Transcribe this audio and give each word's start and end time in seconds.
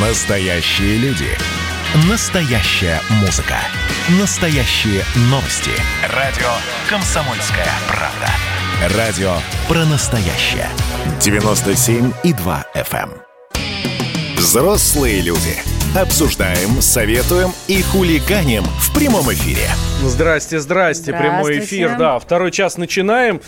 Настоящие 0.00 0.96
люди. 0.98 1.26
Настоящая 2.08 3.00
музыка. 3.20 3.56
Настоящие 4.20 5.02
новости. 5.22 5.72
Радио 6.14 6.46
«Комсомольская 6.88 7.66
правда». 7.88 8.96
Радио 8.96 9.34
про 9.66 9.84
настоящее. 9.86 10.68
97,2 11.18 12.64
FM. 12.76 13.10
эм. 13.10 14.36
Взрослые 14.36 15.20
люди. 15.20 15.77
Обсуждаем, 15.96 16.82
советуем 16.82 17.50
и 17.66 17.80
хулиганим 17.80 18.62
в 18.62 18.94
прямом 18.94 19.32
эфире. 19.32 19.66
Здрасте, 20.04 20.60
здрасте, 20.60 21.12
прямой 21.12 21.58
эфир. 21.58 21.96
Да, 21.98 22.18
второй 22.20 22.52
час 22.52 22.76
начинаем. 22.76 23.40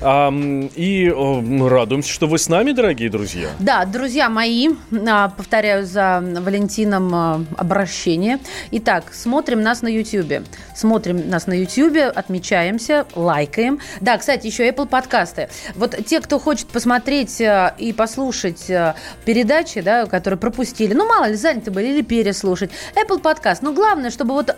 И 0.00 1.12
мы 1.14 1.68
радуемся, 1.68 2.10
что 2.10 2.26
вы 2.26 2.38
с 2.38 2.48
нами, 2.48 2.72
дорогие 2.72 3.10
друзья. 3.10 3.48
Да, 3.58 3.84
друзья 3.84 4.30
мои, 4.30 4.70
а, 5.06 5.28
повторяю 5.28 5.84
за 5.84 6.22
Валентином 6.22 7.14
а, 7.14 7.44
обращение. 7.58 8.38
Итак, 8.70 9.12
смотрим 9.12 9.60
нас 9.60 9.82
на 9.82 9.88
YouTube. 9.88 10.46
Смотрим 10.74 11.28
нас 11.28 11.46
на 11.46 11.52
YouTube, 11.52 11.98
отмечаемся, 12.14 13.06
лайкаем. 13.14 13.80
Да, 14.00 14.16
кстати, 14.16 14.46
еще 14.46 14.66
Apple 14.66 14.86
подкасты. 14.86 15.50
Вот 15.74 15.94
те, 16.06 16.20
кто 16.20 16.38
хочет 16.38 16.68
посмотреть 16.68 17.38
а, 17.42 17.74
и 17.76 17.92
послушать 17.92 18.70
передачи, 19.26 19.82
да, 19.82 20.06
которые 20.06 20.38
пропустили, 20.38 20.94
ну, 20.94 21.06
мало 21.06 21.26
ли, 21.26 21.34
заняты 21.34 21.70
были, 21.70 21.87
или 21.88 22.02
переслушать. 22.02 22.70
Apple 22.94 23.20
подкаст. 23.20 23.62
Но 23.62 23.72
главное, 23.72 24.10
чтобы 24.10 24.34
вот 24.34 24.54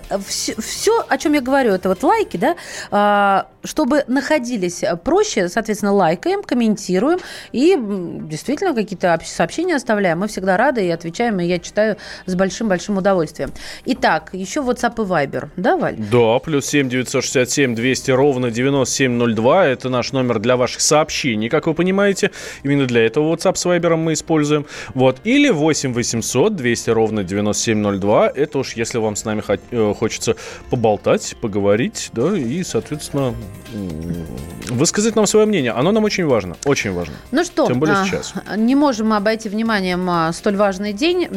все, 0.59 1.05
о 1.09 1.19
чем 1.19 1.33
я 1.35 1.41
говорю, 1.41 1.73
это 1.73 1.89
вот 1.89 2.03
лайки, 2.03 2.37
да, 2.37 2.57
а, 2.91 3.47
чтобы 3.65 4.05
находились 4.07 4.83
проще, 5.05 5.49
соответственно, 5.49 5.93
лайкаем, 5.93 6.43
комментируем 6.43 7.19
и 7.53 7.77
действительно 7.79 8.75
какие-то 8.75 9.15
об- 9.15 9.25
сообщения 9.25 9.77
оставляем. 9.77 10.19
Мы 10.21 10.29
всегда 10.29 10.57
рады 10.57 10.85
и 10.85 10.91
отвечаем, 10.91 11.41
и 11.41 11.45
я 11.47 11.59
читаю 11.59 11.97
с 12.27 12.35
большим-большим 12.35 12.97
удовольствием. 12.99 13.53
Итак, 13.85 14.31
еще 14.33 14.61
WhatsApp 14.61 14.95
и 15.03 15.07
Viber, 15.07 15.49
да, 15.57 15.77
Валь? 15.77 15.97
Да, 15.97 16.39
плюс 16.39 16.67
7 16.67 16.89
967 16.89 17.75
200 17.75 18.11
ровно 18.13 18.51
9702. 18.51 19.67
Это 19.67 19.89
наш 19.89 20.13
номер 20.13 20.39
для 20.39 20.57
ваших 20.57 20.81
сообщений, 20.81 21.49
как 21.49 21.67
вы 21.67 21.75
понимаете. 21.75 22.31
Именно 22.63 22.87
для 22.87 23.05
этого 23.07 23.35
WhatsApp 23.35 23.57
с 23.57 23.67
Viber 23.67 23.97
мы 23.97 24.15
используем. 24.15 24.67
Вот. 24.95 25.19
Или 25.25 25.51
8 25.51 25.93
800 25.93 26.57
200 26.57 26.91
ровно 26.91 27.20
9702. 27.25 28.31
Это 28.35 28.59
уж 28.59 28.75
если 28.75 28.99
вам 28.99 29.17
с 29.17 29.25
нами 29.25 29.43
э, 29.71 29.95
хочется 29.95 30.37
поболтать, 30.71 31.37
поговорить, 31.41 32.11
да, 32.13 32.37
и, 32.37 32.63
соответственно, 32.63 33.35
высказать 34.71 35.17
нам 35.17 35.27
свое 35.27 35.47
мнение. 35.47 35.73
Оно 35.73 35.93
нам 35.93 36.05
очень 36.05 36.25
важно. 36.27 36.57
Очень 36.65 36.93
важно. 36.93 37.15
Ну 37.31 37.45
что, 37.45 37.67
Тем 37.67 37.81
более 37.81 37.97
а, 37.97 38.05
сейчас. 38.05 38.33
не 38.57 38.75
можем 38.75 39.09
мы 39.11 39.17
обойти 39.17 39.49
вниманием 39.49 40.09
а, 40.09 40.33
столь 40.33 40.57
важный 40.57 40.93
день, 40.93 41.29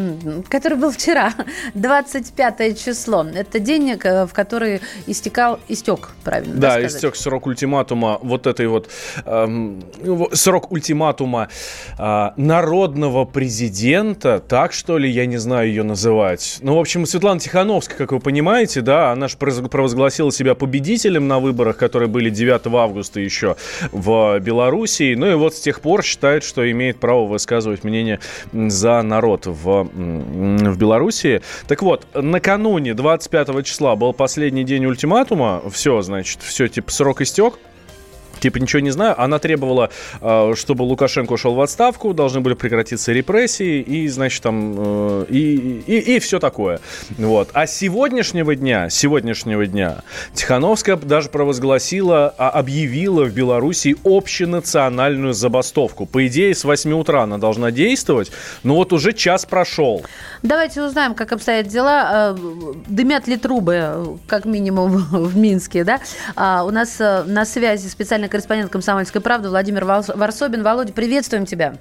который 0.49 0.77
был 0.77 0.91
вчера, 0.91 1.33
25 1.73 2.83
число. 2.83 3.25
Это 3.25 3.59
день, 3.59 3.97
к- 3.97 4.27
в 4.27 4.33
который 4.33 4.81
истекал, 5.07 5.59
истек, 5.67 6.09
правильно 6.23 6.55
Да, 6.55 6.71
сказать? 6.73 6.91
истек 6.95 7.15
срок 7.15 7.45
ультиматума 7.47 8.19
вот 8.21 8.47
этой 8.47 8.67
вот 8.67 8.89
эм, 9.25 9.83
его- 10.03 10.29
срок 10.33 10.71
ультиматума 10.71 11.49
а, 11.97 12.33
народного 12.37 13.25
президента, 13.25 14.39
так 14.39 14.73
что 14.73 14.97
ли, 14.97 15.09
я 15.09 15.25
не 15.25 15.37
знаю 15.37 15.67
ее 15.69 15.83
называть. 15.83 16.57
Ну, 16.61 16.75
в 16.75 16.79
общем, 16.79 17.05
Светлана 17.05 17.39
Тихановская, 17.39 17.97
как 17.97 18.11
вы 18.11 18.19
понимаете, 18.19 18.81
да, 18.81 19.11
она 19.11 19.27
же 19.27 19.37
провозгласила 19.37 20.31
себя 20.31 20.55
победителем 20.55 21.27
на 21.27 21.39
выборах, 21.39 21.77
которые 21.77 22.09
были 22.09 22.29
9 22.29 22.67
августа 22.73 23.19
еще 23.23 23.55
в 23.91 24.39
Белоруссии. 24.39 25.15
Ну 25.15 25.31
и 25.31 25.35
вот 25.35 25.55
с 25.55 25.59
тех 25.59 25.81
пор 25.81 26.03
считает, 26.03 26.43
что 26.43 26.69
имеет 26.69 26.99
право 26.99 27.25
высказывать 27.25 27.83
мнение 27.83 28.19
за 28.51 29.01
народ 29.01 29.45
в, 29.45 29.83
в 29.93 30.77
Белоруссии. 30.77 31.41
Так 31.67 31.81
вот, 31.81 32.07
накануне 32.13 32.93
25 32.93 33.65
числа 33.65 33.95
был 33.95 34.13
последний 34.13 34.63
день 34.63 34.85
ультиматума. 34.85 35.61
Все, 35.71 36.01
значит, 36.01 36.41
все, 36.41 36.67
типа, 36.67 36.91
срок 36.91 37.21
истек. 37.21 37.55
Типа 38.39 38.57
ничего 38.57 38.81
не 38.81 38.91
знаю. 38.91 39.19
Она 39.21 39.39
требовала, 39.39 39.89
э, 40.21 40.53
чтобы 40.55 40.83
Лукашенко 40.83 41.33
ушел 41.33 41.55
в 41.55 41.61
отставку, 41.61 42.13
должны 42.13 42.41
были 42.41 42.55
прекратиться 42.55 43.11
репрессии 43.11 43.81
и, 43.81 44.07
значит, 44.07 44.43
там 44.43 44.75
э, 44.77 45.25
и, 45.29 45.83
и, 45.85 46.15
и 46.15 46.19
все 46.19 46.39
такое. 46.39 46.79
Вот. 47.17 47.49
А 47.53 47.67
сегодняшнего 47.67 48.55
дня, 48.55 48.89
сегодняшнего 48.89 49.65
дня 49.65 50.01
Тихановская 50.33 50.97
даже 50.97 51.29
провозгласила, 51.29 52.33
а, 52.37 52.49
объявила 52.49 53.23
в 53.25 53.33
Белоруссии 53.33 53.95
общенациональную 54.03 55.33
забастовку. 55.33 56.05
По 56.05 56.27
идее, 56.27 56.53
с 56.53 56.63
8 56.63 56.91
утра 56.93 57.23
она 57.23 57.37
должна 57.37 57.71
действовать, 57.71 58.31
но 58.63 58.75
вот 58.75 58.93
уже 58.93 59.13
час 59.13 59.45
прошел. 59.45 60.03
Давайте 60.41 60.81
узнаем, 60.81 61.15
как 61.15 61.31
обстоят 61.31 61.67
дела. 61.67 62.35
Э, 62.35 62.37
Дымят 62.87 63.27
ли 63.27 63.37
трубы, 63.37 64.17
как 64.27 64.45
минимум, 64.45 64.97
в 65.11 65.37
Минске, 65.37 65.83
да? 65.83 66.01
А, 66.35 66.63
У 66.63 66.71
нас 66.71 66.99
на 66.99 67.45
связи 67.45 67.87
специальный 68.23 68.29
корреспондент 68.29 68.71
«Комсомольской 68.71 69.21
правды» 69.21 69.49
Владимир 69.49 69.83
Варсобин. 69.85 70.63
Володя, 70.63 70.93
приветствуем 70.93 71.45
тебя. 71.45 71.75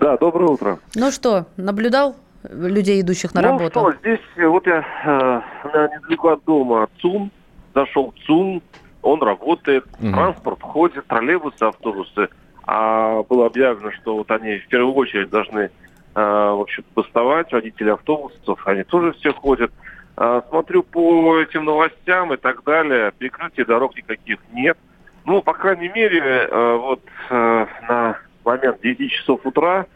Да, 0.00 0.16
доброе 0.16 0.46
утро. 0.50 0.78
Ну 0.94 1.10
что, 1.12 1.46
наблюдал 1.56 2.16
людей, 2.50 3.00
идущих 3.00 3.32
на 3.34 3.42
ну 3.42 3.48
работу? 3.48 3.80
что, 3.80 3.92
здесь 4.00 4.20
э, 4.36 4.46
вот 4.46 4.66
я 4.66 4.80
э, 5.04 5.68
на- 5.72 5.88
недалеко 5.88 6.30
от 6.30 6.44
дома 6.44 6.88
ЦУМ, 7.00 7.30
зашел 7.74 8.12
в 8.12 8.26
ЦУМ, 8.26 8.62
он 9.02 9.22
работает, 9.22 9.84
Мгм. 10.00 10.14
транспорт 10.14 10.62
ходит, 10.62 11.06
троллейбусы, 11.06 11.62
автобусы. 11.62 12.28
А 12.66 13.22
было 13.22 13.46
объявлено, 13.46 13.92
что 13.92 14.16
вот 14.16 14.30
они 14.30 14.58
в 14.58 14.66
первую 14.68 14.94
очередь 14.94 15.30
должны, 15.30 15.60
э, 15.60 15.70
в 16.14 16.60
общем, 16.60 16.84
бастовать, 16.94 17.52
водители 17.52 17.90
автобусов, 17.90 18.60
они 18.66 18.82
тоже 18.82 19.12
все 19.12 19.32
ходят. 19.32 19.70
А, 20.16 20.42
смотрю 20.48 20.82
по 20.82 21.38
этим 21.38 21.66
новостям 21.66 22.32
и 22.32 22.36
так 22.36 22.64
далее, 22.64 23.12
перекрытий 23.18 23.64
дорог 23.64 23.94
никаких 23.96 24.38
нет. 24.52 24.76
Ну, 25.26 25.42
по 25.42 25.54
крайней 25.54 25.88
мере, 25.88 26.20
э, 26.20 26.76
вот 26.76 27.02
э, 27.30 27.66
на 27.88 28.16
момент 28.44 28.80
9 28.80 29.10
часов 29.10 29.44
утра 29.44 29.86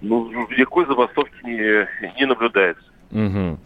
ну, 0.00 0.28
никакой 0.50 0.84
забастовки 0.86 1.44
не, 1.44 1.86
не 2.18 2.26
наблюдается. 2.26 2.82
Мгм. 3.12 3.58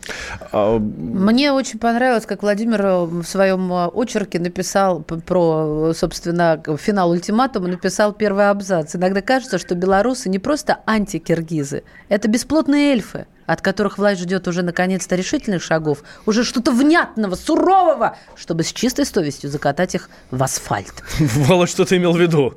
А, 0.53 0.79
Мне 0.79 1.53
очень 1.53 1.79
понравилось, 1.79 2.27
как 2.27 2.43
Владимир 2.43 3.07
в 3.07 3.25
своем 3.25 3.73
э, 3.73 3.89
очерке 3.95 4.39
написал 4.39 5.01
про, 5.01 5.93
собственно, 5.95 6.63
финал 6.79 7.11
ультиматума, 7.11 7.69
написал 7.69 8.13
первый 8.13 8.51
абзац. 8.51 8.95
Иногда 8.95 9.23
кажется, 9.23 9.57
что 9.57 9.75
белорусы 9.75 10.29
не 10.29 10.39
просто 10.39 10.81
антикиргизы, 10.87 11.85
это 12.11 12.29
бесплотные 12.29 12.93
эльфы, 12.93 13.27
от 13.47 13.61
которых 13.61 13.99
власть 13.99 14.21
ждет 14.21 14.49
уже 14.49 14.63
наконец-то 14.63 15.17
решительных 15.17 15.63
шагов, 15.63 16.03
уже 16.27 16.45
что-то 16.45 16.73
внятного, 16.73 17.35
сурового, 17.35 18.17
чтобы 18.37 18.63
с 18.63 18.73
чистой 18.73 19.05
совестью 19.05 19.51
закатать 19.51 19.95
их 19.95 20.09
в 20.31 20.43
асфальт. 20.43 20.95
Володь, 21.19 21.71
что 21.71 21.85
ты 21.85 21.97
имел 21.97 22.13
в 22.13 22.21
виду? 22.21 22.55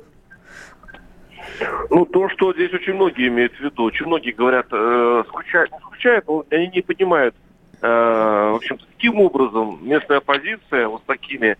Ну, 1.90 2.04
то, 2.04 2.28
что 2.28 2.52
здесь 2.52 2.72
очень 2.72 2.94
многие 2.94 3.28
имеют 3.28 3.54
в 3.54 3.60
виду. 3.60 3.84
Очень 3.84 4.06
многие 4.06 4.30
говорят, 4.30 4.66
э, 4.70 5.24
скучают, 5.28 5.72
не 5.72 5.78
скучают, 5.78 6.26
но 6.28 6.44
они 6.50 6.68
не 6.68 6.82
понимают, 6.82 7.34
э, 7.80 7.86
в 7.86 8.56
общем, 8.56 8.78
каким 8.78 9.20
образом 9.20 9.78
местная 9.82 10.18
оппозиция 10.18 10.88
вот 10.88 11.02
с 11.02 11.06
такими 11.06 11.56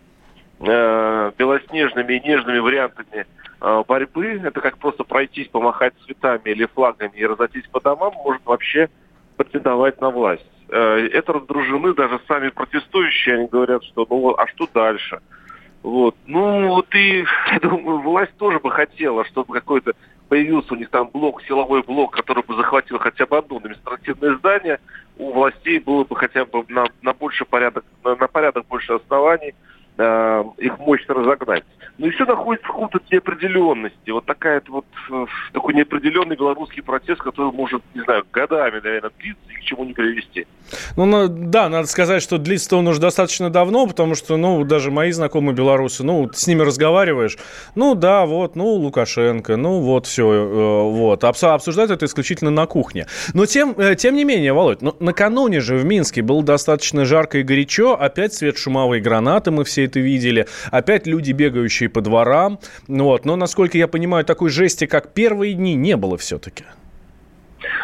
э, 0.60 1.33
белоснежными 1.37 2.15
и 2.15 2.21
нежными 2.21 2.59
вариантами 2.59 3.27
э, 3.60 3.84
борьбы, 3.87 4.41
это 4.45 4.60
как 4.60 4.78
просто 4.78 5.05
пройтись, 5.05 5.49
помахать 5.49 5.95
цветами 6.05 6.50
или 6.50 6.66
флагами 6.66 7.16
и 7.16 7.27
разойтись 7.27 7.66
по 7.71 7.81
домам, 7.81 8.12
может 8.25 8.45
вообще 8.45 8.89
претендовать 9.38 10.00
на 10.00 10.10
власть. 10.10 10.44
Э, 10.69 11.09
это 11.12 11.32
раздражены 11.32 11.94
даже 11.94 12.21
сами 12.28 12.50
протестующие, 12.50 13.37
они 13.37 13.47
говорят, 13.47 13.82
что 13.84 14.06
ну 14.10 14.34
а 14.37 14.47
что 14.49 14.69
дальше? 14.75 15.21
Вот. 15.82 16.16
Ну, 16.26 16.69
вот 16.69 16.94
и, 16.94 17.25
я 17.53 17.60
думаю, 17.60 18.00
власть 18.00 18.37
тоже 18.37 18.59
бы 18.59 18.71
хотела, 18.71 19.25
чтобы 19.25 19.54
какой-то 19.54 19.93
появился 20.28 20.75
у 20.75 20.77
них 20.77 20.91
там 20.91 21.09
блок, 21.09 21.43
силовой 21.44 21.82
блок, 21.82 22.12
который 22.12 22.43
бы 22.44 22.54
захватил 22.56 22.98
хотя 22.98 23.25
бы 23.25 23.38
одно 23.38 23.56
административное 23.56 24.36
здание, 24.36 24.78
у 25.16 25.33
властей 25.33 25.78
было 25.78 26.04
бы 26.04 26.15
хотя 26.16 26.45
бы 26.45 26.65
на, 26.68 26.86
на 27.01 27.15
больше 27.15 27.45
порядок, 27.47 27.84
на, 28.04 28.16
на 28.16 28.28
порядок 28.28 28.66
больше 28.66 28.92
оснований 28.92 29.54
э, 29.98 30.45
их 30.59 30.78
мощно 30.78 31.15
разогнать. 31.15 31.65
Ну 31.98 32.06
и 32.06 32.10
все 32.10 32.24
находится 32.24 32.68
в 32.68 32.71
каком-то 32.71 33.00
неопределенности. 33.10 34.10
Вот 34.10 34.24
такая 34.24 34.62
вот 34.68 34.84
э, 35.10 35.27
такой 35.53 35.74
неопределенный 35.74 36.36
белорусский 36.36 36.83
протест, 36.83 37.21
который 37.21 37.53
может, 37.53 37.83
не 37.95 38.03
знаю, 38.03 38.24
годами, 38.33 38.80
наверное, 38.83 39.10
длиться 39.18 39.42
и 39.50 39.54
к 39.54 39.60
чему 39.65 39.84
не 39.84 39.92
привести. 39.95 40.47
Ну, 40.97 41.06
на- 41.06 41.28
да, 41.28 41.68
надо 41.68 41.89
сказать, 41.89 42.22
что 42.22 42.39
длится 42.39 42.77
он 42.77 42.86
уже 42.86 43.00
достаточно 43.00 43.50
давно, 43.50 43.86
потому 43.86 44.15
что, 44.15 44.36
ну, 44.36 44.62
даже 44.65 44.91
мои 44.91 45.10
знакомые 45.10 45.54
белорусы, 45.56 46.04
ну, 46.04 46.30
с 46.33 46.47
ними 46.47 46.62
разговариваешь, 46.62 47.36
ну, 47.74 47.95
да, 47.95 48.27
вот, 48.27 48.54
ну, 48.54 48.66
Лукашенко, 48.66 49.56
ну, 49.56 49.80
вот, 49.80 50.06
все, 50.06 50.89
вот. 50.91 51.24
Обс- 51.24 51.45
обсуждают 51.47 51.91
это 51.91 52.06
исключительно 52.06 52.50
на 52.50 52.66
кухне. 52.66 53.06
Но 53.34 53.47
тем, 53.47 53.74
э, 53.77 53.97
тем 53.97 54.15
не 54.15 54.24
менее, 54.24 54.53
Володь, 54.53 54.83
ну, 54.83 54.95
накануне 55.00 55.60
же 55.60 55.77
в 55.77 55.84
Минске 55.84 56.22
было 56.22 56.42
достаточно 56.42 57.04
жарко 57.04 57.39
и 57.39 57.42
горячо, 57.42 57.95
опять 57.98 58.34
свет 58.34 58.56
шумовые 58.56 59.03
гранаты, 59.03 59.50
мы 59.50 59.65
все 59.65 59.87
это 59.88 60.00
видели, 60.00 60.46
опять 60.70 61.06
люди, 61.06 61.32
бегающие 61.32 61.88
по 61.88 62.00
дворам, 62.00 62.58
ну, 62.86 63.04
вот. 63.04 63.24
Но, 63.24 63.36
насколько 63.36 63.76
я 63.76 63.88
понимаю, 63.88 64.24
такой 64.24 64.50
жести, 64.50 64.86
как 64.86 65.12
первые 65.12 65.54
дни, 65.54 65.74
не 65.74 65.96
было 65.96 66.16
все-таки. 66.16 66.64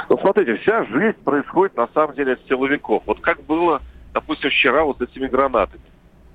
Ну, 0.08 0.18
смотрите, 0.18 0.56
вся 0.56 0.84
жизнь 0.84 1.18
происходит 1.24 1.76
на 1.76 1.88
самом 1.94 2.14
деле 2.14 2.34
от 2.34 2.40
силовиков. 2.48 3.02
Вот 3.06 3.20
как 3.20 3.42
было, 3.44 3.82
допустим, 4.12 4.50
вчера 4.50 4.84
вот 4.84 4.98
с 4.98 5.02
этими 5.02 5.26
гранатами. 5.26 5.82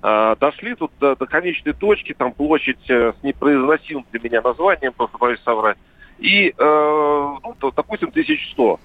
А, 0.01 0.35
дошли 0.35 0.75
тут 0.75 0.91
до, 0.99 1.15
до 1.15 1.25
конечной 1.25 1.73
точки, 1.73 2.13
там 2.13 2.31
площадь 2.31 2.89
э, 2.89 3.13
с 3.19 3.23
непроизносимым 3.23 4.05
для 4.11 4.21
меня 4.21 4.41
названием, 4.41 4.93
просто 4.93 5.17
боюсь 5.17 5.41
соврать, 5.43 5.77
и, 6.19 6.49
э, 6.49 6.53
ну, 6.57 7.55
то, 7.59 7.71
допустим, 7.71 8.09
1100. 8.09 8.79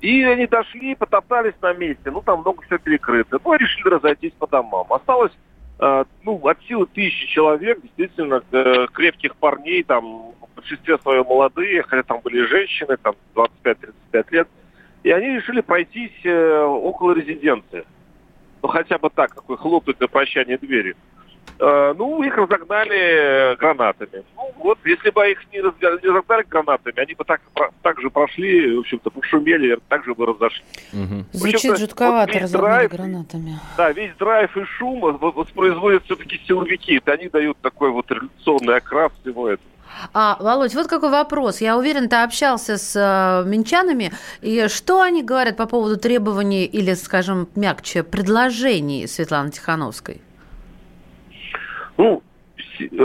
И 0.00 0.22
они 0.22 0.46
дошли, 0.46 0.94
потоптались 0.94 1.54
на 1.60 1.72
месте, 1.72 2.10
ну, 2.10 2.20
там 2.20 2.40
много 2.40 2.62
все 2.62 2.78
перекрыто. 2.78 3.38
Ну, 3.44 3.54
решили 3.54 3.88
разойтись 3.88 4.32
по 4.38 4.46
домам. 4.46 4.86
Осталось, 4.90 5.32
ну, 5.78 6.36
от 6.46 6.62
силы 6.62 6.86
тысячи 6.86 7.26
человек, 7.26 7.80
действительно, 7.82 8.42
э, 8.52 8.86
крепких 8.92 9.36
парней, 9.36 9.82
там, 9.82 10.32
в 10.40 10.56
большинстве 10.56 10.98
своем 10.98 11.24
молодые, 11.24 11.82
хотя 11.82 12.02
там 12.02 12.20
были 12.20 12.46
женщины, 12.46 12.96
там, 12.96 13.14
25-35 13.34 14.26
лет, 14.30 14.48
и 15.02 15.10
они 15.10 15.36
решили 15.36 15.60
пройтись 15.60 16.24
э, 16.24 16.62
около 16.62 17.12
резиденции 17.12 17.84
ну 18.64 18.68
хотя 18.68 18.96
бы 18.96 19.10
так, 19.10 19.34
такой 19.34 19.58
хлопнуть 19.58 20.00
на 20.00 20.08
прощание 20.08 20.56
двери. 20.56 20.96
Э, 21.58 21.94
ну, 21.96 22.22
их 22.22 22.36
разогнали 22.36 23.56
гранатами. 23.56 24.24
Ну, 24.36 24.52
вот, 24.58 24.78
если 24.84 25.10
бы 25.10 25.30
их 25.30 25.38
не, 25.52 25.60
разогнали 25.60 26.44
гранатами, 26.48 27.00
они 27.00 27.14
бы 27.14 27.24
так, 27.24 27.40
так 27.82 28.00
же 28.00 28.10
прошли, 28.10 28.76
в 28.76 28.80
общем-то, 28.80 29.10
пошумели, 29.10 29.78
так 29.88 30.04
же 30.04 30.14
бы 30.14 30.26
разошлись. 30.26 30.64
Угу. 30.92 31.24
Звучит 31.32 31.78
жутковато, 31.78 32.32
вот 32.32 32.42
разогнали 32.42 32.88
драйв, 32.88 32.92
гранатами. 32.92 33.60
Да, 33.76 33.92
весь 33.92 34.14
драйв 34.16 34.56
и 34.56 34.64
шум 34.64 35.00
воспроизводят 35.00 36.04
все-таки 36.04 36.40
силовики. 36.46 36.96
Это 36.96 37.12
они 37.12 37.28
дают 37.28 37.56
такой 37.58 37.90
вот 37.90 38.10
революционный 38.10 38.76
окрас 38.76 39.12
всего 39.22 39.48
этого. 39.48 39.70
А, 40.12 40.36
Володь, 40.40 40.74
вот 40.74 40.88
какой 40.88 41.10
вопрос. 41.10 41.60
Я 41.60 41.76
уверен, 41.76 42.08
ты 42.08 42.16
общался 42.16 42.78
с 42.78 42.96
э, 42.96 43.48
минчанами. 43.48 44.12
И 44.40 44.66
что 44.68 45.00
они 45.00 45.22
говорят 45.22 45.56
по 45.56 45.66
поводу 45.66 45.96
требований 45.96 46.64
или, 46.64 46.94
скажем, 46.94 47.48
мягче, 47.54 48.02
предложений 48.02 49.06
Светланы 49.06 49.50
Тихановской? 49.50 50.20
Ну, 51.96 52.22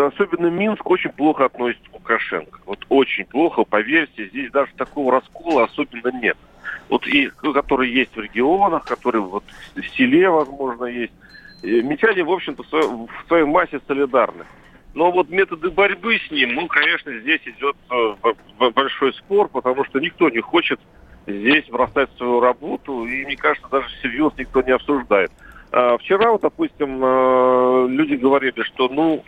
особенно 0.08 0.48
Минск 0.48 0.90
очень 0.90 1.12
плохо 1.12 1.46
относится 1.46 1.90
к 1.90 1.94
Лукашенко. 1.94 2.60
Вот 2.66 2.86
очень 2.90 3.26
плохо, 3.26 3.64
поверьте, 3.64 4.28
здесь 4.28 4.52
даже 4.52 4.72
такого 4.76 5.14
раскола 5.14 5.66
особенно 5.66 6.12
нет. 6.20 6.38
Вот 6.90 7.06
и 7.08 7.30
который 7.54 7.90
есть 7.90 8.16
в 8.16 8.20
регионах, 8.20 8.86
который 8.86 9.22
вот 9.22 9.44
в 9.76 9.88
селе, 9.96 10.30
возможно, 10.30 10.86
есть. 10.86 11.14
Мечане, 11.62 12.24
в 12.24 12.32
общем-то, 12.32 12.64
в 12.64 13.28
своей 13.28 13.46
массе 13.46 13.82
солидарны. 13.88 14.46
Но 14.96 15.12
вот 15.12 15.30
методы 15.30 15.70
борьбы 15.70 16.18
с 16.18 16.32
ним, 16.32 16.56
ну, 16.56 16.68
конечно, 16.68 17.12
здесь 17.20 17.42
идет 17.46 17.76
э, 17.92 18.70
большой 18.72 19.14
спор, 19.14 19.50
потому 19.50 19.86
что 19.86 20.00
никто 20.00 20.30
не 20.30 20.40
хочет 20.40 20.80
здесь 21.28 21.66
бросать 21.68 22.10
свою 22.18 22.40
работу, 22.40 23.06
и, 23.06 23.26
мне 23.26 23.36
кажется, 23.36 23.70
даже 23.70 23.88
серьезно 24.02 24.40
никто 24.40 24.62
не 24.62 24.72
обсуждает. 24.72 25.32
А 25.71 25.98
вчера, 25.98 26.31
вот, 26.31 26.42
допустим, 26.42 27.00
э, 27.04 27.88
люди 27.89 28.16
говорили, 28.16 28.62
что, 28.63 28.89
ну, 28.89 29.24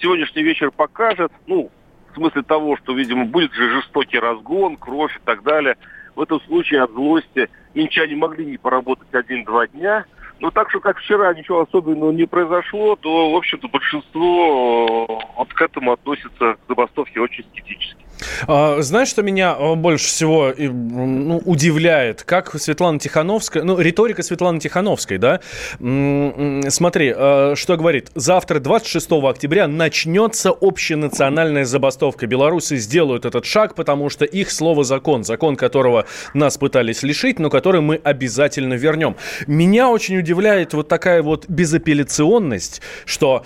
сегодняшний 0.00 0.42
вечер 0.42 0.70
покажет, 0.70 1.32
ну, 1.46 1.70
в 2.12 2.14
смысле 2.14 2.42
того, 2.42 2.76
что, 2.76 2.92
видимо, 2.92 3.24
будет 3.24 3.52
же 3.52 3.70
жестокий 3.70 4.18
разгон, 4.18 4.76
кровь 4.76 5.16
и 5.16 5.20
так 5.24 5.42
далее. 5.42 5.76
В 6.14 6.22
этом 6.22 6.40
случае 6.42 6.82
от 6.82 6.90
злости 6.90 7.48
минчане 7.74 8.16
могли 8.16 8.44
не 8.44 8.58
поработать 8.58 9.12
один-два 9.12 9.66
дня– 9.68 10.04
ну, 10.40 10.50
так 10.52 10.70
что, 10.70 10.80
как 10.80 10.98
вчера 10.98 11.34
ничего 11.34 11.62
особенного 11.62 12.12
не 12.12 12.24
произошло, 12.26 12.94
то, 12.96 13.32
в 13.32 13.36
общем-то, 13.36 13.68
большинство 13.68 15.06
э, 15.08 15.36
вот 15.36 15.52
к 15.52 15.60
этому 15.60 15.92
относится 15.92 16.54
к 16.54 16.58
забастовке 16.68 17.20
очень 17.20 17.44
скептически. 17.44 18.04
А, 18.46 18.80
знаешь, 18.82 19.08
что 19.08 19.22
меня 19.22 19.56
э, 19.58 19.74
больше 19.74 20.06
всего 20.06 20.52
ну, 20.56 21.40
удивляет? 21.44 22.22
Как 22.24 22.58
Светлана 22.60 22.98
Тихановская, 22.98 23.62
ну, 23.62 23.78
риторика 23.78 24.22
Светланы 24.22 24.60
Тихановской, 24.60 25.18
да? 25.18 25.40
Смотри, 25.78 27.14
э, 27.16 27.54
что 27.56 27.76
говорит. 27.76 28.10
Завтра, 28.14 28.60
26 28.60 29.10
октября, 29.12 29.68
начнется 29.68 30.50
общенациональная 30.50 31.64
забастовка. 31.64 32.26
Белорусы 32.26 32.76
сделают 32.76 33.24
этот 33.24 33.44
шаг, 33.44 33.74
потому 33.74 34.10
что 34.10 34.24
их 34.24 34.50
слово 34.50 34.84
закон. 34.84 35.24
Закон, 35.24 35.56
которого 35.56 36.06
нас 36.34 36.58
пытались 36.58 37.02
лишить, 37.02 37.38
но 37.38 37.50
который 37.50 37.80
мы 37.80 38.00
обязательно 38.02 38.74
вернем. 38.74 39.16
Меня 39.46 39.90
очень 39.90 40.18
удивляет 40.18 40.74
вот 40.74 40.88
такая 40.88 41.22
вот 41.22 41.48
безапелляционность, 41.48 42.80
что 43.04 43.44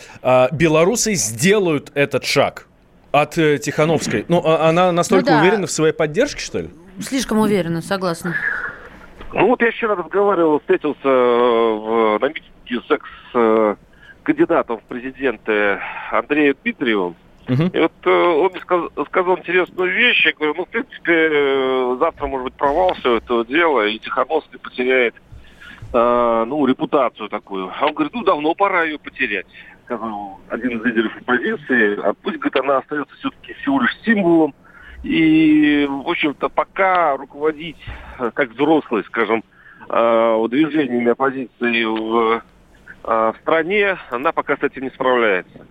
белорусы 0.52 1.14
сделают 1.14 1.90
этот 1.94 2.24
шаг 2.24 2.66
от 3.12 3.38
э, 3.38 3.58
Тихановской. 3.58 4.24
Ну, 4.28 4.42
а 4.44 4.68
она 4.68 4.90
настолько 4.90 5.30
ну, 5.30 5.36
да. 5.36 5.42
уверена 5.42 5.66
в 5.66 5.70
своей 5.70 5.92
поддержке, 5.92 6.40
что 6.40 6.60
ли? 6.60 6.70
Слишком 7.00 7.38
уверена, 7.38 7.82
согласна. 7.82 8.34
Ну 9.32 9.46
вот 9.46 9.62
я 9.62 9.70
вчера 9.70 9.94
разговаривал, 9.94 10.60
встретился 10.60 11.00
э, 11.04 11.08
в, 11.08 12.18
на 12.20 12.28
митинге 12.28 12.86
с 12.86 12.90
экс-кандидатом 12.90 14.78
в 14.78 14.82
президенты 14.84 15.78
Андреем 16.10 16.56
Дмитриевым. 16.62 17.16
Uh-huh. 17.46 17.76
И 17.76 17.80
вот 17.80 17.92
э, 18.04 18.10
он 18.10 18.50
мне 18.52 18.60
сказал, 18.60 18.90
сказал 19.06 19.38
интересную 19.38 19.92
вещь. 19.92 20.24
Я 20.26 20.32
говорю, 20.32 20.54
ну, 20.56 20.64
в 20.64 20.68
принципе, 20.68 21.12
э, 21.12 21.96
завтра 21.98 22.26
может 22.26 22.44
быть 22.44 22.54
провал 22.54 22.94
всего 22.94 23.16
этого 23.16 23.44
дела, 23.44 23.86
и 23.86 23.98
Тихановский 23.98 24.58
потеряет, 24.58 25.14
э, 25.92 26.44
ну, 26.46 26.64
репутацию 26.66 27.28
такую. 27.28 27.70
А 27.76 27.86
он 27.86 27.94
говорит, 27.94 28.14
ну, 28.14 28.22
давно 28.22 28.54
пора 28.54 28.84
ее 28.84 28.98
потерять 28.98 29.46
сказал 29.84 30.40
один 30.48 30.78
из 30.78 30.84
лидеров 30.84 31.16
оппозиции, 31.16 31.98
а 32.02 32.14
пусть, 32.14 32.38
говорит, 32.38 32.56
она 32.56 32.78
остается 32.78 33.14
все-таки 33.16 33.54
всего 33.54 33.80
лишь 33.80 33.96
символом. 34.04 34.54
И, 35.02 35.86
в 35.88 36.08
общем-то, 36.08 36.48
пока 36.48 37.16
руководить, 37.16 37.78
э, 38.18 38.30
как 38.34 38.50
взрослый, 38.50 39.02
скажем, 39.04 39.42
э, 39.88 40.46
движениями 40.48 41.10
оппозиции 41.10 41.84
в, 41.84 42.42
э, 43.04 43.32
в 43.32 43.34
стране, 43.40 43.98
она 44.10 44.30
пока 44.30 44.56
с 44.56 44.62
этим 44.62 44.84
не 44.84 44.90
справляется. 44.90 45.66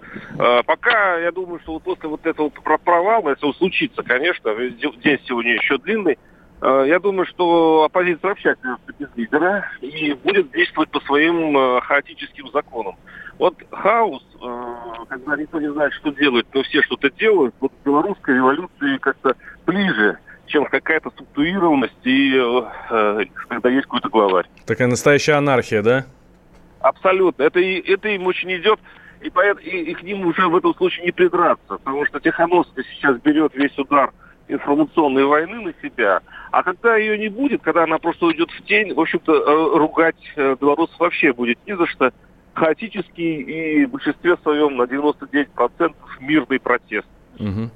Пока, 0.66 1.18
я 1.19 1.31
думаю, 1.31 1.62
что 1.62 1.74
вот 1.74 1.84
после 1.84 2.10
вот 2.10 2.25
этого 2.25 2.50
провала, 2.50 3.30
если 3.30 3.46
он 3.46 3.54
случится, 3.54 4.04
конечно, 4.04 4.54
день 4.54 5.19
сегодня 5.25 5.54
еще 5.54 5.78
длинный, 5.78 6.19
я 6.62 7.00
думаю, 7.00 7.25
что 7.25 7.84
оппозиция 7.86 8.30
вообще 8.30 8.56
без 9.00 9.07
лидера 9.16 9.66
и 9.80 10.14
будет 10.14 10.52
действовать 10.52 10.90
по 10.92 11.00
своим 11.02 11.80
хаотическим 11.80 12.52
законам. 12.52 12.98
Вот 13.42 13.56
хаос, 13.72 14.22
э, 14.40 14.76
когда 15.10 15.36
никто 15.36 15.60
не 15.60 15.72
знает, 15.72 15.92
что 15.94 16.12
делать, 16.12 16.46
но 16.54 16.62
все 16.62 16.84
что-то 16.84 17.10
делают, 17.10 17.56
вот 17.60 17.72
белорусской 17.84 18.36
революции 18.36 18.98
как-то 19.00 19.36
ближе, 19.66 20.20
чем 20.46 20.66
какая-то 20.66 21.10
структурированность 21.10 21.96
и 22.04 22.36
э, 22.36 23.26
когда 23.48 23.70
есть 23.70 23.86
какой-то 23.86 24.10
главарь. 24.10 24.45
Такая 24.68 24.88
настоящая 24.88 25.33
анархия, 25.33 25.81
да? 25.81 26.06
Абсолютно. 26.81 27.42
Это, 27.42 27.60
и, 27.60 27.80
это 27.92 28.10
им 28.10 28.28
очень 28.28 28.56
идет, 28.57 28.80
и, 29.21 29.31
поэтому, 29.31 29.66
и, 29.66 29.90
и 29.90 29.94
к 29.95 30.04
ним 30.04 30.28
уже 30.28 30.48
в 30.48 30.56
этом 30.56 30.76
случае 30.76 31.06
не 31.06 31.12
придраться, 31.12 31.78
потому 31.78 32.06
что 32.06 32.19
Тихановская 32.19 32.86
сейчас 32.94 33.19
берет 33.21 33.56
весь 33.56 33.76
удар 33.80 34.14
информационной 34.50 35.26
войны 35.26 35.62
на 35.62 35.74
себя, 35.81 36.21
а 36.52 36.62
когда 36.62 36.95
ее 36.95 37.18
не 37.18 37.30
будет, 37.30 37.64
когда 37.64 37.86
она 37.86 37.98
просто 37.98 38.28
уйдет 38.28 38.52
в 38.52 38.64
тень, 38.66 38.94
в 38.94 39.00
общем-то, 39.00 39.33
э, 39.33 39.78
ругать 39.80 40.31
белорусов 40.36 41.00
вообще 41.00 41.33
будет 41.33 41.57
ни 41.66 41.74
за 41.74 41.88
что, 41.88 42.14
хаотический 42.54 43.42
и 43.42 43.86
в 43.86 43.92
большинстве 43.92 44.38
своем 44.44 44.78
на 44.78 44.84
99% 44.84 45.94
мирный 46.20 46.60
протест. 46.60 47.08
Угу. 47.40 47.70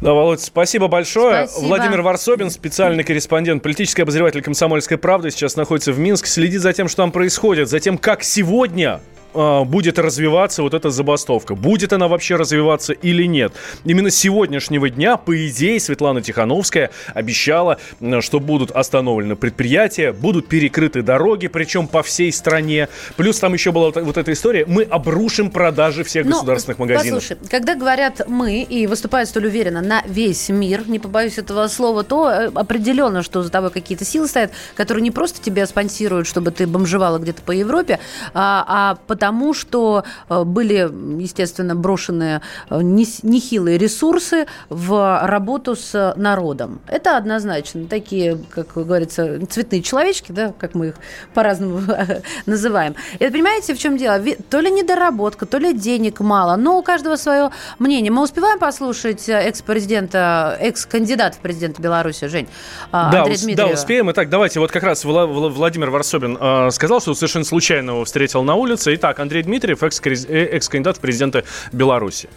Да, 0.00 0.12
Володь, 0.12 0.40
спасибо 0.40 0.88
большое. 0.88 1.46
Спасибо. 1.46 1.68
Владимир 1.68 2.02
Варсобин, 2.02 2.50
специальный 2.50 3.02
корреспондент, 3.02 3.62
политический 3.62 4.02
обозреватель 4.02 4.42
«Комсомольской 4.42 4.98
правды», 4.98 5.30
сейчас 5.30 5.56
находится 5.56 5.92
в 5.92 5.98
Минске, 5.98 6.28
следит 6.28 6.60
за 6.60 6.72
тем, 6.72 6.88
что 6.88 6.98
там 6.98 7.12
происходит, 7.12 7.68
за 7.68 7.80
тем, 7.80 7.96
как 7.96 8.22
сегодня 8.22 9.00
э, 9.36 9.64
будет 9.64 9.98
развиваться 9.98 10.62
вот 10.62 10.74
эта 10.74 10.90
забастовка. 10.90 11.54
Будет 11.54 11.92
она 11.92 12.08
вообще 12.08 12.36
развиваться 12.36 12.92
или 12.92 13.24
нет. 13.24 13.52
Именно 13.84 14.10
с 14.10 14.16
сегодняшнего 14.16 14.88
дня, 14.90 15.16
по 15.16 15.46
идее, 15.48 15.78
Светлана 15.80 16.22
Тихановская 16.22 16.90
обещала, 17.14 17.78
что 18.20 18.40
будут 18.40 18.70
остановлены 18.70 19.36
предприятия, 19.36 20.12
будут 20.12 20.48
перекрыты 20.48 21.02
дороги, 21.02 21.48
причем 21.48 21.86
по 21.86 22.02
всей 22.02 22.32
стране. 22.32 22.88
Плюс 23.16 23.38
там 23.38 23.52
еще 23.52 23.72
была 23.72 23.86
вот, 23.86 23.96
вот 23.96 24.16
эта 24.16 24.32
история, 24.32 24.64
мы 24.66 24.82
обрушим 24.82 25.50
продажи 25.50 26.04
всех 26.04 26.24
Но, 26.24 26.32
государственных 26.32 26.78
магазинов. 26.78 27.22
Послушай, 27.22 27.38
когда 27.50 27.74
говорят 27.74 28.22
«мы» 28.28 28.62
и 28.62 28.86
выступают 28.86 29.28
столь 29.28 29.46
уверенно 29.46 29.82
на 29.82 30.02
весь 30.06 30.48
мир, 30.48 30.88
не 30.88 30.98
побоюсь 30.98 31.38
этого 31.38 31.68
слова, 31.68 32.02
то 32.02 32.30
э, 32.30 32.50
определенно, 32.54 33.22
что 33.22 33.42
за 33.42 33.50
тобой 33.50 33.70
какие-то 33.70 34.04
силы 34.04 34.28
стоят, 34.28 34.52
которые 34.74 35.02
не 35.02 35.10
просто 35.10 35.42
тебя 35.42 35.66
спонсируют, 35.66 36.26
чтобы 36.26 36.50
ты 36.50 36.66
бомжевала 36.66 37.18
где-то 37.18 37.42
по 37.42 37.52
Европе, 37.52 37.98
а, 38.34 38.64
а 38.68 38.98
потому 39.06 39.25
тому, 39.26 39.54
что 39.54 40.04
э, 40.28 40.44
были, 40.44 40.88
естественно, 41.20 41.74
брошены 41.74 42.40
э, 42.70 42.80
нехилые 42.80 43.76
ресурсы 43.76 44.46
в 44.68 45.20
работу 45.26 45.74
с 45.74 46.14
народом. 46.16 46.78
Это 46.86 47.16
однозначно. 47.16 47.86
Такие, 47.86 48.38
как 48.50 48.74
говорится, 48.74 49.44
цветные 49.48 49.82
человечки, 49.82 50.30
да, 50.30 50.54
как 50.56 50.76
мы 50.76 50.88
их 50.88 50.94
по-разному 51.34 51.80
называем. 52.46 52.94
И 53.18 53.28
понимаете, 53.28 53.74
в 53.74 53.78
чем 53.80 53.96
дело? 53.96 54.22
То 54.48 54.60
ли 54.60 54.70
недоработка, 54.70 55.44
то 55.44 55.58
ли 55.58 55.74
денег 55.74 56.20
мало, 56.20 56.54
но 56.54 56.78
у 56.78 56.82
каждого 56.84 57.16
свое 57.16 57.50
мнение. 57.80 58.12
Мы 58.12 58.22
успеваем 58.22 58.60
послушать 58.60 59.28
экс-президента, 59.28 60.56
экс-кандидата 60.60 61.36
в 61.36 61.40
президенты 61.40 61.82
Беларуси, 61.82 62.28
Жень, 62.28 62.46
да, 62.92 63.08
Андрея 63.08 63.38
Дмитриева? 63.38 63.70
Да, 63.70 63.74
успеем. 63.74 64.08
Итак, 64.12 64.30
давайте, 64.30 64.60
вот 64.60 64.70
как 64.70 64.84
раз 64.84 65.04
Владимир 65.04 65.90
Варсобин 65.90 66.38
э, 66.40 66.70
сказал, 66.70 67.00
что 67.00 67.12
совершенно 67.14 67.44
случайно 67.44 67.90
его 67.90 68.04
встретил 68.04 68.44
на 68.44 68.54
улице. 68.54 68.94
Итак, 68.94 69.15
Андрей 69.18 69.42
Дмитриев, 69.42 69.82
экс-кандидат 69.82 70.96
в 70.96 71.00
президенты 71.00 71.44
Беларуси. 71.72 72.28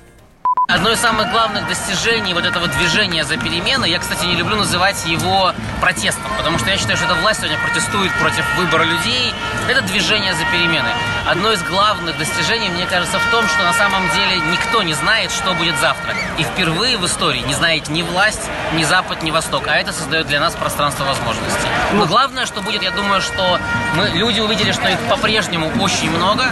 Одно 0.69 0.91
из 0.91 0.99
самых 0.99 1.31
главных 1.31 1.67
достижений 1.67 2.35
вот 2.35 2.45
этого 2.45 2.67
движения 2.67 3.25
за 3.25 3.37
перемены, 3.37 3.85
я, 3.85 3.97
кстати, 3.97 4.25
не 4.25 4.35
люблю 4.35 4.55
называть 4.55 5.03
его 5.07 5.51
протестом, 5.81 6.31
потому 6.37 6.59
что 6.59 6.69
я 6.69 6.77
считаю, 6.77 6.95
что 6.95 7.07
эта 7.07 7.15
власть 7.15 7.39
сегодня 7.39 7.57
протестует 7.57 8.13
против 8.19 8.45
выбора 8.55 8.83
людей. 8.83 9.33
Это 9.67 9.81
движение 9.81 10.35
за 10.35 10.45
перемены. 10.45 10.89
Одно 11.27 11.53
из 11.53 11.63
главных 11.63 12.19
достижений, 12.19 12.69
мне 12.69 12.85
кажется, 12.85 13.17
в 13.17 13.31
том, 13.31 13.47
что 13.47 13.63
на 13.63 13.73
самом 13.73 14.11
деле 14.11 14.37
никто 14.51 14.83
не 14.83 14.93
знает, 14.93 15.31
что 15.31 15.55
будет 15.55 15.75
завтра. 15.79 16.13
И 16.37 16.43
впервые 16.43 16.97
в 16.97 17.05
истории 17.07 17.39
не 17.39 17.55
знает 17.55 17.89
ни 17.89 18.03
власть, 18.03 18.47
ни 18.73 18.83
Запад, 18.83 19.23
ни 19.23 19.31
Восток. 19.31 19.63
А 19.67 19.75
это 19.75 19.91
создает 19.91 20.27
для 20.27 20.39
нас 20.39 20.53
пространство 20.53 21.03
возможностей. 21.03 21.67
Но 21.93 22.05
главное, 22.05 22.45
что 22.45 22.61
будет, 22.61 22.83
я 22.83 22.91
думаю, 22.91 23.21
что 23.21 23.59
мы, 23.95 24.09
люди 24.09 24.39
увидели, 24.39 24.71
что 24.71 24.87
их 24.87 24.99
по-прежнему 25.09 25.71
очень 25.81 26.11
много, 26.11 26.45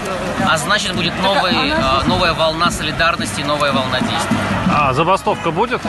а 0.49 0.57
значит 0.57 0.95
будет 0.95 1.13
новый, 1.21 1.69
э, 1.69 2.03
новая 2.05 2.33
волна 2.33 2.71
солидарности, 2.71 3.41
новая 3.41 3.71
волна. 3.71 3.99
А 4.69 4.93
забастовка 4.93 5.51
будет? 5.51 5.81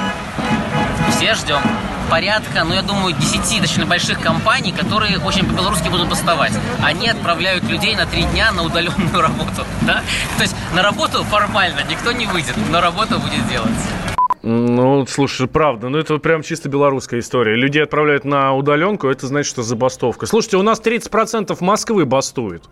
Все 1.10 1.34
ждем. 1.34 1.60
Порядка, 2.10 2.64
ну, 2.64 2.72
я 2.72 2.82
думаю, 2.82 3.14
10 3.14 3.38
достаточно 3.40 3.86
больших 3.86 4.20
компаний, 4.20 4.72
которые 4.72 5.18
очень 5.18 5.44
по-белорусски 5.46 5.88
будут 5.88 6.08
бастовать. 6.08 6.52
Они 6.82 7.08
отправляют 7.08 7.64
людей 7.64 7.94
на 7.94 8.06
три 8.06 8.22
дня 8.22 8.50
на 8.52 8.62
удаленную 8.62 9.20
работу. 9.20 9.66
Да? 9.82 10.02
То 10.36 10.42
есть 10.42 10.56
на 10.74 10.82
работу 10.82 11.22
формально 11.24 11.80
никто 11.88 12.12
не 12.12 12.26
выйдет, 12.26 12.56
но 12.70 12.80
работа 12.80 13.18
будет 13.18 13.46
делать. 13.48 14.17
Ну, 14.48 15.04
слушай, 15.06 15.46
правда, 15.46 15.90
ну 15.90 15.98
это 15.98 16.16
прям 16.16 16.40
чисто 16.42 16.70
белорусская 16.70 17.20
история. 17.20 17.54
Людей 17.54 17.82
отправляют 17.82 18.24
на 18.24 18.54
удаленку, 18.54 19.08
это 19.08 19.26
значит, 19.26 19.50
что 19.50 19.62
забастовка. 19.62 20.24
Слушайте, 20.24 20.56
у 20.56 20.62
нас 20.62 20.80
30% 20.80 21.54
Москвы 21.60 22.06
бастует. 22.06 22.62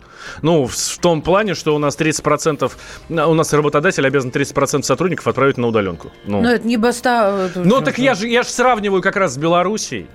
Ну, 0.41 0.65
в, 0.65 0.73
в 0.73 0.97
том 0.97 1.21
плане, 1.21 1.53
что 1.53 1.75
у 1.75 1.77
нас 1.77 1.95
30%, 1.95 2.71
у 3.09 3.33
нас 3.35 3.53
работодатель 3.53 4.07
обязан 4.07 4.31
30% 4.31 4.81
сотрудников 4.81 5.27
отправить 5.27 5.57
на 5.57 5.67
удаленку. 5.67 6.11
Ну, 6.25 6.41
Но 6.41 6.49
это 6.49 6.67
не 6.67 6.77
баста... 6.77 7.51
Э, 7.55 7.59
ну, 7.63 7.81
так 7.81 7.99
я 7.99 8.15
же, 8.15 8.27
я 8.27 8.41
же 8.41 8.49
сравниваю 8.49 9.03
как 9.03 9.15
раз 9.15 9.35
с 9.35 9.37
Белоруссией. 9.37 10.07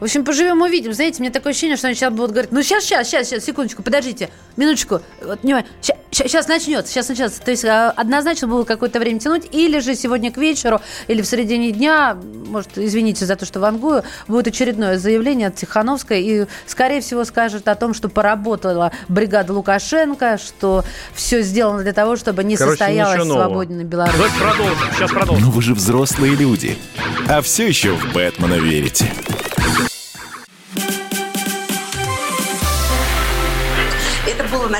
В 0.00 0.04
общем, 0.04 0.24
поживем, 0.24 0.60
увидим. 0.62 0.92
Знаете, 0.92 1.20
мне 1.20 1.30
такое 1.30 1.52
ощущение, 1.52 1.76
что 1.76 1.86
они 1.86 1.96
сейчас 1.96 2.12
будут 2.12 2.32
говорить, 2.32 2.52
ну 2.52 2.62
сейчас, 2.62 2.84
сейчас, 2.84 3.08
сейчас, 3.08 3.28
сейчас, 3.28 3.44
секундочку, 3.44 3.82
подождите, 3.82 4.30
минуточку, 4.56 5.00
вот, 5.22 5.42
внимание, 5.42 5.68
сейчас, 5.80 5.96
сейчас 6.10 6.48
начнется, 6.48 6.92
сейчас 6.92 7.08
начнется. 7.08 7.40
То 7.40 7.50
есть 7.50 7.64
а, 7.64 7.90
однозначно 7.90 8.48
будут 8.48 8.66
какое-то 8.66 8.98
время 8.98 9.20
тянуть, 9.20 9.46
или 9.52 9.78
же 9.78 9.94
сегодня 9.94 10.32
к 10.32 10.36
вечеру, 10.36 10.80
или 11.06 11.22
в 11.22 11.26
середине 11.26 11.72
дня, 11.72 12.16
может, 12.46 12.70
извините 12.76 13.24
за 13.24 13.36
то, 13.36 13.46
что 13.46 13.60
вангую, 13.60 14.02
будет 14.28 14.48
очередное 14.48 14.98
заявление 14.98 15.48
от 15.48 15.56
Тихановской, 15.56 16.22
и, 16.22 16.46
скорее 16.66 17.00
всего, 17.00 17.24
скажет 17.24 17.68
о 17.68 17.74
том, 17.74 17.94
что 17.94 18.08
поработала 18.08 18.92
бригада 19.08 19.52
Лукашенко, 19.52 20.38
что 20.38 20.84
все 21.14 21.42
сделано 21.42 21.82
для 21.82 21.92
того, 21.92 22.16
чтобы 22.16 22.44
не 22.44 22.56
Короче, 22.56 22.78
состоялась 22.78 23.22
свободная 23.22 23.84
Беларусь. 23.84 24.14
Давайте 24.14 24.38
продолжим, 24.38 24.76
сейчас 24.96 25.10
продолжим. 25.10 25.44
Ну 25.44 25.50
вы 25.50 25.62
же 25.62 25.74
взрослые 25.74 26.34
люди, 26.34 26.76
а 27.28 27.42
все 27.42 27.66
еще 27.66 27.94
в 27.94 28.12
Бэтмена 28.12 28.54
верите. 28.54 29.10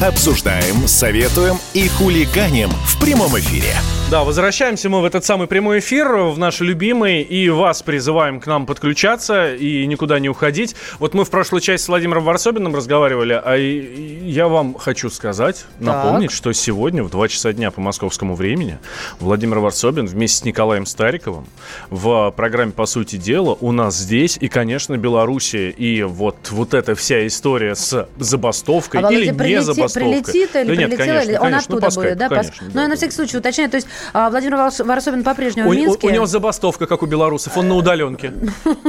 Обсуждаем, 0.00 0.86
советуем 0.86 1.56
и 1.74 1.88
хулиганим 1.88 2.70
в 2.70 3.00
прямом 3.00 3.36
эфире. 3.36 3.74
Да, 4.10 4.24
возвращаемся 4.24 4.88
мы 4.88 5.02
в 5.02 5.04
этот 5.04 5.26
самый 5.26 5.48
прямой 5.48 5.80
эфир, 5.80 6.16
в 6.16 6.38
наш 6.38 6.60
любимый, 6.60 7.20
и 7.20 7.50
вас 7.50 7.82
призываем 7.82 8.40
к 8.40 8.46
нам 8.46 8.64
подключаться 8.64 9.54
и 9.54 9.86
никуда 9.86 10.18
не 10.18 10.30
уходить. 10.30 10.76
Вот 10.98 11.12
мы 11.12 11.26
в 11.26 11.30
прошлой 11.30 11.60
части 11.60 11.84
с 11.84 11.88
Владимиром 11.88 12.24
Варсобиным 12.24 12.74
разговаривали, 12.74 13.34
а 13.34 13.56
я 13.56 14.48
вам 14.48 14.72
хочу 14.72 15.10
сказать, 15.10 15.66
напомнить, 15.78 16.30
так. 16.30 16.36
что 16.36 16.52
сегодня 16.54 17.02
в 17.02 17.10
2 17.10 17.28
часа 17.28 17.52
дня 17.52 17.70
по 17.70 17.82
московскому 17.82 18.34
времени 18.34 18.78
Владимир 19.20 19.58
Варсобин 19.58 20.06
вместе 20.06 20.38
с 20.38 20.44
Николаем 20.44 20.86
Стариковым 20.86 21.46
в 21.90 22.32
программе 22.34 22.72
«По 22.72 22.86
сути 22.86 23.16
дела» 23.16 23.58
у 23.60 23.72
нас 23.72 23.94
здесь, 23.94 24.38
и, 24.40 24.48
конечно, 24.48 24.96
Белоруссия, 24.96 25.68
и 25.68 26.02
вот, 26.02 26.50
вот 26.50 26.72
эта 26.72 26.94
вся 26.94 27.26
история 27.26 27.74
с 27.74 28.08
забастовкой 28.16 29.02
а 29.02 29.12
или 29.12 29.26
не 29.26 29.32
прилети, 29.34 29.60
забастовкой. 29.88 30.22
Прилетит 30.22 30.56
или 30.56 30.64
да 30.64 30.74
прилетела, 30.74 30.88
нет, 30.88 30.98
конечно, 30.98 31.30
или 31.30 31.36
он 31.36 31.42
конечно, 31.42 31.76
оттуда 31.76 31.88
ну, 31.88 32.02
будет, 32.02 32.18
да? 32.18 32.28
Конечно, 32.28 32.66
Но 32.66 32.72
да, 32.72 32.82
я 32.82 32.88
на 32.88 32.96
всякий 32.96 33.12
случай 33.12 33.36
уточняю, 33.36 33.70
то 33.70 33.76
есть 33.76 33.88
а 34.12 34.30
Владимир 34.30 34.56
Варсобин 34.56 35.24
по-прежнему 35.24 35.68
у, 35.68 35.72
в 35.72 35.76
Минске. 35.76 36.06
У, 36.06 36.10
у 36.10 36.12
него 36.12 36.26
забастовка, 36.26 36.86
как 36.86 37.02
у 37.02 37.06
белорусов, 37.06 37.56
он 37.56 37.68
на 37.68 37.74
удаленке. 37.74 38.32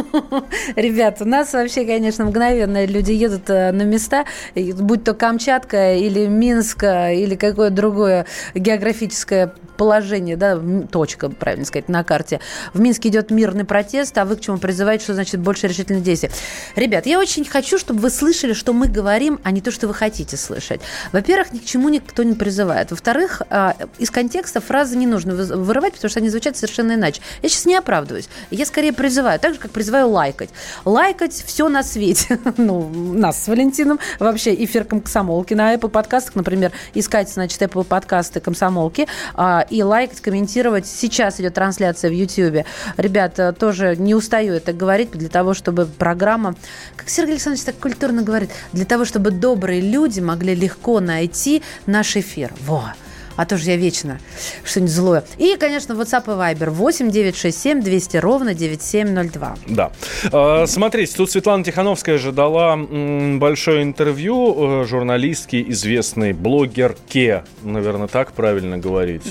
Ребят, 0.75 1.18
у 1.22 1.25
нас 1.25 1.53
вообще, 1.53 1.86
конечно, 1.86 2.25
мгновенно 2.25 2.86
люди 2.86 3.12
едут 3.12 3.50
э, 3.50 3.72
на 3.72 3.84
места, 3.84 4.25
будь 4.56 5.03
то 5.03 5.13
Камчатка 5.13 5.96
или 5.96 6.27
Минск, 6.27 6.84
или 6.84 7.36
какое-то 7.36 7.75
другое 7.75 8.25
географическое 8.53 9.53
положение, 9.79 10.36
да, 10.36 10.59
точка, 10.91 11.29
правильно 11.29 11.65
сказать, 11.65 11.88
на 11.88 12.03
карте. 12.03 12.41
В 12.74 12.81
Минске 12.81 13.07
идет 13.07 13.31
мирный 13.31 13.63
протест, 13.63 14.17
а 14.17 14.25
вы 14.25 14.36
к 14.36 14.41
чему 14.41 14.57
призываете, 14.57 15.05
что 15.05 15.13
значит 15.13 15.39
больше 15.39 15.67
решительных 15.67 16.03
действий? 16.03 16.29
Ребят, 16.75 17.05
я 17.05 17.17
очень 17.17 17.45
хочу, 17.45 17.79
чтобы 17.79 18.01
вы 18.01 18.09
слышали, 18.09 18.51
что 18.51 18.74
мы 18.74 18.89
говорим, 18.89 19.39
а 19.43 19.51
не 19.51 19.62
то, 19.62 19.71
что 19.71 19.88
вы 19.88 19.93
хотите 19.93 20.36
слышать. 20.36 20.81
Во-первых, 21.13 21.53
ни 21.53 21.59
к 21.59 21.65
чему 21.65 21.88
никто 21.88 22.24
не 22.24 22.33
призывает. 22.33 22.91
Во-вторых, 22.91 23.41
а, 23.50 23.74
из 23.98 24.12
контекста 24.12 24.59
фразы 24.59 24.98
не 24.98 25.07
нужно 25.07 25.33
вырывать, 25.33 25.93
потому 25.93 26.09
что 26.09 26.19
они 26.19 26.27
звучат 26.27 26.57
совершенно 26.57 26.95
иначе. 26.95 27.21
Я 27.41 27.48
сейчас 27.48 27.65
не 27.65 27.77
оправдываюсь. 27.77 28.27
Я 28.51 28.65
скорее 28.65 28.91
призываю, 28.91 29.39
так 29.39 29.53
же, 29.53 29.59
как 29.62 29.71
призываю 29.71 30.09
лайкать. 30.09 30.50
Лайкать 30.83 31.31
все 31.31 31.69
на 31.69 31.83
свете. 31.83 32.38
ну, 32.57 32.89
нас 32.89 33.41
с 33.41 33.48
Валентином. 33.48 33.98
Вообще 34.19 34.53
эфир 34.62 34.83
комсомолки 34.83 35.53
на 35.53 35.74
Apple 35.74 35.88
подкастах, 35.88 36.36
например, 36.36 36.74
искать, 36.93 37.29
значит, 37.29 37.62
Apple 37.62 37.86
подкасты 37.86 38.41
комсомолки 38.41 39.07
а, 39.36 39.65
и 39.70 39.84
лайкать, 39.84 40.22
комментировать. 40.22 40.88
Сейчас 40.88 41.40
идет 41.40 41.54
трансляция 41.54 42.10
в 42.10 42.14
YouTube. 42.14 42.66
Ребята, 42.98 43.54
тоже 43.54 43.96
не 43.96 44.16
устаю 44.16 44.54
это 44.54 44.74
говорить 44.74 45.12
для 45.12 45.30
того, 45.30 45.54
чтобы 45.54 45.86
программа, 45.86 46.56
как 46.96 47.10
Сергей 47.10 47.34
Александрович 47.34 47.66
так 47.66 47.78
культурно 47.78 48.22
говорит, 48.22 48.50
для 48.74 48.86
того, 48.86 49.06
чтобы 49.06 49.32
добрые 49.32 49.82
люди 49.82 50.20
могли 50.20 50.56
легко 50.56 51.00
найти 51.00 51.64
наш 51.86 52.16
эфир. 52.16 52.54
Во! 52.66 52.94
А 53.39 53.46
то 53.46 53.58
же 53.58 53.69
я 53.69 53.77
вечно 53.77 54.19
что-нибудь 54.65 54.91
злое. 54.91 55.24
И, 55.38 55.55
конечно, 55.58 55.93
WhatsApp 55.93 56.24
и 56.25 56.58
Viber 56.58 56.72
8 56.72 57.10
967 57.10 57.81
200 57.81 58.17
ровно 58.17 58.53
9702. 58.53 59.55
Да. 59.67 59.91
А, 60.34 60.65
смотрите, 60.67 61.15
тут 61.15 61.31
Светлана 61.31 61.63
Тихановская 61.63 62.17
же 62.17 62.34
дала 62.34 62.75
большое 62.75 63.84
интервью 63.84 64.81
э, 64.81 64.86
журналистке, 64.86 65.62
известной 65.69 66.34
блогерке, 66.34 67.46
наверное, 67.63 68.08
так 68.08 68.34
правильно 68.34 68.77
говорить. 68.77 69.24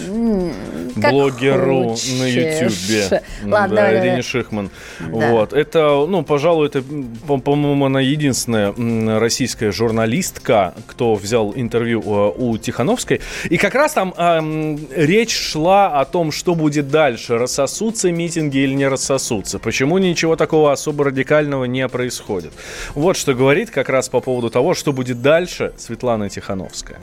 Как 1.01 1.13
Блогеру 1.13 1.91
хочешь. 1.91 2.19
на 2.19 2.25
Ютьюбе. 2.25 3.23
Ладно, 3.45 3.77
да, 3.77 3.83
давай, 3.83 3.93
Ирине 3.93 4.07
давай. 4.09 4.23
Шихман. 4.23 4.71
Да. 5.01 5.31
Вот. 5.31 5.53
Это, 5.53 6.07
ну, 6.09 6.23
пожалуй, 6.23 6.67
это, 6.67 6.83
по-моему, 7.27 7.87
она 7.87 8.01
единственная 8.01 9.19
российская 9.19 9.73
журналистка, 9.73 10.75
кто 10.87 11.15
взял 11.15 11.53
интервью 11.55 12.03
э, 12.05 12.33
у 12.37 12.57
Тихановской. 12.59 13.21
И 13.51 13.57
как 13.57 13.75
раз 13.75 13.93
там 13.93 14.15
эм, 14.17 14.79
речь 14.95 15.35
шла 15.35 16.01
о 16.01 16.05
том, 16.05 16.33
что 16.33 16.55
будет 16.55 16.91
дальше, 16.91 17.39
рассосутся 17.39 18.11
митинги 18.13 18.59
или 18.59 18.75
не 18.75 18.89
рассосутся, 18.89 19.59
почему 19.59 19.99
ничего 19.99 20.37
такого 20.37 20.73
особо 20.73 21.05
радикального 21.05 21.65
не 21.65 21.87
происходит. 21.89 22.53
Вот 22.95 23.17
что 23.17 23.35
говорит 23.35 23.71
как 23.71 23.89
раз 23.89 24.09
по 24.09 24.21
поводу 24.21 24.51
того, 24.51 24.75
что 24.75 24.93
будет 24.93 25.23
дальше 25.23 25.73
Светлана 25.77 26.29
Тихановская. 26.29 26.99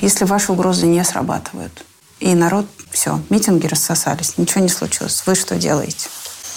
Если 0.00 0.24
ваши 0.24 0.52
угрозы 0.52 0.86
не 0.86 1.02
срабатывают, 1.04 1.84
И 2.20 2.34
народ, 2.34 2.66
все, 2.90 3.20
митинги 3.30 3.66
рассосались, 3.66 4.38
ничего 4.38 4.62
не 4.62 4.68
случилось. 4.68 5.22
Вы 5.26 5.34
что 5.34 5.56
делаете? 5.56 6.08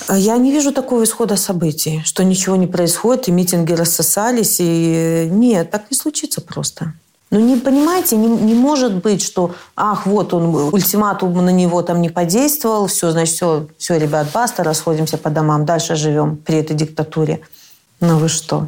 Я 0.10 0.38
не 0.38 0.52
вижу 0.52 0.72
такого 0.72 1.04
исхода 1.04 1.36
событий, 1.36 2.02
что 2.06 2.24
ничего 2.24 2.56
не 2.56 2.68
происходит, 2.68 3.28
и 3.28 3.32
митинги 3.32 3.74
рассосались. 3.74 4.58
И 4.60 5.28
нет, 5.30 5.70
так 5.70 5.92
не 5.92 5.98
случится 5.98 6.42
просто. 6.42 6.94
Ну, 7.32 7.40
не 7.40 7.58
понимаете, 7.58 8.16
не, 8.16 8.28
не 8.28 8.56
может 8.56 9.04
быть, 9.04 9.22
что, 9.22 9.54
ах, 9.76 10.08
вот 10.08 10.34
он, 10.34 10.56
ультиматум 10.74 11.34
на 11.46 11.52
него 11.52 11.84
там 11.84 12.02
не 12.02 12.10
подействовал, 12.10 12.88
все, 12.88 13.12
значит, 13.12 13.36
все, 13.36 13.68
все, 13.78 13.98
ребят, 13.98 14.32
баста, 14.34 14.64
расходимся 14.64 15.18
по 15.18 15.30
домам, 15.30 15.64
дальше 15.64 15.96
живем 15.96 16.38
при 16.38 16.58
этой 16.58 16.76
диктатуре. 16.76 17.42
Ну 18.00 18.18
вы 18.18 18.30
что? 18.30 18.68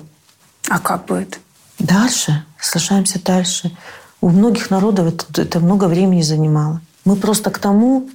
А 0.69 0.77
как 0.77 1.05
будет? 1.07 1.39
Дальше, 1.79 2.45
сражаемся 2.59 3.19
дальше. 3.23 3.75
У 4.21 4.29
многих 4.29 4.69
народов 4.69 5.07
это, 5.07 5.41
это 5.41 5.59
много 5.59 5.85
времени 5.85 6.21
занимало. 6.21 6.81
Мы 7.05 7.15
просто 7.15 7.49
к 7.49 7.57
тому 7.57 8.07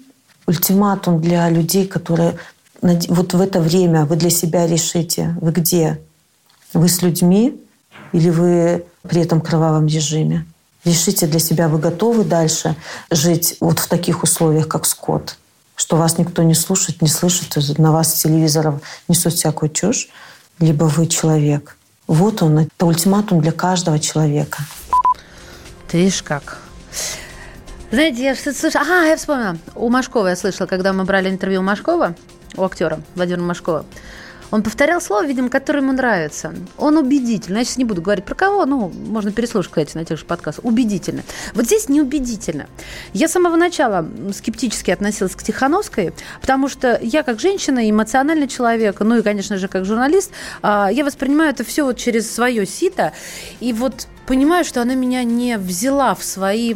ультиматум 0.46 1.20
для 1.20 1.50
людей, 1.50 1.86
которые 1.86 2.38
вот 2.80 3.34
в 3.34 3.40
это 3.40 3.60
время 3.60 4.04
вы 4.04 4.16
для 4.16 4.30
себя 4.30 4.66
решите, 4.66 5.36
вы 5.40 5.50
где? 5.50 6.00
Вы 6.72 6.88
с 6.88 7.02
людьми 7.02 7.60
или 8.12 8.30
вы 8.30 8.84
при 9.02 9.22
этом 9.22 9.40
кровавом 9.40 9.86
режиме? 9.86 10.46
Решите 10.84 11.26
для 11.26 11.40
себя, 11.40 11.68
вы 11.68 11.78
готовы 11.78 12.22
дальше 12.22 12.76
жить 13.10 13.56
вот 13.60 13.80
в 13.80 13.88
таких 13.88 14.22
условиях, 14.22 14.68
как 14.68 14.86
скот, 14.86 15.36
что 15.74 15.96
вас 15.96 16.18
никто 16.18 16.44
не 16.44 16.54
слушает, 16.54 17.02
не 17.02 17.08
слышит, 17.08 17.56
на 17.78 17.90
вас 17.90 18.12
телевизоров 18.14 18.80
несут 19.08 19.32
всякую 19.32 19.70
чушь, 19.70 20.08
либо 20.60 20.84
вы 20.84 21.08
человек. 21.08 21.76
Вот 22.06 22.42
он, 22.42 22.58
это 22.60 22.86
ультиматум 22.86 23.40
для 23.40 23.50
каждого 23.50 23.98
человека. 23.98 24.58
Ты 25.88 25.98
видишь 25.98 26.22
как? 26.22 26.58
Знаете, 27.90 28.24
я 28.24 28.34
что-то 28.34 28.58
слышала. 28.58 28.84
А, 28.88 29.04
я 29.04 29.16
вспомнила. 29.16 29.56
У 29.74 29.88
Машкова 29.88 30.28
я 30.28 30.36
слышала, 30.36 30.66
когда 30.66 30.92
мы 30.92 31.04
брали 31.04 31.30
интервью 31.30 31.60
у 31.60 31.62
Машкова, 31.62 32.16
у 32.56 32.64
актера 32.64 33.00
Владимира 33.14 33.42
Машкова. 33.42 33.84
Он 34.50 34.62
повторял 34.62 35.00
слово, 35.00 35.26
видимо, 35.26 35.48
которое 35.48 35.80
ему 35.80 35.92
нравится. 35.92 36.54
Он 36.78 36.96
убедительно. 36.96 37.58
Я 37.58 37.64
сейчас 37.64 37.78
не 37.78 37.84
буду 37.84 38.02
говорить 38.02 38.24
про 38.24 38.34
кого, 38.34 38.64
ну, 38.66 38.88
можно 38.88 39.32
переслушать, 39.32 39.70
кстати, 39.70 39.96
на 39.96 40.04
тех 40.04 40.18
же 40.18 40.24
подкастах. 40.24 40.64
Убедительно. 40.64 41.22
Вот 41.54 41.66
здесь 41.66 41.88
неубедительно. 41.88 42.66
Я 43.12 43.28
с 43.28 43.32
самого 43.32 43.56
начала 43.56 44.06
скептически 44.32 44.90
относилась 44.90 45.34
к 45.34 45.42
Тихановской, 45.42 46.12
потому 46.40 46.68
что 46.68 46.98
я 47.02 47.22
как 47.22 47.40
женщина, 47.40 47.88
эмоциональный 47.90 48.48
человек, 48.48 49.00
ну 49.00 49.16
и, 49.16 49.22
конечно 49.22 49.58
же, 49.58 49.68
как 49.68 49.84
журналист, 49.84 50.30
а, 50.62 50.88
я 50.90 51.04
воспринимаю 51.04 51.50
это 51.50 51.64
все 51.64 51.84
вот 51.84 51.96
через 51.96 52.30
свое 52.32 52.66
сито. 52.66 53.12
И 53.60 53.72
вот 53.72 54.06
понимаю, 54.26 54.64
что 54.64 54.82
она 54.82 54.94
меня 54.94 55.24
не 55.24 55.58
взяла 55.58 56.14
в 56.14 56.24
свои 56.24 56.74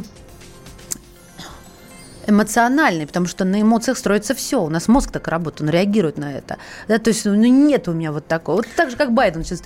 эмоциональный, 2.31 3.07
потому 3.07 3.27
что 3.27 3.45
на 3.45 3.61
эмоциях 3.61 3.99
строится 3.99 4.35
все. 4.35 4.63
У 4.63 4.69
нас 4.69 4.89
мозг 4.89 5.11
так 5.13 5.29
работает, 5.29 5.63
он 5.63 5.71
реагирует 5.71 6.19
на 6.19 6.33
это. 6.33 6.57
Да, 6.89 6.99
то 6.99 7.09
есть 7.09 7.25
ну, 7.25 7.35
нет 7.35 7.89
у 7.89 7.93
меня 7.93 8.13
вот 8.13 8.27
такого. 8.27 8.57
Вот 8.57 8.67
так 8.77 8.91
же, 8.91 8.97
как 8.97 9.13
Байден 9.13 9.45
сейчас. 9.45 9.63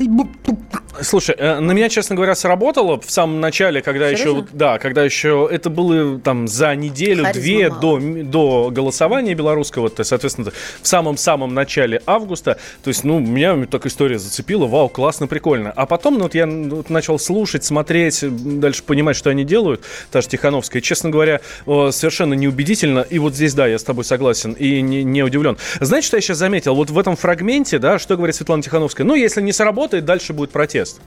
Слушай, 1.00 1.35
э, 1.38 1.61
на 1.61 1.73
меня, 1.73 1.88
честно 1.88 2.14
говоря, 2.14 2.35
сработало 2.35 3.00
в 3.00 3.11
самом 3.11 3.40
начале, 3.40 3.83
когда 3.83 4.11
Серьезно? 4.11 4.38
еще, 4.38 4.47
да, 4.52 4.78
когда 4.78 5.02
еще 5.02 5.49
это 5.50 5.71
было 5.71 6.18
там 6.21 6.47
за 6.47 6.75
неделю-две 6.76 7.71
до, 7.71 7.99
до 8.00 8.71
голосования 8.71 9.35
белорусского, 9.35 9.90
то, 9.90 10.04
соответственно, 10.04 10.52
в 10.80 10.87
самом-самом 10.87 11.52
начале 11.52 12.00
августа, 12.06 12.59
то 12.83 12.88
есть, 12.88 13.04
ну, 13.04 13.18
меня 13.18 13.66
так 13.66 13.87
история 13.87 14.18
зацепила, 14.18 14.66
вау, 14.66 14.88
классно, 14.88 15.26
прикольно. 15.26 15.73
А 15.75 15.87
потом, 15.87 16.14
ну, 16.14 16.25
вот 16.25 16.35
я 16.35 16.47
вот, 16.47 16.90
начал 16.90 17.18
слушать, 17.18 17.64
смотреть, 17.64 18.25
дальше 18.61 18.83
понимать, 18.83 19.16
что 19.16 19.30
они 19.30 19.44
делают, 19.44 19.83
та 20.11 20.21
же 20.21 20.28
Тихановская, 20.28 20.80
честно 20.80 21.11
говоря, 21.11 21.40
совершенно 21.66 22.35
не 22.35 22.47
убедительно. 22.54 23.00
И 23.00 23.18
вот 23.18 23.34
здесь, 23.34 23.54
да, 23.54 23.66
я 23.66 23.78
с 23.78 23.84
тобой 23.84 24.04
согласен 24.04 24.52
и 24.52 24.80
не, 24.80 25.04
не 25.04 25.23
удивлен. 25.23 25.58
Знаете, 25.80 26.06
что 26.06 26.16
я 26.16 26.20
сейчас 26.20 26.38
заметил? 26.38 26.75
Вот 26.75 26.90
в 26.90 26.99
этом 26.99 27.16
фрагменте, 27.16 27.78
да, 27.78 27.99
что 27.99 28.16
говорит 28.16 28.37
Светлана 28.37 28.62
Тихановская? 28.62 29.06
Ну, 29.06 29.14
если 29.14 29.42
не 29.42 29.52
сработает, 29.52 30.04
дальше 30.04 30.32
будет 30.32 30.50
протест. 30.50 31.00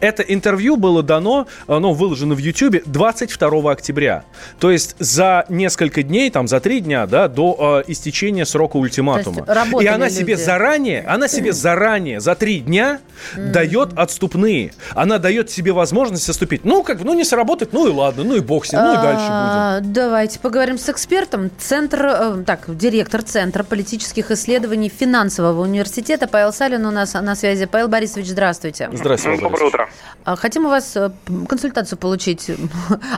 Это 0.00 0.22
интервью 0.22 0.76
было 0.76 1.02
дано, 1.02 1.46
оно 1.66 1.92
выложено 1.92 2.34
в 2.34 2.38
YouTube 2.38 2.82
22 2.86 3.72
октября. 3.72 4.24
То 4.58 4.70
есть 4.70 4.96
за 4.98 5.44
несколько 5.48 6.02
дней, 6.02 6.30
там 6.30 6.48
за 6.48 6.60
три 6.60 6.80
дня, 6.80 7.06
да, 7.06 7.28
до 7.28 7.82
э, 7.86 7.90
истечения 7.90 8.44
срока 8.44 8.76
ультиматума. 8.76 9.46
И 9.80 9.86
она 9.86 10.06
люди. 10.06 10.18
себе 10.18 10.36
заранее, 10.36 11.04
она 11.06 11.28
себе 11.28 11.52
заранее 11.52 12.20
за 12.20 12.34
три 12.34 12.60
дня 12.60 13.00
mm-hmm. 13.36 13.50
дает 13.50 13.90
отступные. 13.96 14.72
Она 14.94 15.18
дает 15.18 15.50
себе 15.50 15.72
возможность 15.72 16.28
отступить. 16.28 16.64
Ну, 16.64 16.82
как, 16.82 17.02
ну 17.02 17.14
не 17.14 17.24
сработает, 17.24 17.72
ну 17.72 17.86
и 17.86 17.90
ладно, 17.90 18.24
ну 18.24 18.36
и 18.36 18.40
бог 18.40 18.66
с 18.66 18.72
ним, 18.72 18.82
ну 18.82 18.92
и 18.92 18.96
дальше 18.96 19.26
а, 19.28 19.78
будем. 19.80 19.92
Давайте 19.92 20.38
поговорим 20.38 20.78
с 20.78 20.88
экспертом. 20.88 21.50
Центр, 21.58 22.06
э, 22.06 22.42
так, 22.46 22.76
директор 22.76 23.22
Центра 23.22 23.62
политических 23.62 24.30
исследований 24.30 24.88
финансового 24.88 25.62
университета 25.62 26.26
Павел 26.26 26.52
Салин 26.52 26.84
у 26.86 26.90
нас 26.90 27.14
на 27.14 27.34
связи. 27.34 27.66
Павел 27.66 27.88
Борисович, 27.88 28.28
здравствуйте. 28.28 28.90
Здравствуйте. 28.92 29.42
Доброе 29.42 29.67
утро. 29.68 29.88
А, 30.24 30.36
хотим 30.36 30.66
у 30.66 30.68
вас 30.68 30.96
э, 30.96 31.10
консультацию 31.48 31.98
получить. 31.98 32.50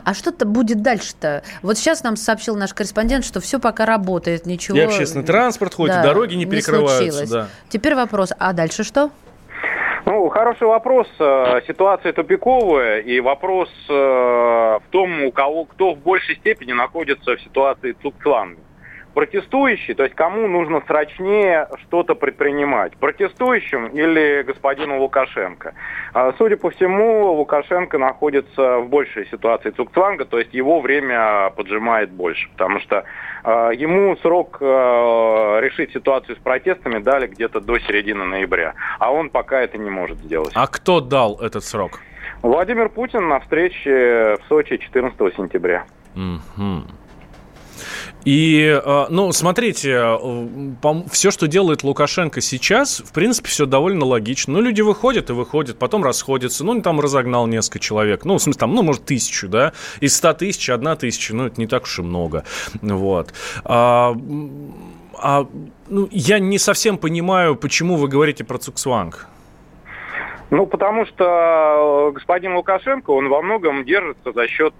А 0.03 0.13
что-то 0.13 0.45
будет 0.45 0.81
дальше-то? 0.81 1.43
Вот 1.61 1.77
сейчас 1.77 2.03
нам 2.03 2.15
сообщил 2.15 2.55
наш 2.55 2.73
корреспондент, 2.73 3.25
что 3.25 3.39
все 3.39 3.59
пока 3.59 3.85
работает, 3.85 4.45
ничего... 4.45 4.77
И 4.77 4.81
общественный 4.81 5.25
транспорт 5.25 5.73
ходит, 5.73 5.95
да, 5.95 6.03
дороги 6.03 6.35
не, 6.35 6.45
не 6.45 6.51
перекрываются. 6.51 7.29
Да. 7.29 7.47
Теперь 7.69 7.95
вопрос, 7.95 8.31
а 8.37 8.53
дальше 8.53 8.83
что? 8.83 9.11
Ну, 10.05 10.29
хороший 10.29 10.67
вопрос. 10.67 11.07
Э, 11.19 11.61
ситуация 11.67 12.13
тупиковая, 12.13 12.99
и 12.99 13.19
вопрос 13.19 13.69
э, 13.89 13.93
в 13.93 14.83
том, 14.89 15.23
у 15.23 15.31
кого, 15.31 15.65
кто 15.65 15.93
в 15.93 15.99
большей 15.99 16.35
степени 16.35 16.73
находится 16.73 17.35
в 17.35 17.41
ситуации 17.41 17.95
цукцванга 18.01 18.59
протестующий, 19.13 19.93
то 19.93 20.03
есть 20.03 20.15
кому 20.15 20.47
нужно 20.47 20.81
срочнее 20.87 21.67
что-то 21.83 22.15
предпринимать, 22.15 22.95
протестующим 22.97 23.87
или 23.87 24.43
господину 24.43 24.99
Лукашенко. 24.99 25.73
А, 26.13 26.33
судя 26.37 26.57
по 26.57 26.69
всему, 26.69 27.33
Лукашенко 27.33 27.97
находится 27.97 28.77
в 28.79 28.89
большей 28.89 29.27
ситуации 29.27 29.71
Цукцванга, 29.71 30.25
то 30.25 30.39
есть 30.39 30.53
его 30.53 30.79
время 30.79 31.51
поджимает 31.55 32.11
больше, 32.11 32.49
потому 32.51 32.79
что 32.79 33.03
а, 33.43 33.71
ему 33.71 34.15
срок 34.17 34.57
а, 34.61 35.59
решить 35.59 35.91
ситуацию 35.91 36.35
с 36.35 36.39
протестами 36.39 36.99
дали 36.99 37.27
где-то 37.27 37.59
до 37.59 37.79
середины 37.79 38.25
ноября, 38.25 38.75
а 38.99 39.11
он 39.11 39.29
пока 39.29 39.61
это 39.61 39.77
не 39.77 39.89
может 39.89 40.17
сделать. 40.19 40.51
А 40.55 40.67
кто 40.67 41.01
дал 41.01 41.39
этот 41.41 41.63
срок? 41.63 41.99
Владимир 42.41 42.89
Путин 42.89 43.27
на 43.27 43.39
встрече 43.39 44.37
в 44.41 44.47
Сочи 44.47 44.77
14 44.77 45.35
сентября. 45.35 45.85
Mm-hmm. 46.15 46.81
И, 48.23 48.79
э, 48.83 49.05
ну, 49.09 49.31
смотрите, 49.31 49.91
э, 49.91 51.01
все, 51.11 51.31
что 51.31 51.47
делает 51.47 51.83
Лукашенко 51.83 52.39
сейчас, 52.41 52.99
в 52.99 53.11
принципе, 53.13 53.49
все 53.49 53.65
довольно 53.65 54.05
логично. 54.05 54.53
Ну, 54.53 54.61
люди 54.61 54.81
выходят 54.81 55.29
и 55.29 55.33
выходят, 55.33 55.79
потом 55.79 56.03
расходятся. 56.03 56.63
Ну, 56.63 56.81
там 56.81 56.99
разогнал 56.99 57.47
несколько 57.47 57.79
человек. 57.79 58.25
Ну, 58.25 58.37
в 58.37 58.41
смысле, 58.41 58.59
там, 58.59 58.75
ну, 58.75 58.83
может, 58.83 59.05
тысячу, 59.05 59.47
да? 59.47 59.73
Из 60.01 60.15
ста 60.15 60.33
тысяч 60.33 60.69
одна 60.69 60.95
тысяча, 60.95 61.35
ну, 61.35 61.47
это 61.47 61.59
не 61.59 61.67
так 61.67 61.83
уж 61.83 61.99
и 61.99 62.01
много. 62.03 62.43
Вот. 62.81 63.33
А, 63.63 64.15
а 65.17 65.47
ну, 65.89 66.07
я 66.11 66.39
не 66.39 66.59
совсем 66.59 66.97
понимаю, 66.97 67.55
почему 67.55 67.95
вы 67.95 68.07
говорите 68.07 68.43
про 68.43 68.59
Цуксванг. 68.59 69.27
Ну, 70.51 70.67
потому 70.67 71.05
что 71.05 72.09
э, 72.09 72.11
господин 72.11 72.55
Лукашенко, 72.55 73.09
он 73.11 73.29
во 73.29 73.41
многом 73.41 73.85
держится 73.85 74.31
за 74.31 74.47
счет 74.47 74.73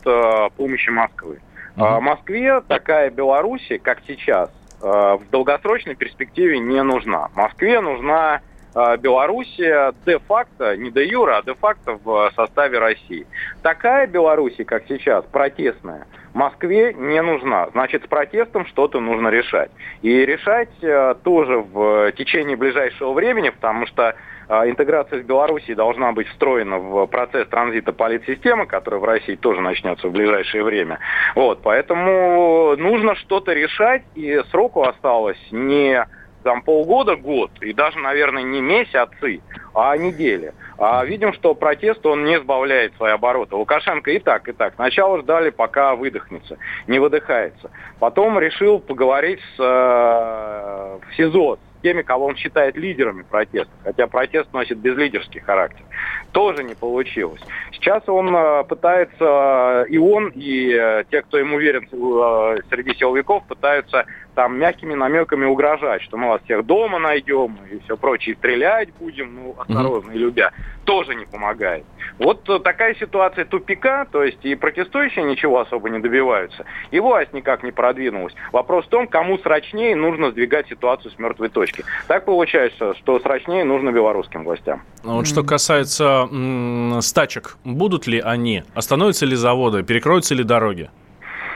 помощи 0.58 0.90
Москвы. 0.90 1.40
Uh-huh. 1.82 2.02
Москве 2.02 2.62
такая 2.62 3.10
Беларусь, 3.10 3.68
как 3.84 4.00
сейчас, 4.08 4.52
а, 4.82 5.18
в 5.18 5.30
долгосрочной 5.30 5.96
перспективе 5.96 6.60
не 6.60 6.82
нужна. 6.84 7.30
Москве 7.36 7.82
нужна 7.82 8.42
а, 8.74 8.98
Белоруссия 8.98 9.94
де-факто, 10.06 10.78
не 10.78 10.92
де 10.92 11.06
юра, 11.06 11.38
а 11.38 11.44
де-факто 11.44 12.00
в 12.04 12.32
составе 12.36 12.80
России. 12.80 13.26
Такая 13.62 14.08
Белоруссия, 14.08 14.64
как 14.64 14.84
сейчас, 14.88 15.26
протестная, 15.26 16.08
Москве 16.34 16.94
не 16.94 17.22
нужна. 17.22 17.68
Значит, 17.72 18.06
с 18.06 18.08
протестом 18.08 18.66
что-то 18.66 19.00
нужно 19.00 19.28
решать. 19.28 19.72
И 20.02 20.26
решать 20.26 20.72
э, 20.82 21.16
тоже 21.24 21.58
в 21.58 22.12
течение 22.14 22.56
ближайшего 22.56 23.12
времени, 23.12 23.50
потому 23.50 23.86
что 23.88 24.10
а, 24.10 24.16
интеграция 24.52 25.22
с 25.22 25.26
Белоруссией 25.26 25.76
должна 25.76 26.12
быть 26.12 26.28
встроена 26.28 26.78
в 26.78 27.06
процесс 27.08 27.48
транзита 27.48 27.94
политсистемы, 27.94 28.66
который 28.66 29.00
в 29.00 29.04
России 29.04 29.36
тоже 29.36 29.62
начнется 29.62 30.08
в 30.08 30.12
ближайшее 30.12 30.64
время. 30.64 31.00
Вот, 31.36 31.62
поэтому 31.62 32.76
нужно 32.76 33.16
что-то 33.16 33.54
решать, 33.54 34.04
и 34.16 34.42
сроку 34.52 34.84
осталось 34.84 35.40
не 35.52 36.06
там 36.44 36.62
полгода, 36.64 37.16
год, 37.16 37.52
и 37.62 37.72
даже, 37.72 38.00
наверное, 38.00 38.44
не 38.44 38.62
месяцы, 38.62 39.42
а 39.74 39.96
недели. 39.96 40.54
А 40.78 41.06
видим, 41.06 41.34
что 41.34 41.54
протест, 41.54 42.06
он 42.06 42.26
не 42.26 42.40
сбавляет 42.40 42.96
свои 42.96 43.12
обороты. 43.12 43.56
Лукашенко 43.56 44.12
и 44.12 44.20
так, 44.20 44.50
и 44.50 44.52
так. 44.52 44.74
Сначала 44.76 45.20
ждали, 45.20 45.52
пока 45.52 45.96
выдохнется, 45.96 46.58
не 46.88 47.00
выдыхается. 47.00 47.70
Потом 48.00 48.40
решил 48.40 48.80
поговорить 48.80 49.40
с, 49.56 49.60
э, 49.60 51.00
в 51.08 51.16
СИЗО 51.16 51.60
теми, 51.82 52.02
кого 52.02 52.26
он 52.26 52.36
считает 52.36 52.76
лидерами 52.78 53.24
протеста, 53.24 53.72
хотя 53.84 54.08
протест 54.08 54.54
носит 54.54 54.78
безлидерский 54.78 55.42
характер. 55.42 55.84
Тоже 56.32 56.64
не 56.64 56.76
получилось. 56.76 57.42
Сейчас 57.74 58.08
он 58.08 58.36
э, 58.36 58.64
пытается, 58.64 59.86
и 59.90 59.98
он, 59.98 60.30
и 60.30 60.74
э, 60.74 61.04
те, 61.10 61.22
кто 61.22 61.38
ему 61.38 61.60
верен 61.60 61.88
э, 61.92 62.62
среди 62.70 62.94
силовиков, 62.96 63.46
пытаются 63.48 64.06
там 64.36 64.58
мягкими 64.58 64.94
намеками 64.94 65.46
угрожать, 65.46 66.02
что 66.02 66.18
мы 66.18 66.30
вас 66.30 66.42
всех 66.44 66.66
дома 66.66 67.00
найдем 67.00 67.58
и 67.72 67.80
все 67.86 67.98
прочее, 67.98 68.36
и 68.36 68.38
стрелять 68.38 68.90
будем, 69.00 69.36
ну, 69.36 69.56
осторожно 69.58 70.12
и 70.12 70.18
любя, 70.18 70.52
тоже 70.86 71.16
не 71.16 71.26
помогает. 71.26 71.84
Вот 72.18 72.44
такая 72.64 72.96
ситуация 72.96 73.46
тупика, 73.46 74.06
то 74.12 74.24
есть 74.24 74.40
и 74.44 74.56
протестующие 74.56 75.26
ничего 75.26 75.60
особо 75.60 75.90
не 75.90 76.00
добиваются, 76.00 76.66
и 76.92 77.00
власть 77.00 77.34
никак 77.34 77.64
не 77.64 77.72
продвинулась. 77.72 78.34
Вопрос 78.52 78.86
в 78.86 78.90
том, 78.90 79.08
кому 79.08 79.38
срочнее 79.40 79.96
нужно 79.96 80.32
сдвигать 80.32 80.68
ситуацию 80.68 81.12
с 81.12 81.20
мертвой 81.20 81.50
точки. 81.50 81.84
Так 82.08 82.26
получается, 82.26 82.94
что 82.96 83.20
срочнее 83.20 83.64
нужно 83.64 83.92
белорусским 83.92 84.44
властям. 84.44 84.82
А 85.04 85.14
вот 85.14 85.28
что 85.28 85.44
касается 85.44 86.28
м- 86.32 87.02
стачек, 87.02 87.58
будут 87.64 88.08
ли 88.08 88.20
они? 88.20 88.64
Остановятся 88.76 89.26
ли 89.26 89.36
заводы? 89.36 89.84
Перекроются 89.84 90.36
ли 90.36 90.44
дороги? 90.44 90.90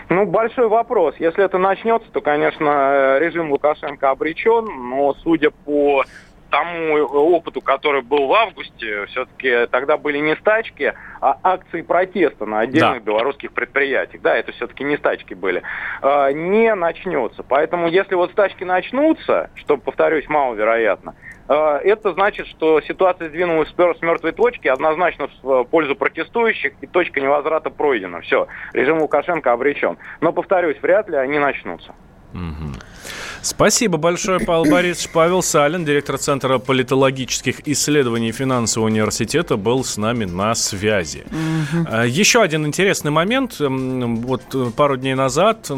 Ну, 0.09 0.25
большой 0.25 0.67
вопрос. 0.67 1.15
Если 1.17 1.43
это 1.43 1.57
начнется, 1.57 2.11
то, 2.11 2.21
конечно, 2.21 3.17
э, 3.17 3.19
режим 3.19 3.51
Лукашенко 3.51 4.11
обречен, 4.11 4.65
но 4.65 5.13
судя 5.23 5.49
по 5.49 6.03
тому 6.49 6.95
опыту, 6.95 7.59
который 7.59 8.01
был 8.01 8.27
в 8.27 8.33
августе, 8.33 9.07
все-таки 9.07 9.67
тогда 9.71 9.97
были 9.97 10.19
не 10.19 10.35
стачки, 10.35 10.93
а 11.19 11.37
акции 11.43 11.81
протеста 11.81 12.45
на 12.45 12.61
отдельных 12.61 13.03
да. 13.03 13.11
белорусских 13.11 13.51
предприятиях. 13.51 14.21
Да, 14.21 14.35
это 14.35 14.51
все-таки 14.53 14.83
не 14.83 14.97
стачки 14.97 15.33
были. 15.33 15.63
А, 16.01 16.31
не 16.31 16.73
начнется. 16.75 17.43
Поэтому, 17.43 17.87
если 17.87 18.15
вот 18.15 18.31
стачки 18.31 18.63
начнутся, 18.63 19.49
что, 19.55 19.77
повторюсь, 19.77 20.29
маловероятно, 20.29 21.15
это 21.47 22.13
значит, 22.13 22.47
что 22.47 22.81
ситуация 22.81 23.29
сдвинулась 23.29 23.69
с 23.69 24.01
мертвой 24.01 24.31
точки 24.31 24.67
однозначно 24.67 25.29
в 25.43 25.63
пользу 25.65 25.95
протестующих, 25.95 26.73
и 26.81 26.88
точка 26.88 27.21
невозврата 27.21 27.69
пройдена. 27.69 28.21
Все, 28.21 28.47
режим 28.73 28.99
Лукашенко 28.99 29.51
обречен. 29.51 29.97
Но, 30.21 30.34
повторюсь, 30.34 30.77
вряд 30.81 31.10
ли 31.10 31.17
они 31.17 31.38
начнутся. 31.38 31.93
Угу. 32.34 32.73
Спасибо 33.45 33.99
большое, 33.99 34.39
Павел 34.39 34.65
Борисович. 34.65 35.12
Павел 35.13 35.43
Салин, 35.43 35.86
директор 35.86 36.17
Центра 36.17 36.58
политологических 36.58 37.67
исследований 37.67 38.31
финансового 38.31 38.88
университета, 38.88 39.55
был 39.55 39.84
с 39.84 39.97
нами 39.97 40.25
на 40.25 40.55
связи. 40.55 41.25
Угу. 41.27 42.05
Еще 42.08 42.41
один 42.41 42.65
интересный 42.65 43.12
момент. 43.12 43.58
Вот 43.60 44.41
э, 44.55 44.71
пару 44.75 44.97
дней 44.97 45.13
назад 45.13 45.69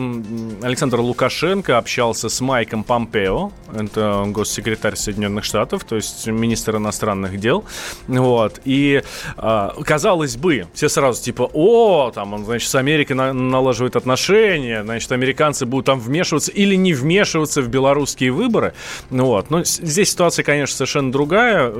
Александр 0.62 1.02
Лукашенко 1.02 1.78
общался 1.78 2.30
с 2.30 2.40
Майком 2.40 2.86
Помпео, 2.86 3.52
это 3.76 4.24
госсекретарь 4.28 4.96
Соединенных 4.96 5.44
Штатов, 5.44 5.84
то 5.84 5.98
есть 5.98 6.26
министр 6.26 6.78
иностранных 6.78 7.38
дел. 7.38 7.66
Вот. 8.08 8.62
И, 8.64 9.04
а, 9.36 9.76
казалось 9.84 10.38
бы, 10.38 10.68
все 10.74 10.88
сразу 10.88 11.22
типа, 11.22 11.50
о, 11.54 12.12
там 12.12 12.34
он, 12.34 12.46
значит, 12.46 12.70
с 12.70 12.76
Америкой 12.76 13.18
налаживает 13.18 13.98
отношения, 13.98 14.84
значит, 14.84 15.12
американцы 15.12 15.66
будут 15.66 15.88
там 15.88 16.00
вмешиваться 16.00 16.52
или 16.54 16.76
не 16.76 16.94
вмешиваться 16.94 17.57
вмешиваться 17.58 17.62
в 17.62 17.68
белорусские 17.68 18.32
выборы. 18.32 18.74
Ну 19.10 19.26
вот. 19.26 19.50
Но 19.50 19.64
здесь 19.64 20.12
ситуация, 20.12 20.44
конечно, 20.44 20.76
совершенно 20.76 21.12
другая. 21.12 21.74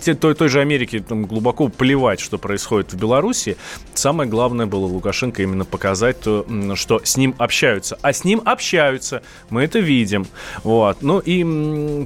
Те, 0.00 0.14
той, 0.14 0.34
той 0.34 0.48
же 0.48 0.60
Америке 0.60 1.00
там, 1.00 1.26
глубоко 1.26 1.68
плевать, 1.68 2.20
что 2.20 2.38
происходит 2.38 2.92
в 2.92 2.96
Беларуси. 2.96 3.56
Самое 3.94 4.28
главное 4.28 4.66
было 4.66 4.86
Лукашенко 4.86 5.42
именно 5.42 5.64
показать, 5.64 6.20
то, 6.20 6.46
что 6.74 7.00
с 7.02 7.16
ним 7.16 7.34
общаются. 7.38 7.98
А 8.02 8.12
с 8.12 8.24
ним 8.24 8.42
общаются. 8.44 9.22
Мы 9.50 9.62
это 9.62 9.78
видим. 9.78 10.26
Вот. 10.64 11.02
Ну 11.02 11.18
и, 11.18 11.42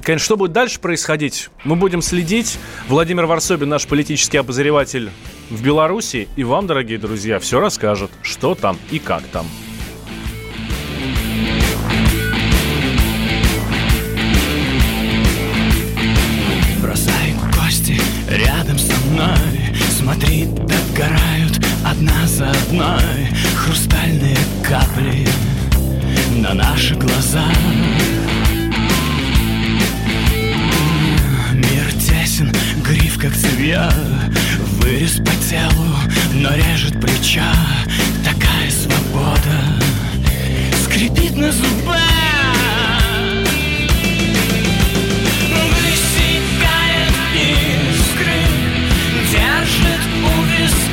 конечно, 0.01 0.25
что 0.25 0.37
будет 0.37 0.51
дальше 0.51 0.79
происходить, 0.79 1.49
мы 1.63 1.75
будем 1.75 2.01
следить. 2.01 2.57
Владимир 2.87 3.25
Варсобин, 3.25 3.69
наш 3.69 3.87
политический 3.87 4.37
обозреватель 4.37 5.09
в 5.49 5.63
Беларуси, 5.63 6.27
и 6.37 6.43
вам, 6.43 6.67
дорогие 6.67 6.97
друзья, 6.97 7.39
все 7.39 7.59
расскажет, 7.59 8.11
что 8.21 8.55
там 8.55 8.77
и 8.89 8.99
как 8.99 9.23
там. 9.23 9.45
Смотри, 20.11 20.43
догорают 20.43 21.65
одна 21.85 22.27
за 22.27 22.49
одной 22.49 23.29
Хрустальные 23.55 24.37
капли 24.61 25.25
на 26.35 26.53
наши 26.53 26.95
глаза. 26.95 27.45
Мир 31.53 31.93
тесен, 31.93 32.51
гриф 32.83 33.19
как 33.19 33.33
цевья 33.33 33.89
Вырез 34.81 35.17
по 35.19 35.31
телу, 35.49 35.95
но 36.33 36.49
режет 36.55 36.99
плеча 36.99 37.53
Такая 38.25 38.69
свобода. 38.69 39.79
Скрипит 40.83 41.37
на 41.37 41.53
зубах 41.53 42.20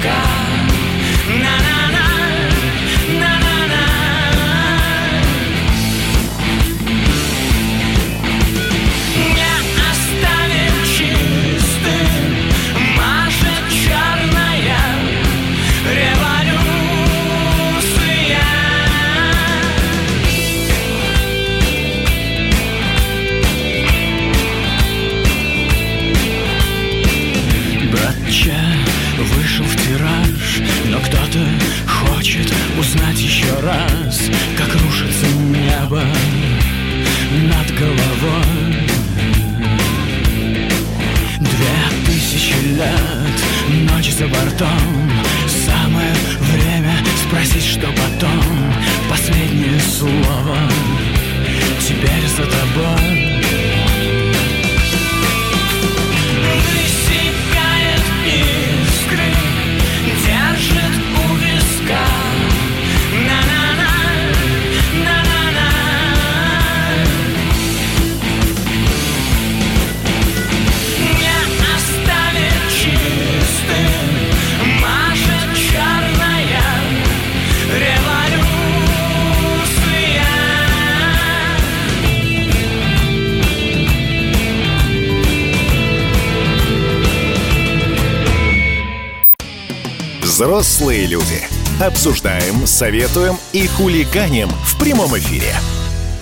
God. 0.00 0.37
Взрослые 90.48 91.04
люди. 91.04 91.46
Обсуждаем, 91.78 92.66
советуем 92.66 93.36
и 93.52 93.66
хулиганим 93.66 94.48
в 94.48 94.78
прямом 94.78 95.14
эфире. 95.18 95.54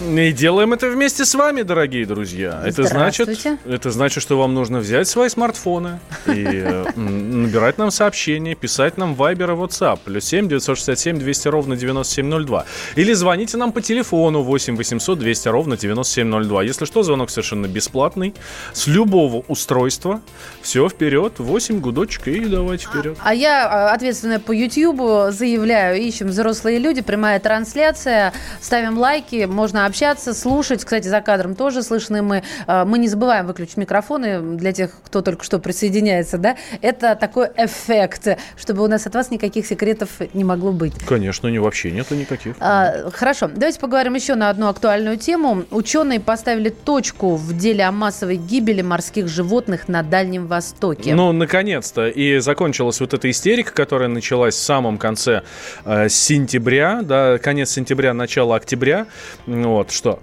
И 0.07 0.33
делаем 0.33 0.73
это 0.73 0.89
вместе 0.89 1.25
с 1.25 1.35
вами, 1.35 1.63
дорогие 1.63 2.07
друзья. 2.07 2.63
Это 2.65 2.85
значит, 2.85 3.29
это 3.67 3.91
значит, 3.91 4.23
что 4.23 4.39
вам 4.39 4.55
нужно 4.55 4.79
взять 4.79 5.09
свои 5.09 5.29
смартфоны 5.29 5.99
и 6.27 6.45
э, 6.47 6.85
набирать 6.97 7.77
нам 7.77 7.91
сообщения, 7.91 8.55
писать 8.55 8.99
нам 8.99 9.15
Viber 9.15 9.53
и 9.53 9.57
WhatsApp. 9.57 9.99
Плюс 10.05 10.25
7 10.25 10.49
967 10.49 11.19
200 11.19 11.49
ровно 11.49 11.77
9702. 11.77 12.67
Или 12.95 13.13
звоните 13.15 13.57
нам 13.57 13.73
по 13.73 13.83
телефону 13.83 14.43
8 14.43 14.77
800 14.77 15.19
200 15.19 15.49
ровно 15.49 15.77
9702. 15.77 16.63
Если 16.63 16.85
что, 16.85 17.03
звонок 17.03 17.31
совершенно 17.31 17.67
бесплатный. 17.67 18.33
С 18.73 18.87
любого 18.87 19.45
устройства. 19.49 20.21
Все, 20.63 20.89
вперед. 20.89 21.35
8 21.39 21.81
гудочек 21.81 22.29
и 22.29 22.45
давайте 22.45 22.87
вперед. 22.87 23.19
А 23.25 23.35
я, 23.35 23.89
э, 23.91 23.95
ответственная 23.95 24.39
по 24.39 24.53
YouTube, 24.53 25.33
заявляю, 25.33 26.01
ищем 26.01 26.29
взрослые 26.29 26.79
люди, 26.79 27.03
прямая 27.03 27.41
трансляция, 27.41 28.33
ставим 28.61 28.99
лайки, 28.99 29.47
можно 29.47 29.85
общаться 29.85 29.96
общаться, 29.97 30.35
слушать. 30.35 30.85
Кстати, 30.85 31.09
за 31.09 31.23
кадром 31.23 31.55
тоже 31.55 31.83
слышны 31.83 32.21
мы. 32.21 32.43
Э, 32.67 32.85
мы 32.85 32.99
не 32.99 33.09
забываем 33.09 33.47
выключить 33.47 33.79
микрофоны 33.79 34.57
для 34.59 34.73
тех, 34.73 34.91
кто 35.03 35.23
только 35.23 35.43
что 35.43 35.59
присоединяется, 35.59 36.37
да? 36.37 36.57
Это 36.83 37.17
такой 37.17 37.49
эффект, 37.57 38.29
чтобы 38.59 38.85
у 38.85 38.89
нас 38.89 39.07
от 39.07 39.15
вас 39.15 39.31
никаких 39.31 39.67
секретов 39.67 40.11
не 40.35 40.45
могло 40.45 40.73
быть. 40.73 40.93
Конечно, 41.07 41.49
не 41.49 41.59
вообще 41.59 41.91
нету 41.93 42.15
никаких. 42.15 42.57
А, 42.61 43.11
хорошо, 43.11 43.49
давайте 43.49 43.81
поговорим 43.81 44.15
еще 44.15 44.35
на 44.35 44.51
одну 44.51 44.69
актуальную 44.69 45.17
тему. 45.17 45.65
Ученые 45.71 46.21
поставили 46.21 46.69
точку 46.69 47.37
в 47.37 47.57
деле 47.57 47.85
о 47.85 47.91
массовой 47.93 48.37
гибели 48.37 48.83
морских 48.83 49.29
животных 49.29 49.89
на 49.89 50.03
Дальнем 50.03 50.47
Востоке. 50.47 51.15
Ну, 51.15 51.33
наконец-то. 51.33 52.09
И 52.09 52.39
закончилась 52.41 53.01
вот 53.01 53.15
эта 53.15 53.31
истерика, 53.31 53.73
которая 53.73 54.11
началась 54.11 54.57
в 54.57 54.63
самом 54.63 54.99
конце 54.99 55.43
э, 55.87 56.11
сентября, 56.11 57.01
да, 57.03 57.39
конец 57.39 57.71
сентября, 57.71 58.13
начало 58.13 58.57
октября. 58.57 59.07
Вот, 59.47 59.86
что 59.91 60.21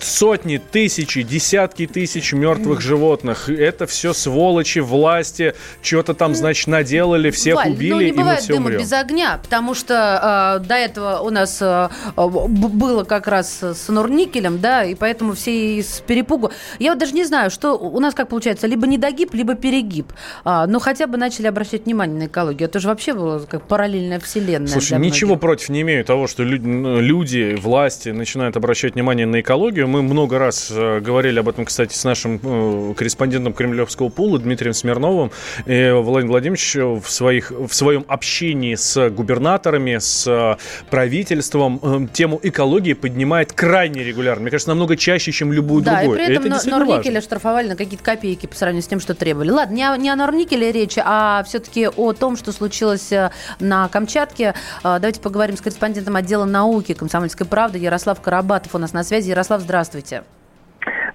сотни, 0.00 0.58
тысячи, 0.58 1.22
десятки 1.22 1.86
тысяч 1.86 2.32
мертвых 2.32 2.80
животных. 2.80 3.48
Это 3.48 3.86
все 3.86 4.12
сволочи, 4.12 4.78
власти, 4.78 5.54
что-то 5.82 6.14
там, 6.14 6.34
значит, 6.34 6.68
наделали, 6.68 7.30
всех 7.30 7.56
Валь, 7.56 7.72
убили, 7.72 7.92
ну, 7.92 8.00
не 8.00 8.08
и 8.08 8.12
мы 8.12 8.36
все 8.36 8.54
дыма 8.54 8.66
умрем. 8.66 8.80
без 8.80 8.92
огня, 8.92 9.38
потому 9.42 9.74
что 9.74 10.60
э, 10.62 10.66
до 10.66 10.74
этого 10.74 11.18
у 11.20 11.30
нас 11.30 11.58
э, 11.60 11.88
было 12.16 13.04
как 13.04 13.26
раз 13.26 13.62
с 13.62 13.88
Норникелем, 13.88 14.60
да, 14.60 14.84
и 14.84 14.94
поэтому 14.94 15.34
все 15.34 15.78
из 15.78 16.02
перепугу. 16.06 16.52
Я 16.78 16.90
вот 16.90 16.98
даже 16.98 17.12
не 17.12 17.24
знаю, 17.24 17.50
что 17.50 17.76
у 17.76 17.98
нас 18.00 18.14
как 18.14 18.28
получается, 18.28 18.66
либо 18.66 18.86
недогиб, 18.86 19.34
либо 19.34 19.54
перегиб. 19.54 20.12
А, 20.44 20.66
но 20.66 20.78
хотя 20.78 21.06
бы 21.06 21.16
начали 21.16 21.46
обращать 21.46 21.86
внимание 21.86 22.18
на 22.18 22.26
экологию. 22.26 22.68
Это 22.68 22.80
же 22.80 22.88
вообще 22.88 23.14
было 23.14 23.40
как 23.40 23.66
параллельная 23.66 24.20
вселенная. 24.20 24.68
Слушай, 24.68 24.98
ничего 24.98 25.36
против 25.36 25.68
не 25.68 25.80
имею 25.82 26.04
того, 26.04 26.26
что 26.26 26.42
люди, 26.44 26.66
ну, 26.66 27.00
люди, 27.00 27.56
власти 27.60 28.10
начинают 28.10 28.56
обращать 28.56 28.94
внимание 28.98 29.26
на 29.26 29.40
экологию. 29.40 29.86
Мы 29.86 30.02
много 30.02 30.40
раз 30.40 30.72
э, 30.74 30.98
говорили 30.98 31.38
об 31.38 31.48
этом, 31.48 31.64
кстати, 31.64 31.94
с 31.94 32.02
нашим 32.02 32.40
э, 32.42 32.94
корреспондентом 32.94 33.52
Кремлевского 33.52 34.08
пула 34.08 34.40
Дмитрием 34.40 34.74
Смирновым. 34.74 35.30
И 35.66 35.90
Владимир 35.94 36.32
Владимирович 36.32 36.74
в, 36.74 37.08
своих, 37.08 37.52
в 37.52 37.72
своем 37.72 38.04
общении 38.08 38.74
с 38.74 39.08
губернаторами, 39.10 39.98
с 39.98 40.26
э, 40.26 40.56
правительством 40.90 42.08
тему 42.12 42.40
экологии 42.42 42.94
поднимает 42.94 43.52
крайне 43.52 44.02
регулярно. 44.02 44.42
Мне 44.42 44.50
кажется, 44.50 44.70
намного 44.70 44.96
чаще, 44.96 45.30
чем 45.30 45.52
любую 45.52 45.84
Да, 45.84 45.98
другую. 45.98 46.20
и 46.20 46.24
при 46.24 46.34
этом 46.34 46.46
это 46.46 46.48
Нор- 46.48 46.54
действительно 46.56 46.86
Норникеля 46.86 47.20
штрафовали 47.20 47.68
на 47.68 47.76
какие-то 47.76 48.02
копейки 48.04 48.46
по 48.46 48.56
сравнению 48.56 48.82
с 48.82 48.88
тем, 48.88 48.98
что 48.98 49.14
требовали. 49.14 49.50
Ладно, 49.50 49.74
не 49.74 49.84
о, 49.84 49.96
не 49.96 50.10
о 50.10 50.16
Норникеле 50.16 50.72
речь, 50.72 50.98
а 50.98 51.44
все-таки 51.44 51.86
о 51.86 52.14
том, 52.14 52.36
что 52.36 52.50
случилось 52.50 53.12
на 53.60 53.86
Камчатке. 53.88 54.54
Давайте 54.82 55.20
поговорим 55.20 55.56
с 55.56 55.60
корреспондентом 55.60 56.16
отдела 56.16 56.46
науки 56.46 56.94
«Комсомольской 56.94 57.46
правды» 57.46 57.78
Ярослав 57.78 58.20
Карабатов 58.20 58.74
у 58.74 58.78
нас 58.78 58.87
на 58.92 59.02
связи. 59.04 59.30
Ярослав, 59.30 59.60
здравствуйте. 59.60 60.22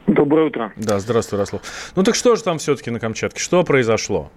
Доброе 0.07 0.47
утро. 0.47 0.71
Да, 0.75 0.99
здравствуй, 0.99 1.37
Ярослав. 1.37 1.61
Ну 1.95 2.03
так 2.03 2.15
что 2.15 2.35
же 2.35 2.43
там 2.43 2.57
все-таки 2.57 2.91
на 2.91 2.99
Камчатке? 2.99 3.39
Что 3.39 3.63
произошло? 3.63 4.29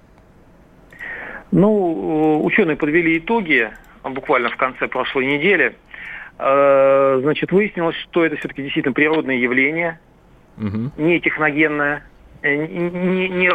Ну, 1.52 2.38
э, 2.40 2.44
ученые 2.44 2.76
подвели 2.76 3.18
итоги 3.18 3.70
а, 4.02 4.08
буквально 4.10 4.48
в 4.50 4.56
конце 4.56 4.88
прошлой 4.88 5.26
недели. 5.26 5.76
Э, 6.38 7.18
Значит, 7.22 7.52
выяснилось, 7.52 7.96
что 7.96 8.24
это 8.24 8.36
все-таки 8.36 8.62
действительно 8.62 8.92
природное 8.94 9.36
явление, 9.36 9.98
Мгм. 10.56 10.92
не 10.96 11.20
техногенное, 11.20 12.04
э, 12.42 12.54
не, 12.54 13.28
не, 13.28 13.50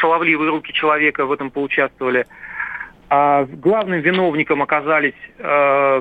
шаловливые 0.00 0.50
руки 0.50 0.72
человека 0.72 1.26
в 1.26 1.32
этом 1.32 1.50
поучаствовали. 1.50 2.26
А 3.10 3.44
главным 3.44 4.00
виновником 4.00 4.62
оказались 4.62 5.14
э, 5.38 6.00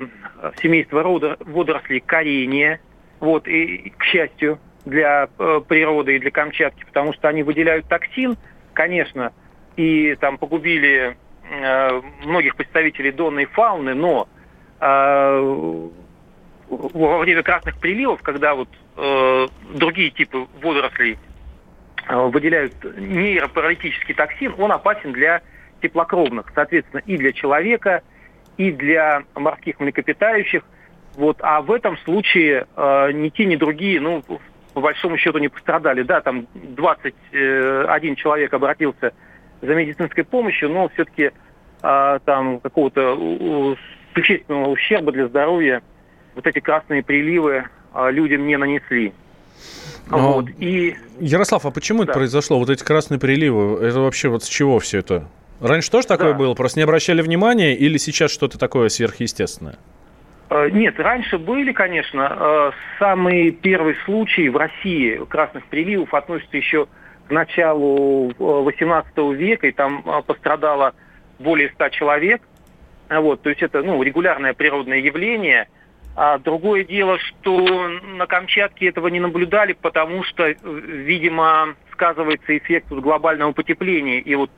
семейство 0.62 1.04
водорослей 1.04 2.02
корения. 2.02 2.82
Вот, 3.20 3.48
и, 3.48 3.94
к 3.98 4.04
счастью, 4.04 4.60
для 4.86 5.30
э, 5.40 5.62
природы 5.68 6.16
и 6.16 6.20
для 6.20 6.32
Камчатки, 6.32 6.84
потому 6.86 7.14
что 7.14 7.30
они 7.30 7.44
выделяют 7.44 7.88
токсин, 7.88 8.38
конечно, 8.74 9.34
и 9.76 10.16
там 10.20 10.38
погубили 10.38 11.18
э, 11.50 12.02
многих 12.26 12.56
представителей 12.56 13.12
донной 13.12 13.46
фауны, 13.46 13.94
но 13.94 14.28
э, 14.80 15.90
во 16.70 17.18
время 17.20 17.44
красных 17.44 17.78
приливов, 17.78 18.22
когда 18.22 18.54
вот 18.54 18.70
э, 18.98 19.48
другие 19.74 20.10
типы 20.10 20.46
водорослей 20.62 21.18
э, 22.08 22.16
выделяют 22.28 22.74
нейропаралитический 22.98 24.14
токсин, 24.14 24.54
он 24.58 24.72
опасен 24.72 25.14
для 25.14 25.42
теплокровных, 25.82 26.46
соответственно, 26.56 27.02
и 27.06 27.18
для 27.18 27.32
человека, 27.34 28.02
и 28.58 28.72
для 28.72 29.24
морских 29.36 29.80
млекопитающих. 29.80 30.64
Вот, 31.16 31.38
а 31.42 31.62
в 31.62 31.72
этом 31.72 31.98
случае 32.00 32.68
э, 32.76 33.12
ни 33.12 33.30
те, 33.30 33.46
ни 33.46 33.56
другие, 33.56 34.00
ну, 34.00 34.24
по 34.74 34.82
большому 34.82 35.18
счету 35.18 35.40
не 35.40 35.48
пострадали. 35.50 36.04
Да, 36.04 36.22
там 36.22 36.48
21 36.54 38.16
человек 38.16 38.54
обратился 38.54 39.14
за 39.62 39.74
медицинской 39.74 40.24
помощью, 40.24 40.70
но 40.70 40.90
все-таки 40.90 41.32
э, 41.82 42.20
там 42.26 42.60
какого-то 42.60 43.76
существенного 44.14 44.70
ущерба 44.70 45.12
для 45.12 45.28
здоровья 45.28 45.82
вот 46.36 46.46
эти 46.46 46.60
красные 46.60 47.04
приливы 47.04 47.66
э, 47.94 48.12
людям 48.12 48.46
не 48.46 48.58
нанесли. 48.58 49.14
Но- 50.10 50.34
Вот, 50.34 50.46
и 50.60 50.96
Ярослав, 51.20 51.66
а 51.66 51.72
почему 51.72 52.04
это 52.04 52.14
Да. 52.14 52.20
произошло? 52.20 52.60
Вот 52.60 52.70
эти 52.70 52.84
красные 52.84 53.20
приливы, 53.20 53.84
это 53.84 54.00
вообще 54.00 54.30
вот 54.30 54.44
с 54.44 54.48
чего 54.48 54.78
все 54.80 55.00
это? 55.00 55.28
Раньше 55.62 55.90
тоже 55.92 56.08
такое 56.08 56.34
Да. 56.34 56.38
было? 56.38 56.54
Просто 56.54 56.80
не 56.80 56.84
обращали 56.84 57.22
внимания 57.22 57.76
или 57.76 57.98
сейчас 57.98 58.32
что-то 58.32 58.58
такое 58.60 58.90
сверхъестественное? 58.90 59.76
Э, 60.50 60.70
Нет, 60.70 61.00
раньше 61.00 61.38
были, 61.38 61.72
конечно. 61.72 62.38
Э, 62.40 62.72
Самый 63.00 63.52
первый 63.52 63.96
случай 64.06 64.50
в 64.50 64.58
России 64.58 65.20
красных 65.30 65.66
приливов 65.66 66.14
относится 66.14 66.56
еще 66.58 66.88
к 67.28 67.32
началу 67.32 68.30
XVIII 68.32 69.36
века, 69.36 69.68
и 69.68 69.72
там 69.72 70.04
э, 70.06 70.22
пострадало 70.26 70.94
более 71.40 71.70
100 71.72 71.90
человек. 71.90 72.42
Вот, 73.10 73.42
то 73.42 73.50
есть 73.50 73.62
это 73.62 73.82
ну, 73.84 74.02
регулярное 74.04 74.54
природное 74.54 75.00
явление. 75.00 75.68
А 76.16 76.40
другое 76.40 76.84
дело, 76.84 77.20
что 77.20 77.90
на 77.90 78.26
Камчатке 78.26 78.88
этого 78.88 79.08
не 79.08 79.20
наблюдали, 79.20 79.74
потому 79.74 80.24
что, 80.24 80.48
э, 80.48 80.56
видимо, 80.64 81.76
сказывается 81.92 82.58
эффект 82.58 82.88
вот 82.90 83.02
глобального 83.02 83.52
потепления. 83.52 84.20
И 84.20 84.34
вот 84.36 84.50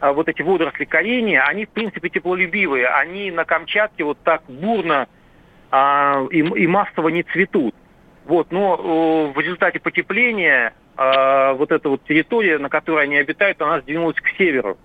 вот 0.00 0.28
эти 0.28 0.42
водоросли 0.42 0.84
корения, 0.84 1.42
они, 1.42 1.66
в 1.66 1.70
принципе, 1.70 2.08
теплолюбивые. 2.08 2.86
Они 2.88 3.30
на 3.30 3.44
Камчатке 3.44 4.04
вот 4.04 4.18
так 4.24 4.42
бурно 4.48 5.08
а, 5.70 6.26
и, 6.30 6.38
и 6.38 6.66
массово 6.66 7.08
не 7.08 7.22
цветут. 7.22 7.74
Вот, 8.24 8.50
но 8.52 8.76
э, 8.76 9.32
в 9.34 9.40
результате 9.40 9.80
потепления 9.80 10.74
а, 10.96 11.54
вот 11.54 11.72
эта 11.72 11.88
вот 11.88 12.04
территория, 12.04 12.58
на 12.58 12.68
которой 12.68 13.04
они 13.04 13.16
обитают, 13.16 13.60
она 13.62 13.80
сдвинулась 13.80 14.16
к 14.16 14.28
северу. 14.36 14.78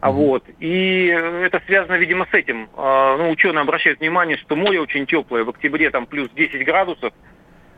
А 0.00 0.10
вот. 0.10 0.44
И 0.58 1.06
это 1.06 1.62
связано, 1.64 1.94
видимо, 1.94 2.26
с 2.28 2.34
этим. 2.34 2.68
А, 2.76 3.16
ну, 3.16 3.30
ученые 3.30 3.62
обращают 3.62 4.00
внимание, 4.00 4.36
что 4.36 4.56
море 4.56 4.80
очень 4.80 5.06
теплое. 5.06 5.44
В 5.44 5.50
октябре 5.50 5.90
там 5.90 6.06
плюс 6.06 6.28
10 6.30 6.64
градусов. 6.64 7.12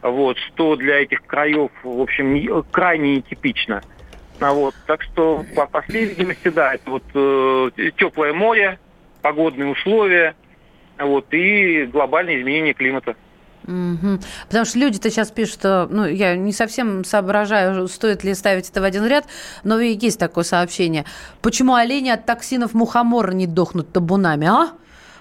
Вот, 0.01 0.39
что 0.39 0.77
для 0.77 1.03
этих 1.03 1.23
краев, 1.27 1.71
в 1.83 2.01
общем, 2.01 2.33
не- 2.33 2.63
крайне 2.71 3.17
нетипично. 3.17 3.83
А 4.40 4.53
вот, 4.53 4.75
так 4.87 5.03
что, 5.03 5.44
по, 5.55 5.66
по 5.66 5.83
всей 5.83 6.07
видимости, 6.07 6.49
да, 6.49 6.75
это 6.75 6.90
вот 6.90 7.05
э, 7.14 7.90
теплое 7.97 8.33
море, 8.33 8.79
погодные 9.23 9.68
условия, 9.68 10.35
вот, 10.99 11.33
и 11.33 11.87
глобальные 11.87 12.40
изменения 12.40 12.75
климата. 12.75 13.14
Мгм. 13.66 14.20
Потому 14.47 14.64
что 14.66 14.79
люди-то 14.79 15.11
сейчас 15.11 15.31
пишут, 15.31 15.55
что, 15.55 15.88
ну, 15.90 16.05
я 16.07 16.37
не 16.37 16.53
совсем 16.53 17.05
соображаю, 17.05 17.88
стоит 17.88 18.23
ли 18.23 18.35
ставить 18.35 18.68
это 18.68 18.81
в 18.81 18.85
один 18.85 19.07
ряд, 19.07 19.25
но 19.62 19.81
есть 19.81 20.18
такое 20.18 20.44
сообщение. 20.44 21.07
Почему 21.40 21.75
олени 21.75 22.11
от 22.11 22.27
токсинов 22.27 22.75
мухомора 22.75 23.33
не 23.33 23.47
дохнут 23.47 23.92
табунами, 23.92 24.47
а? 24.47 24.73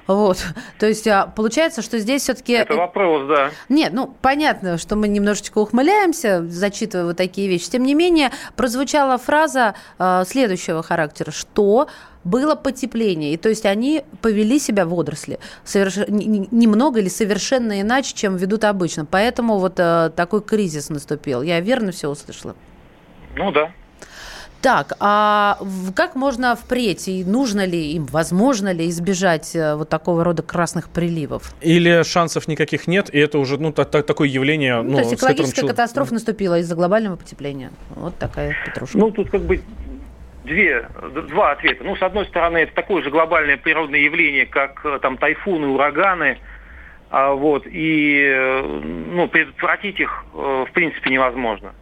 Вот. 0.07 0.37
То 0.79 0.85
есть 0.87 1.07
а, 1.07 1.27
получается, 1.27 1.81
что 1.81 1.99
здесь 1.99 2.23
все-таки... 2.23 2.53
Это 2.53 2.75
вопрос, 2.75 3.27
да. 3.27 3.51
Нет, 3.69 3.93
ну, 3.93 4.13
понятно, 4.21 4.77
что 4.77 4.95
мы 4.95 5.07
немножечко 5.07 5.59
ухмыляемся, 5.59 6.43
зачитывая 6.47 7.05
вот 7.07 7.17
такие 7.17 7.47
вещи. 7.47 7.69
Тем 7.69 7.83
не 7.83 7.93
менее, 7.93 8.31
прозвучала 8.55 9.17
фраза 9.17 9.75
э, 9.99 10.23
следующего 10.27 10.83
характера, 10.83 11.31
что 11.31 11.87
было 12.23 12.55
потепление. 12.55 13.33
И 13.33 13.37
то 13.37 13.49
есть 13.49 13.65
они 13.65 14.03
повели 14.21 14.59
себя 14.59 14.85
водоросли 14.85 15.39
соверш- 15.65 16.09
не- 16.09 16.25
не- 16.25 16.47
немного 16.51 16.99
или 16.99 17.09
совершенно 17.09 17.81
иначе, 17.81 18.13
чем 18.13 18.37
ведут 18.37 18.63
обычно. 18.63 19.05
Поэтому 19.05 19.57
вот 19.59 19.73
э, 19.77 20.09
такой 20.15 20.41
кризис 20.41 20.89
наступил. 20.89 21.41
Я 21.41 21.59
верно 21.59 21.91
все 21.91 22.09
услышала? 22.09 22.55
Ну 23.35 23.51
да. 23.51 23.71
Так, 24.63 24.93
а 25.01 25.57
как 25.93 26.15
можно 26.15 26.55
впредь, 26.55 27.09
и 27.09 27.25
нужно 27.25 27.65
ли 27.65 27.91
им, 27.91 28.05
возможно 28.05 28.71
ли 28.71 28.87
избежать 28.87 29.53
э, 29.57 29.75
вот 29.75 29.89
такого 29.89 30.23
рода 30.23 30.41
красных 30.41 30.87
приливов? 30.89 31.53
Или 31.59 32.01
шансов 32.03 32.47
никаких 32.47 32.87
нет, 32.87 33.13
и 33.13 33.19
это 33.19 33.39
уже 33.39 33.57
ну, 33.57 33.73
та- 33.73 33.83
та- 33.83 34.03
такое 34.03 34.29
явление... 34.29 34.77
Ну, 34.81 34.83
Ну, 34.83 34.93
то 34.93 34.99
есть 34.99 35.11
которым 35.15 35.33
экологическая 35.33 35.61
чел- 35.61 35.67
катастрофа 35.67 36.13
наступила 36.13 36.59
из-за 36.59 36.75
глобального 36.75 37.17
потепления. 37.17 37.71
Вот 37.89 38.17
такая 38.17 38.55
петрушка. 38.65 38.97
Ну, 38.97 39.11
тут 39.11 39.29
как 39.31 39.41
бы 39.41 39.59
две, 40.45 40.87
два 41.29 41.51
ответа. 41.51 41.83
Ну, 41.83 41.97
с 41.97 42.01
одной 42.01 42.25
стороны, 42.27 42.59
это 42.59 42.73
такое 42.73 43.03
же 43.03 43.09
глобальное 43.11 43.57
природное 43.57 43.99
явление, 43.99 44.45
как 44.45 44.79
э, 44.85 44.97
там 45.01 45.17
тайфуны, 45.17 45.67
ураганы. 45.67 46.37
А, 47.09 47.33
вот, 47.33 47.63
и 47.67 48.17
э, 48.33 48.61
ну, 49.11 49.27
предотвратить 49.27 49.99
их, 49.99 50.23
в 50.33 50.69
принципе, 50.73 51.09
невозможно. 51.09 51.73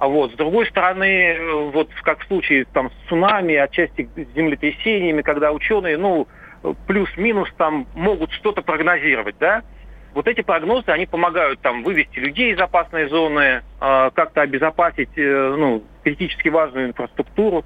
А 0.00 0.08
вот, 0.08 0.32
с 0.32 0.34
другой 0.34 0.66
стороны, 0.66 1.04
э, 1.04 1.70
вот 1.72 1.90
как 2.02 2.20
в 2.20 2.26
случае 2.26 2.64
там, 2.64 2.90
с 2.90 3.08
цунами, 3.08 3.54
отчасти 3.54 4.08
с 4.16 4.34
землетрясениями, 4.34 5.20
когда 5.20 5.52
ученые, 5.52 5.98
ну, 5.98 6.26
плюс-минус 6.86 7.50
там 7.58 7.86
могут 7.94 8.32
что-то 8.32 8.62
прогнозировать, 8.62 9.36
да, 9.38 9.62
вот 10.14 10.26
эти 10.26 10.40
прогнозы, 10.40 10.88
они 10.88 11.04
помогают 11.06 11.60
там 11.60 11.82
вывести 11.82 12.18
людей 12.18 12.54
из 12.54 12.58
опасной 12.58 13.08
зоны, 13.10 13.62
э, 13.80 14.10
как-то 14.14 14.40
обезопасить 14.40 15.16
э, 15.16 15.54
ну, 15.58 15.84
критически 16.02 16.48
важную 16.48 16.88
инфраструктуру, 16.88 17.64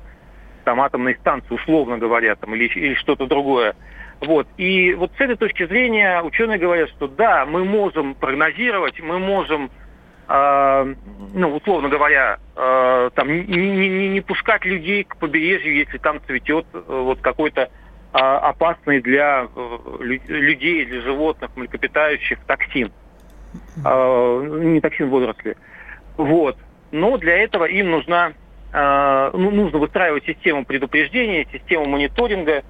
там 0.65 0.81
атомные 0.81 1.15
станции, 1.17 1.55
условно 1.55 1.99
говоря, 1.99 2.35
там, 2.35 2.53
или, 2.55 2.67
или 2.67 2.95
что-то 2.95 3.27
другое. 3.27 3.77
Вот. 4.21 4.49
И 4.57 4.95
вот 4.95 5.13
с 5.17 5.21
этой 5.21 5.37
точки 5.37 5.67
зрения 5.67 6.21
ученые 6.23 6.59
говорят, 6.59 6.89
что 6.91 7.07
да, 7.07 7.47
мы 7.47 7.65
можем 7.65 8.15
прогнозировать, 8.15 9.01
мы 9.01 9.21
можем, 9.21 9.71
э, 10.29 10.95
ну, 11.35 11.57
условно 11.57 11.89
говоря, 11.89 12.39
э, 12.57 13.11
там, 13.15 13.29
не, 13.29 13.43
не, 13.45 14.09
не, 14.09 14.21
пускать 14.21 14.65
людей 14.65 15.05
к 15.05 15.17
побережью, 15.17 15.77
если 15.77 15.99
там 15.99 16.21
цветет 16.27 16.67
э, 16.73 16.79
вот 16.87 17.21
какой-то 17.21 17.71
а, 18.17 18.51
опасный 18.51 19.01
для 19.01 19.49
э, 19.57 19.79
людей, 20.01 20.85
для 20.85 21.01
животных, 21.01 21.51
млекопитающих 21.57 22.39
токсин. 22.47 22.93
А, 23.85 24.41
не 24.41 24.81
токсин 24.81 25.11
водоросли. 25.11 25.57
Вот. 26.17 26.57
Но 26.93 27.19
для 27.19 27.43
этого 27.43 27.65
им 27.65 27.91
нужна, 27.91 28.33
а, 28.73 29.33
ну, 29.33 29.51
нужно 29.51 29.81
выстраивать 29.81 30.25
систему 30.27 30.65
предупреждения, 30.65 31.45
систему 31.53 31.87
мониторинга. 31.87 32.63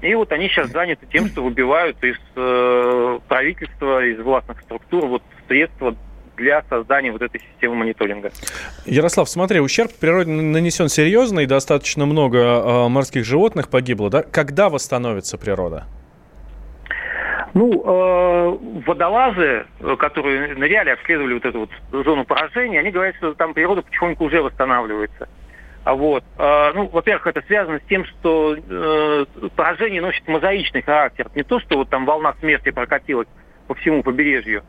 И 0.00 0.14
вот 0.14 0.30
они 0.30 0.48
сейчас 0.48 0.70
заняты 0.70 1.06
тем, 1.06 1.26
что 1.26 1.42
выбивают 1.42 1.96
из 2.04 2.16
э, 2.36 3.18
правительства, 3.26 4.04
из 4.04 4.20
властных 4.20 4.60
структур 4.60 5.06
вот 5.06 5.22
средства 5.48 5.96
для 6.36 6.62
создания 6.68 7.12
вот 7.12 7.22
этой 7.22 7.40
системы 7.40 7.76
мониторинга. 7.76 8.30
Ярослав, 8.84 9.28
смотри, 9.28 9.60
ущерб 9.60 9.92
природе 9.98 10.30
нанесен 10.30 10.88
серьезный, 10.88 11.46
достаточно 11.46 12.06
много 12.06 12.38
э, 12.38 12.88
морских 12.88 13.24
животных 13.24 13.68
погибло, 13.68 14.10
да? 14.10 14.22
Когда 14.22 14.68
восстановится 14.68 15.38
природа? 15.38 15.84
Ну, 17.54 17.82
э, 17.86 18.58
водолазы, 18.84 19.66
которые 19.98 20.54
ныряли, 20.56 20.90
обследовали 20.90 21.34
вот 21.34 21.44
эту 21.44 21.60
вот 21.60 22.04
зону 22.04 22.24
поражения, 22.24 22.80
они 22.80 22.90
говорят, 22.90 23.14
что 23.16 23.32
там 23.34 23.54
природа 23.54 23.82
потихоньку 23.82 24.24
уже 24.24 24.42
восстанавливается. 24.42 25.28
А 25.84 25.94
вот, 25.94 26.24
э, 26.36 26.72
ну, 26.74 26.88
во-первых, 26.88 27.26
это 27.28 27.42
связано 27.42 27.78
с 27.78 27.88
тем, 27.88 28.06
что 28.06 28.56
э, 28.56 29.24
поражение 29.54 30.00
носит 30.00 30.26
мозаичный 30.26 30.82
характер. 30.82 31.28
Не 31.34 31.44
то, 31.44 31.60
что 31.60 31.76
вот 31.76 31.90
там 31.90 32.06
волна 32.06 32.34
смерти 32.40 32.70
прокатилась 32.70 33.28
по 33.68 33.74
всему 33.74 34.02
побережью, 34.02 34.64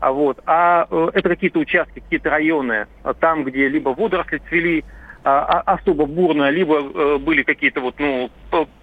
а, 0.00 0.12
вот. 0.12 0.40
а 0.46 0.86
э, 0.90 1.08
это 1.14 1.28
какие-то 1.28 1.58
участки, 1.58 2.00
какие-то 2.00 2.30
районы, 2.30 2.86
а, 3.02 3.14
там, 3.14 3.44
где 3.44 3.68
либо 3.68 3.90
водоросли 3.90 4.40
цвели 4.48 4.84
а, 5.24 5.62
а, 5.64 5.74
особо 5.74 6.06
бурно, 6.06 6.50
либо 6.50 6.78
э, 6.78 7.18
были 7.18 7.42
какие-то 7.42 7.80
вот, 7.80 7.96
ну, 7.98 8.30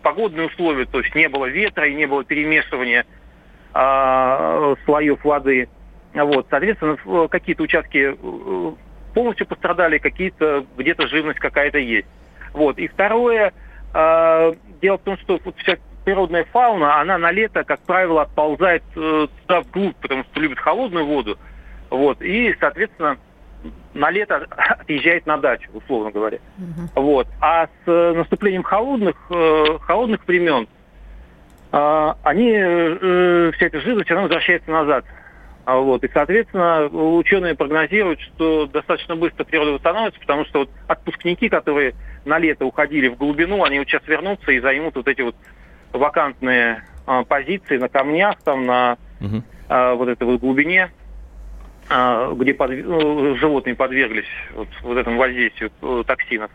погодные 0.02 0.48
условия, 0.48 0.86
то 0.86 1.00
есть 1.00 1.16
не 1.16 1.30
было 1.30 1.46
ветра 1.46 1.88
и 1.88 1.94
не 1.94 2.06
было 2.06 2.24
перемешивания 2.24 3.06
а, 3.74 4.76
слоев 4.86 5.24
воды. 5.24 5.70
Вот. 6.14 6.48
Соответственно, 6.50 6.98
какие-то 7.28 7.64
участки 7.64 8.16
э, 8.16 8.72
полностью 9.14 9.48
пострадали, 9.48 9.98
какие-то 9.98 10.66
где-то 10.78 11.08
живность 11.08 11.40
какая-то 11.40 11.80
есть. 11.80 12.08
Вот. 12.54 12.78
И 12.78 12.88
второе, 12.88 13.54
э, 13.94 14.54
дело 14.82 14.98
в 14.98 15.02
том, 15.02 15.18
что 15.18 15.40
вот 15.44 15.56
вся 15.58 15.78
природная 16.04 16.46
фауна, 16.46 17.00
она 17.00 17.18
на 17.18 17.32
лето, 17.32 17.64
как 17.64 17.82
правило, 17.82 18.24
отползает 18.24 18.84
э, 18.96 19.28
туда 19.42 19.62
вглубь, 19.62 19.96
потому 19.98 20.24
что 20.24 20.40
любит 20.40 20.60
холодную 20.60 21.06
воду. 21.06 21.38
Вот, 21.90 22.22
и, 22.22 22.56
соответственно, 22.60 23.18
на 23.94 24.10
лето 24.12 24.48
отъезжает 24.58 25.26
на 25.26 25.38
дачу, 25.38 25.70
условно 25.74 26.12
говоря. 26.12 26.40
Uh-huh. 26.58 27.02
Вот. 27.02 27.28
А 27.40 27.68
с 27.68 27.70
э, 27.88 28.14
наступлением 28.14 28.64
холодных, 28.64 29.16
э, 29.30 29.78
холодных 29.82 30.28
времен 30.28 30.68
э, 31.72 32.14
они, 32.24 32.52
э, 32.52 33.52
вся 33.56 33.66
эта 33.68 33.80
живность, 33.82 34.12
она 34.12 34.24
возвращается 34.24 34.72
назад. 34.72 35.06
А 35.66 35.78
вот. 35.78 36.04
И, 36.04 36.10
соответственно, 36.14 36.88
ученые 36.88 37.56
прогнозируют, 37.56 38.20
что 38.20 38.66
достаточно 38.66 39.16
быстро 39.16 39.46
природа 39.46 39.72
восстановится, 39.72 40.20
потому 40.20 40.46
что 40.46 40.60
вот 40.60 40.70
отпускники, 40.88 41.48
которые 41.48 41.96
на 42.26 42.38
лето 42.38 42.66
уходили 42.66 43.08
в 43.08 43.18
глубину, 43.18 43.64
они 43.64 43.80
вот 43.80 43.88
сейчас 43.88 44.06
вернутся 44.08 44.52
и 44.52 44.60
займут 44.60 44.96
вот 44.96 45.08
эти 45.08 45.22
вот 45.22 45.36
вакантные 45.94 46.84
а, 47.06 47.24
позиции 47.24 47.78
на 47.78 47.90
камнях, 47.90 48.42
там 48.44 48.66
на 48.66 48.98
угу. 49.22 49.44
а, 49.70 49.94
вот 49.96 50.10
этой 50.10 50.24
вот 50.24 50.42
глубине, 50.42 50.92
а, 51.90 52.34
где 52.34 52.54
под, 52.54 52.72
ну, 52.72 53.36
животные 53.36 53.76
подверглись 53.76 54.28
вот, 54.54 54.68
вот 54.82 54.98
этому 54.98 55.18
воздействию 55.18 55.72
э, 55.82 56.04
токсинов. 56.06 56.52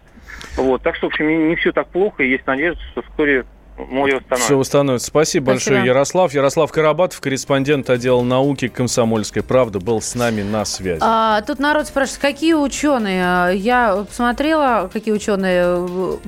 Вот. 0.57 0.83
Так 0.83 0.97
что, 0.97 1.09
в 1.09 1.13
общем, 1.13 1.29
не, 1.29 1.37
не 1.37 1.57
все 1.57 1.73
так 1.73 1.89
плохо, 1.89 2.23
и 2.23 2.31
есть 2.31 2.47
надежда, 2.47 2.81
что 2.93 3.03
вскоре 3.03 3.45
море 3.79 4.17
восстановится. 4.17 4.45
Все 4.45 4.57
восстановится. 4.57 5.07
Спасибо, 5.07 5.51
Спасибо 5.51 5.75
большое, 5.75 5.87
Ярослав. 5.87 6.35
Ярослав 6.35 6.73
Карабатов, 6.73 7.21
корреспондент 7.21 7.91
отдела 7.91 8.23
науки 8.23 8.69
Комсомольской 8.69 9.43
правды, 9.43 9.79
был 9.79 10.01
с 10.01 10.15
нами 10.15 10.43
на 10.43 10.65
связи. 10.65 11.01
А, 11.03 11.41
тут 11.43 11.59
народ 11.59 11.87
спрашивает, 11.87 12.21
какие 12.21 12.55
ученые? 12.55 13.57
Я 13.57 14.05
посмотрела, 14.09 14.91
какие 14.93 15.15
ученые 15.15 16.19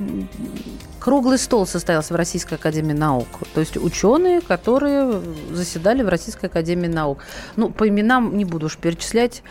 круглый 1.01 1.39
стол 1.39 1.65
состоялся 1.65 2.13
в 2.13 2.17
Российской 2.17 2.53
Академии 2.53 2.93
Наук. 2.93 3.27
То 3.53 3.59
есть 3.59 3.75
ученые, 3.75 4.39
которые 4.39 5.21
заседали 5.51 6.03
в 6.03 6.09
Российской 6.09 6.45
Академии 6.45 6.87
Наук. 6.87 7.25
Ну, 7.55 7.69
по 7.69 7.89
именам 7.89 8.37
не 8.37 8.45
буду 8.45 8.67
уж 8.67 8.77
перечислять. 8.77 9.41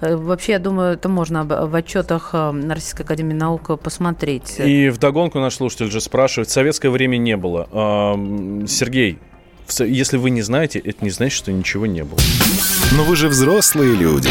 Э, 0.00 0.16
вообще, 0.16 0.52
я 0.52 0.58
думаю, 0.58 0.94
это 0.94 1.08
можно 1.08 1.44
в 1.44 1.74
отчетах 1.74 2.30
э, 2.32 2.52
Российской 2.68 3.02
Академии 3.02 3.34
Наук 3.34 3.80
посмотреть. 3.80 4.58
И 4.58 4.88
вдогонку 4.90 5.38
наш 5.38 5.54
слушатель 5.54 5.90
же 5.90 6.00
спрашивает, 6.00 6.48
в 6.48 6.52
советское 6.52 6.90
время 6.90 7.16
не 7.16 7.36
было. 7.36 7.45
Сергей, 8.68 9.18
если 9.78 10.16
вы 10.16 10.30
не 10.30 10.42
знаете, 10.42 10.78
это 10.78 11.04
не 11.04 11.10
значит, 11.10 11.36
что 11.36 11.52
ничего 11.52 11.86
не 11.86 12.04
было. 12.04 12.18
Но 12.92 13.04
вы 13.04 13.16
же 13.16 13.28
взрослые 13.28 13.94
люди. 13.94 14.30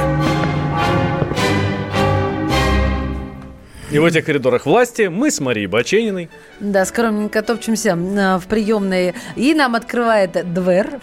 И 3.91 3.99
в 3.99 4.05
этих 4.05 4.25
коридорах 4.25 4.65
власти 4.65 5.07
мы 5.07 5.31
с 5.31 5.41
Марией 5.41 5.67
Бачениной. 5.67 6.29
Да, 6.61 6.85
скромненько 6.85 7.41
топчемся 7.41 7.97
а, 7.97 8.39
в 8.39 8.47
приемной. 8.47 9.13
И 9.35 9.53
нам 9.53 9.75
открывает 9.75 10.53
двер. 10.53 11.01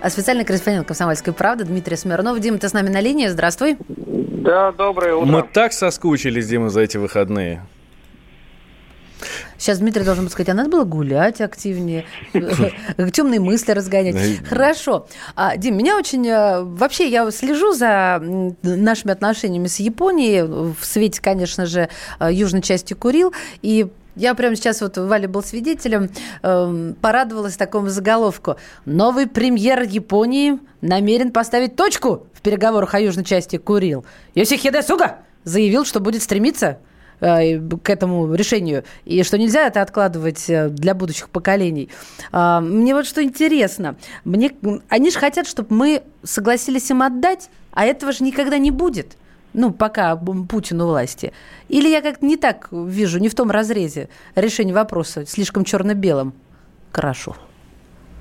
А 0.00 0.10
специальный 0.10 0.46
корреспондент 0.46 0.86
«Комсомольской 0.86 1.34
правды» 1.34 1.64
Дмитрий 1.64 1.96
Смирнов. 1.96 2.40
Дима, 2.40 2.56
ты 2.56 2.70
с 2.70 2.72
нами 2.72 2.88
на 2.88 3.00
линии? 3.00 3.26
Здравствуй. 3.26 3.76
Да, 3.88 4.72
доброе 4.72 5.14
утро. 5.14 5.30
Мы 5.30 5.42
так 5.42 5.74
соскучились, 5.74 6.48
Дима, 6.48 6.70
за 6.70 6.80
эти 6.80 6.96
выходные. 6.96 7.62
Сейчас 9.58 9.78
Дмитрий 9.78 10.04
должен 10.04 10.28
сказать, 10.28 10.48
а 10.48 10.54
надо 10.54 10.70
было 10.70 10.84
гулять 10.84 11.40
активнее, 11.40 12.04
темные 13.12 13.40
мысли 13.40 13.72
разгонять. 13.72 14.44
Хорошо. 14.46 15.06
А, 15.36 15.56
Дим, 15.56 15.76
меня 15.76 15.96
очень... 15.96 16.26
Э, 16.26 16.62
вообще, 16.62 17.08
я 17.08 17.30
слежу 17.30 17.72
за 17.72 18.22
нашими 18.62 19.12
отношениями 19.12 19.66
с 19.66 19.78
Японией, 19.78 20.42
в 20.42 20.84
свете, 20.84 21.20
конечно 21.20 21.66
же, 21.66 21.88
э, 22.20 22.32
южной 22.32 22.62
части 22.62 22.94
Курил, 22.94 23.32
и 23.62 23.88
я 24.14 24.34
прямо 24.34 24.56
сейчас, 24.56 24.82
вот 24.82 24.98
Валя 24.98 25.26
был 25.26 25.42
свидетелем, 25.42 26.10
э, 26.42 26.92
порадовалась 27.00 27.56
такому 27.56 27.88
заголовку. 27.88 28.56
Новый 28.84 29.26
премьер 29.26 29.82
Японии 29.82 30.58
намерен 30.82 31.32
поставить 31.32 31.76
точку 31.76 32.26
в 32.34 32.42
переговорах 32.42 32.94
о 32.94 33.00
южной 33.00 33.24
части 33.24 33.56
Курил. 33.56 34.04
Йосихиде 34.34 34.82
Суга 34.82 35.20
заявил, 35.44 35.86
что 35.86 36.00
будет 36.00 36.22
стремиться 36.22 36.66
э, 36.66 36.91
к 37.22 37.90
этому 37.90 38.34
решению, 38.34 38.82
и 39.04 39.22
что 39.22 39.38
нельзя 39.38 39.68
это 39.68 39.80
откладывать 39.80 40.50
э, 40.50 40.68
для 40.68 40.92
будущих 40.94 41.28
поколений. 41.28 41.88
А, 42.32 42.60
мне 42.60 42.94
вот 42.94 43.06
что 43.06 43.22
интересно. 43.22 43.94
Мне, 44.24 44.50
они 44.88 45.10
же 45.10 45.18
хотят, 45.18 45.46
чтобы 45.46 45.74
мы 45.74 46.02
согласились 46.24 46.90
им 46.90 47.00
отдать, 47.00 47.48
а 47.72 47.84
этого 47.84 48.10
же 48.10 48.24
никогда 48.24 48.58
не 48.58 48.72
будет. 48.72 49.16
Ну, 49.52 49.70
пока 49.70 50.16
Путин 50.16 50.80
у 50.80 50.86
власти. 50.86 51.32
Или 51.68 51.88
я 51.88 52.00
как-то 52.00 52.26
не 52.26 52.36
так 52.36 52.68
вижу, 52.72 53.20
не 53.20 53.28
в 53.28 53.34
том 53.34 53.50
разрезе 53.50 54.08
решение 54.34 54.74
вопроса, 54.74 55.24
слишком 55.26 55.64
черно-белым 55.64 56.32
крашу. 56.90 57.36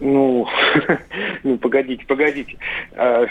Ну, 0.01 0.47
ну, 1.43 1.57
погодите, 1.59 2.03
погодите. 2.07 2.57
А, 2.95 3.27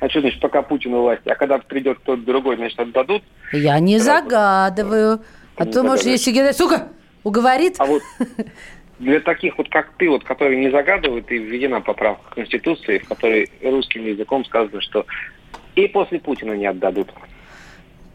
а 0.00 0.08
что 0.10 0.20
значит, 0.20 0.40
пока 0.40 0.60
Путин 0.60 0.92
у 0.92 1.00
власти? 1.00 1.26
А 1.28 1.34
когда 1.34 1.56
придет 1.56 1.98
кто-то 2.00 2.22
другой, 2.22 2.56
значит, 2.56 2.78
отдадут? 2.78 3.22
Я 3.52 3.78
не 3.78 3.98
Сразу. 3.98 4.28
загадываю. 4.28 5.20
А 5.56 5.64
то, 5.64 5.82
может, 5.82 6.04
если 6.04 6.30
Геннадий, 6.32 6.56
сука, 6.56 6.88
уговорит. 7.24 7.76
А 7.78 7.86
вот 7.86 8.02
для 8.98 9.20
таких 9.20 9.56
вот, 9.56 9.70
как 9.70 9.92
ты, 9.96 10.10
вот, 10.10 10.22
которые 10.24 10.58
не 10.60 10.70
загадывают, 10.70 11.30
и 11.32 11.38
введена 11.38 11.80
поправка 11.80 12.34
Конституции, 12.34 12.98
в 12.98 13.08
которой 13.08 13.50
русским 13.62 14.04
языком 14.04 14.44
сказано, 14.44 14.82
что 14.82 15.06
и 15.76 15.88
после 15.88 16.20
Путина 16.20 16.52
не 16.52 16.66
отдадут. 16.66 17.08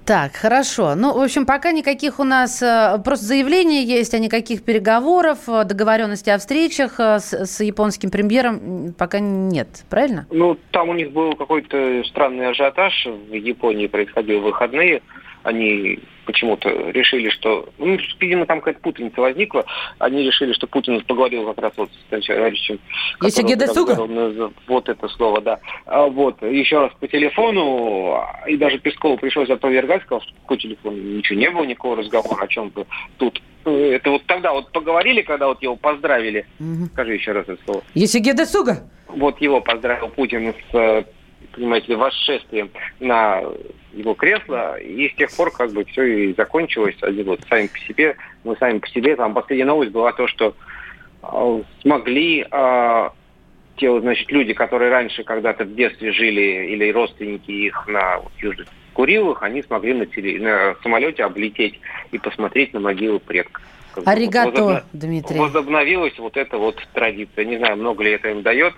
Так, 0.07 0.37
хорошо. 0.37 0.95
Ну, 0.95 1.11
в 1.11 1.21
общем, 1.21 1.45
пока 1.45 1.73
никаких 1.73 2.21
у 2.21 2.23
нас 2.23 2.61
э, 2.61 2.97
просто 3.03 3.25
заявлений 3.25 3.83
есть, 3.83 4.13
а 4.13 4.19
никаких 4.19 4.63
переговоров, 4.63 5.49
э, 5.49 5.65
договоренности 5.65 6.29
о 6.29 6.37
встречах 6.37 6.97
э, 6.97 7.19
с, 7.19 7.33
с 7.33 7.59
японским 7.59 8.09
премьером 8.09 8.93
пока 8.97 9.19
нет, 9.19 9.67
правильно? 9.89 10.25
Ну, 10.31 10.57
там 10.71 10.87
у 10.87 10.93
них 10.93 11.11
был 11.11 11.35
какой-то 11.35 12.03
странный 12.05 12.47
ажиотаж 12.47 13.05
в 13.05 13.33
Японии 13.33 13.87
происходил 13.87 14.39
в 14.39 14.43
выходные. 14.43 15.01
Они 15.47 15.99
почему-то 16.25 16.69
решили, 16.91 17.29
что... 17.29 17.69
Ну, 17.77 17.97
видимо, 18.19 18.45
там 18.45 18.59
какая-то 18.59 18.81
путаница 18.81 19.21
возникла. 19.21 19.63
Они 19.97 20.23
решили, 20.23 20.51
что 20.51 20.67
Путин 20.67 20.99
поговорил 21.01 21.45
как 21.45 21.59
раз 21.59 21.73
вот 21.77 21.89
с 21.89 22.25
товарищем... 22.27 22.79
Если 23.21 23.43
Гедесуга? 23.43 24.51
Вот 24.67 24.89
это 24.89 25.07
слово, 25.07 25.39
да. 25.39 25.59
А 25.85 26.07
вот, 26.07 26.41
еще 26.41 26.79
раз 26.79 26.91
по 26.99 27.07
телефону, 27.07 28.21
и 28.45 28.57
даже 28.57 28.77
Пескову 28.77 29.15
пришлось 29.15 29.49
опровергать, 29.49 30.01
сказал, 30.01 30.21
что 30.21 30.33
по 30.47 30.57
телефону 30.57 30.97
ничего 30.97 31.39
не 31.39 31.49
было, 31.49 31.63
никакого 31.63 31.95
разговора 31.95 32.43
о 32.43 32.47
чем-то 32.47 32.85
тут. 33.17 33.41
Это 33.63 34.09
вот 34.11 34.25
тогда 34.25 34.51
вот 34.51 34.73
поговорили, 34.73 35.21
когда 35.21 35.47
вот 35.47 35.63
его 35.63 35.77
поздравили. 35.77 36.45
Угу. 36.59 36.87
Скажи 36.91 37.13
еще 37.13 37.31
раз 37.31 37.47
это 37.47 37.61
слово. 37.63 37.83
Если 37.93 38.19
Гедесуга? 38.19 38.89
Вот 39.07 39.39
его 39.39 39.61
поздравил 39.61 40.09
Путин 40.09 40.53
с 40.73 41.05
понимаете, 41.51 41.95
восшествием 41.95 42.69
на 42.99 43.41
его 43.93 44.13
кресло, 44.13 44.77
и 44.79 45.09
с 45.09 45.15
тех 45.15 45.35
пор 45.35 45.51
как 45.51 45.71
бы 45.71 45.85
все 45.85 46.03
и 46.03 46.33
закончилось. 46.33 46.95
Они 47.01 47.23
вот 47.23 47.41
сами 47.49 47.67
по 47.67 47.79
себе, 47.79 48.15
мы 48.43 48.55
сами 48.57 48.79
по 48.79 48.87
себе, 48.89 49.15
там 49.15 49.33
последняя 49.33 49.65
новость 49.65 49.91
была 49.91 50.11
то, 50.13 50.27
что 50.27 50.55
э, 51.23 51.61
смогли 51.81 52.45
э, 52.49 53.09
те, 53.77 53.89
вот, 53.89 54.01
значит, 54.01 54.31
люди, 54.31 54.53
которые 54.53 54.91
раньше 54.91 55.23
когда-то 55.23 55.63
в 55.63 55.75
детстве 55.75 56.11
жили, 56.11 56.67
или 56.73 56.91
родственники 56.91 57.51
их 57.51 57.87
на 57.87 58.19
вот, 58.19 58.31
Южных 58.37 58.67
Курилах, 58.93 59.43
они 59.43 59.61
смогли 59.61 59.93
на, 59.93 60.05
теле, 60.07 60.39
на 60.39 60.75
самолете 60.81 61.23
облететь 61.23 61.79
и 62.11 62.17
посмотреть 62.17 62.73
на 62.73 62.79
могилу 62.79 63.19
предков. 63.19 63.63
Аригато, 64.05 64.51
Возобно... 64.51 64.83
Дмитрий. 64.93 65.39
Возобновилась 65.39 66.17
вот 66.19 66.37
эта 66.37 66.57
вот 66.57 66.81
традиция. 66.93 67.45
Не 67.45 67.57
знаю, 67.57 67.77
много 67.77 68.03
ли 68.03 68.11
это 68.11 68.29
им 68.29 68.41
дает. 68.41 68.73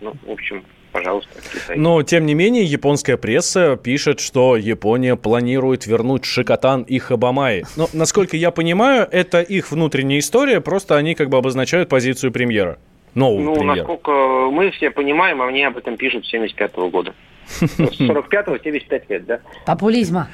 Ну, 0.00 0.14
в 0.24 0.30
общем, 0.30 0.64
пожалуйста, 0.92 1.30
Но, 1.74 2.02
тем 2.02 2.26
не 2.26 2.34
менее, 2.34 2.64
японская 2.64 3.16
пресса 3.16 3.76
пишет, 3.76 4.20
что 4.20 4.56
Япония 4.56 5.16
планирует 5.16 5.86
вернуть 5.86 6.24
Шикотан 6.24 6.82
и 6.82 6.98
Хабамай. 6.98 7.64
Но, 7.76 7.88
насколько 7.92 8.36
я 8.36 8.50
понимаю, 8.50 9.08
это 9.10 9.40
их 9.40 9.72
внутренняя 9.72 10.20
история, 10.20 10.60
просто 10.60 10.96
они 10.96 11.14
как 11.14 11.28
бы 11.28 11.38
обозначают 11.38 11.88
позицию 11.88 12.32
премьера. 12.32 12.78
Нового 13.14 13.40
ну, 13.40 13.54
премьера. 13.54 13.76
насколько 13.76 14.10
мы 14.50 14.70
все 14.70 14.90
понимаем, 14.90 15.42
они 15.42 15.64
об 15.64 15.76
этом 15.76 15.96
пишут 15.96 16.24
с 16.24 16.30
75 16.30 16.74
-го 16.74 16.90
года. 16.90 17.14
С 17.46 17.62
45-го 18.00 18.58
75 18.58 19.10
лет, 19.10 19.26
да? 19.26 19.40
Популизма. 19.66 20.28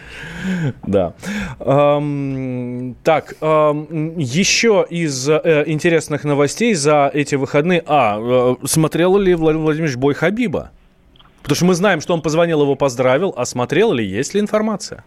Да. 0.86 1.14
Эм, 1.61 2.96
так, 3.02 3.34
эм, 3.40 4.18
еще 4.18 4.86
из 4.88 5.28
э, 5.28 5.64
интересных 5.66 6.24
новостей 6.24 6.74
за 6.74 7.11
эти 7.12 7.34
выходные. 7.34 7.82
А, 7.86 8.18
э, 8.20 8.66
смотрел 8.66 9.18
ли 9.18 9.34
Владимир 9.34 9.64
Владимирович 9.64 9.96
бой 9.96 10.14
Хабиба? 10.14 10.70
Потому 11.42 11.56
что 11.56 11.64
мы 11.64 11.74
знаем, 11.74 12.00
что 12.00 12.14
он 12.14 12.22
позвонил, 12.22 12.62
его 12.62 12.74
поздравил. 12.74 13.32
А 13.36 13.44
смотрел 13.44 13.92
ли, 13.92 14.04
есть 14.04 14.34
ли 14.34 14.40
информация? 14.40 15.04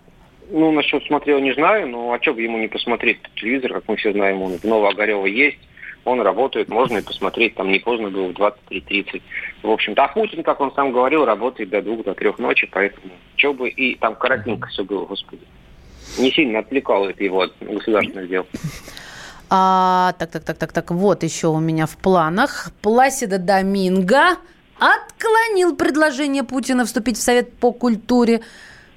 Ну, 0.52 0.72
насчет 0.72 1.04
смотрел 1.06 1.40
не 1.40 1.54
знаю, 1.54 1.88
но 1.88 2.12
а 2.12 2.22
что 2.22 2.34
бы 2.34 2.42
ему 2.42 2.58
не 2.58 2.68
посмотреть 2.68 3.20
телевизор, 3.36 3.74
как 3.74 3.84
мы 3.88 3.96
все 3.96 4.12
знаем, 4.12 4.42
он 4.42 4.58
в 4.58 4.64
Новоогарево 4.64 5.26
есть 5.26 5.60
он 6.06 6.22
работает, 6.22 6.70
можно 6.70 6.98
и 6.98 7.02
посмотреть, 7.04 7.56
там 7.56 7.72
не 7.72 7.80
поздно 7.80 8.10
было 8.10 8.28
в 8.28 8.32
23.30. 8.32 9.22
В 9.64 9.70
общем-то, 9.70 10.04
а 10.04 10.08
Путин, 10.08 10.44
как 10.44 10.60
он 10.60 10.74
сам 10.74 10.92
говорил, 10.92 11.26
работает 11.26 11.70
до 11.70 11.82
двух, 11.82 12.04
до 12.04 12.14
трех 12.14 12.40
ночи, 12.40 12.68
поэтому 12.72 13.14
что 13.36 13.54
бы 13.54 13.70
и 13.70 13.96
там 13.96 14.16
коротенько 14.16 14.68
все 14.70 14.84
было, 14.84 15.06
господи. 15.06 15.44
Не 16.18 16.32
сильно 16.32 16.60
отвлекало 16.60 17.10
это 17.10 17.24
его 17.24 17.42
от 17.42 17.54
государственных 17.60 18.28
дел. 18.28 18.46
А, 19.54 20.14
так, 20.18 20.32
так, 20.32 20.44
так, 20.44 20.58
так, 20.58 20.72
так, 20.72 20.92
вот 20.92 21.24
еще 21.24 21.48
у 21.48 21.60
меня 21.60 21.86
в 21.86 21.98
планах. 21.98 22.72
Пласида 22.82 23.38
Доминго 23.38 24.38
отклонил 24.80 25.76
предложение 25.76 26.44
Путина 26.44 26.86
вступить 26.86 27.18
в 27.18 27.22
Совет 27.22 27.54
по 27.58 27.74
культуре. 27.74 28.42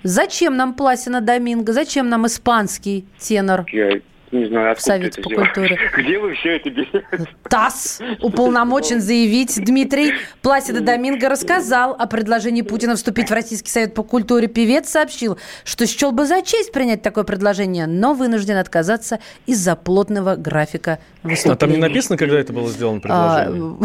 Зачем 0.05 0.57
нам 0.57 0.75
Пласина 0.75 1.21
Доминго? 1.21 1.73
Зачем 1.73 2.09
нам 2.09 2.27
испанский 2.27 3.05
тенор? 3.19 3.65
Я 3.73 4.01
не 4.35 4.47
знаю, 4.47 4.73
откуда 4.73 4.87
Совет 4.87 5.17
по 5.23 5.31
культуре. 5.31 5.79
Где 5.97 6.19
вы 6.19 6.35
все 6.35 6.57
это 6.57 6.71
берете? 6.71 7.05
ТАСС 7.49 8.01
уполномочен 8.21 9.01
заявить. 9.01 9.63
Дмитрий 9.65 10.13
Пласида 10.43 10.81
Доминго 10.81 11.29
рассказал 11.29 11.95
о 11.99 12.07
предложении 12.07 12.63
Путина 12.63 12.97
вступить 12.97 13.31
в 13.31 13.33
Российский 13.33 13.71
Совет 13.71 13.95
по 13.95 14.03
культуре. 14.03 14.49
Певец 14.49 14.89
сообщил, 14.89 15.39
что 15.65 15.87
счел 15.87 16.13
бы 16.13 16.27
за 16.27 16.43
честь 16.43 16.73
принять 16.73 17.03
такое 17.03 17.25
предложение, 17.25 17.87
но 17.87 18.15
вынужден 18.15 18.57
отказаться 18.57 19.21
из-за 19.47 19.77
плотного 19.77 20.37
графика 20.37 20.99
выступлений. 21.23 21.55
А 21.55 21.57
там 21.57 21.71
не 21.71 21.77
написано, 21.77 22.17
когда 22.17 22.39
это 22.39 22.53
было 22.53 22.69
сделано 22.71 23.01
предложение? 23.01 23.77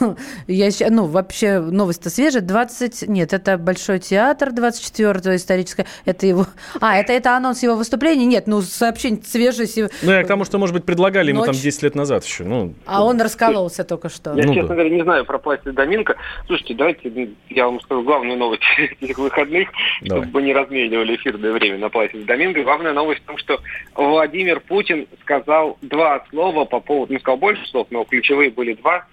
А, 0.00 0.14
я, 0.46 0.70
ну, 0.90 1.04
вообще, 1.06 1.60
новость-то 1.60 2.10
свежая. 2.10 2.42
20... 2.42 3.08
Нет, 3.08 3.32
это 3.32 3.58
Большой 3.58 3.98
театр 3.98 4.50
24-го 4.50 5.36
историческое. 5.36 5.86
Это 6.04 6.26
его... 6.26 6.46
А, 6.80 6.96
это, 6.96 7.12
это 7.12 7.36
анонс 7.36 7.62
его 7.62 7.76
выступления? 7.76 8.24
Нет, 8.24 8.46
ну, 8.46 8.62
сообщение 8.62 9.22
свежее 9.24 9.66
ну, 10.02 10.12
я 10.12 10.22
к 10.22 10.26
тому, 10.26 10.44
что, 10.44 10.58
может 10.58 10.74
быть, 10.74 10.84
предлагали 10.84 11.30
ему 11.30 11.44
там 11.44 11.54
10 11.54 11.82
лет 11.82 11.94
назад 11.94 12.24
еще. 12.24 12.44
Ну, 12.44 12.74
а 12.86 13.04
он 13.04 13.20
раскололся 13.20 13.84
только 13.84 14.08
что. 14.08 14.34
Я, 14.34 14.46
ну, 14.46 14.54
честно 14.54 14.68
да. 14.68 14.74
говоря, 14.74 14.90
не 14.90 15.02
знаю 15.02 15.24
про 15.24 15.38
пластик 15.38 15.72
Доминка. 15.72 16.16
Слушайте, 16.46 16.74
давайте 16.74 17.30
я 17.50 17.66
вам 17.66 17.80
скажу 17.80 18.02
главную 18.02 18.38
новость 18.38 18.62
этих 19.00 19.18
выходных, 19.18 19.68
Давай. 20.02 20.24
чтобы 20.24 20.42
не 20.42 20.52
разменивали 20.52 21.16
эфирное 21.16 21.52
время 21.52 21.78
на 21.78 21.88
пластик 21.88 22.24
Доминго. 22.24 22.62
Главная 22.62 22.92
новость 22.92 23.22
в 23.22 23.26
том, 23.26 23.38
что 23.38 23.60
Владимир 23.94 24.60
Путин 24.60 25.06
сказал 25.22 25.78
два 25.82 26.24
слова 26.30 26.64
по 26.64 26.80
поводу, 26.80 27.12
ну, 27.12 27.20
сказал 27.20 27.38
больше 27.38 27.66
слов, 27.68 27.86
но 27.90 28.04
ключевые 28.04 28.50
были 28.50 28.74
два, 28.74 29.06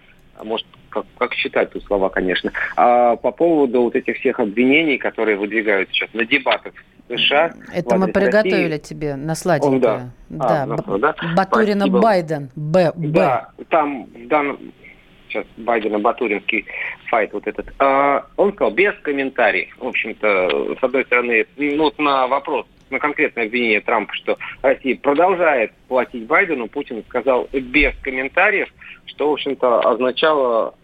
может, 0.44 0.68
как, 0.90 1.06
как 1.18 1.34
считать 1.34 1.72
тут 1.72 1.84
слова, 1.84 2.10
конечно, 2.10 2.52
а 2.76 3.16
по 3.16 3.32
поводу 3.32 3.84
вот 3.84 3.96
этих 3.96 4.18
всех 4.18 4.40
обвинений, 4.40 4.98
которые 4.98 5.38
выдвигают 5.38 5.90
сейчас 5.90 6.10
на 6.14 6.26
дебатах 6.26 6.74
США. 7.08 7.54
Это 7.74 7.98
мы 7.98 8.08
приготовили 8.08 8.72
России. 8.72 8.78
тебе 8.78 9.16
на 9.16 9.36
сладенькое. 9.36 9.74
Он, 9.74 9.80
да. 9.80 10.10
Да, 10.30 10.64
а, 10.64 10.68
Б- 10.68 11.00
да. 11.00 11.16
Батурина 11.36 11.82
Спасибо. 11.82 12.00
Байден. 12.00 12.50
Б, 12.56 12.92
Б. 12.96 13.08
Да, 13.10 13.50
там 13.70 14.06
в 14.06 14.28
данном 14.28 14.60
сейчас 15.28 15.46
Байдена 15.58 16.00
Батуринский 16.00 16.66
файт 17.10 17.34
вот 17.34 17.46
этот. 17.46 17.68
А, 17.80 18.26
он 18.38 18.54
сказал 18.54 18.74
без 18.74 18.94
комментариев. 19.02 19.76
В 19.78 19.88
общем-то, 19.88 20.76
с 20.80 20.84
одной 20.84 21.06
стороны, 21.06 21.46
ну, 21.58 21.84
вот 21.84 22.00
на 22.00 22.28
вопрос, 22.28 22.66
на 22.90 23.00
конкретное 23.00 23.46
обвинение 23.46 23.82
Трампа, 23.82 24.14
что 24.14 24.38
Россия 24.62 24.96
продолжает 24.96 25.72
платить 25.88 26.26
Байдену, 26.26 26.68
Путин 26.68 27.04
сказал 27.08 27.50
без 27.52 27.94
комментариев, 28.02 28.70
что, 29.06 29.30
в 29.30 29.34
общем-то, 29.34 29.80
означало 29.82 30.76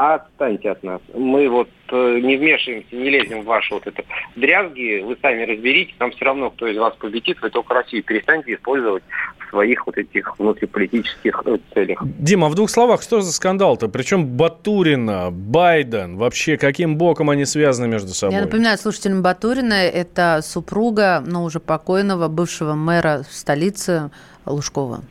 отстаньте 0.00 0.70
от 0.70 0.82
нас. 0.82 1.00
Мы 1.14 1.48
вот 1.48 1.68
э, 1.90 2.20
не 2.22 2.36
вмешиваемся, 2.36 2.96
не 2.96 3.10
лезем 3.10 3.42
в 3.42 3.44
ваши 3.44 3.74
вот 3.74 3.86
это 3.86 4.02
дрязги, 4.34 5.02
вы 5.02 5.16
сами 5.20 5.42
разберитесь, 5.42 5.94
там 5.98 6.10
все 6.12 6.24
равно, 6.24 6.50
кто 6.50 6.66
из 6.66 6.78
вас 6.78 6.94
победит, 6.96 7.40
вы 7.42 7.50
только 7.50 7.74
Россию 7.74 8.02
перестаньте 8.02 8.54
использовать 8.54 9.02
в 9.38 9.50
своих 9.50 9.86
вот 9.86 9.98
этих 9.98 10.38
внутриполитических 10.38 11.42
э, 11.44 11.58
целях. 11.74 12.02
Дима, 12.18 12.46
а 12.46 12.50
в 12.50 12.54
двух 12.54 12.70
словах, 12.70 13.02
что 13.02 13.20
за 13.20 13.30
скандал-то? 13.30 13.88
Причем 13.88 14.26
Батурина, 14.26 15.30
Байден, 15.30 16.16
вообще 16.16 16.56
каким 16.56 16.96
боком 16.96 17.28
они 17.28 17.44
связаны 17.44 17.86
между 17.86 18.08
собой? 18.08 18.36
Я 18.36 18.42
напоминаю 18.42 18.78
слушателям 18.78 19.22
Батурина, 19.22 19.74
это 19.74 20.40
супруга, 20.42 21.22
но 21.26 21.44
уже 21.44 21.60
покойного 21.60 22.28
бывшего 22.28 22.74
мэра 22.74 23.22
столицы 23.28 24.10
Лужкова. 24.46 25.02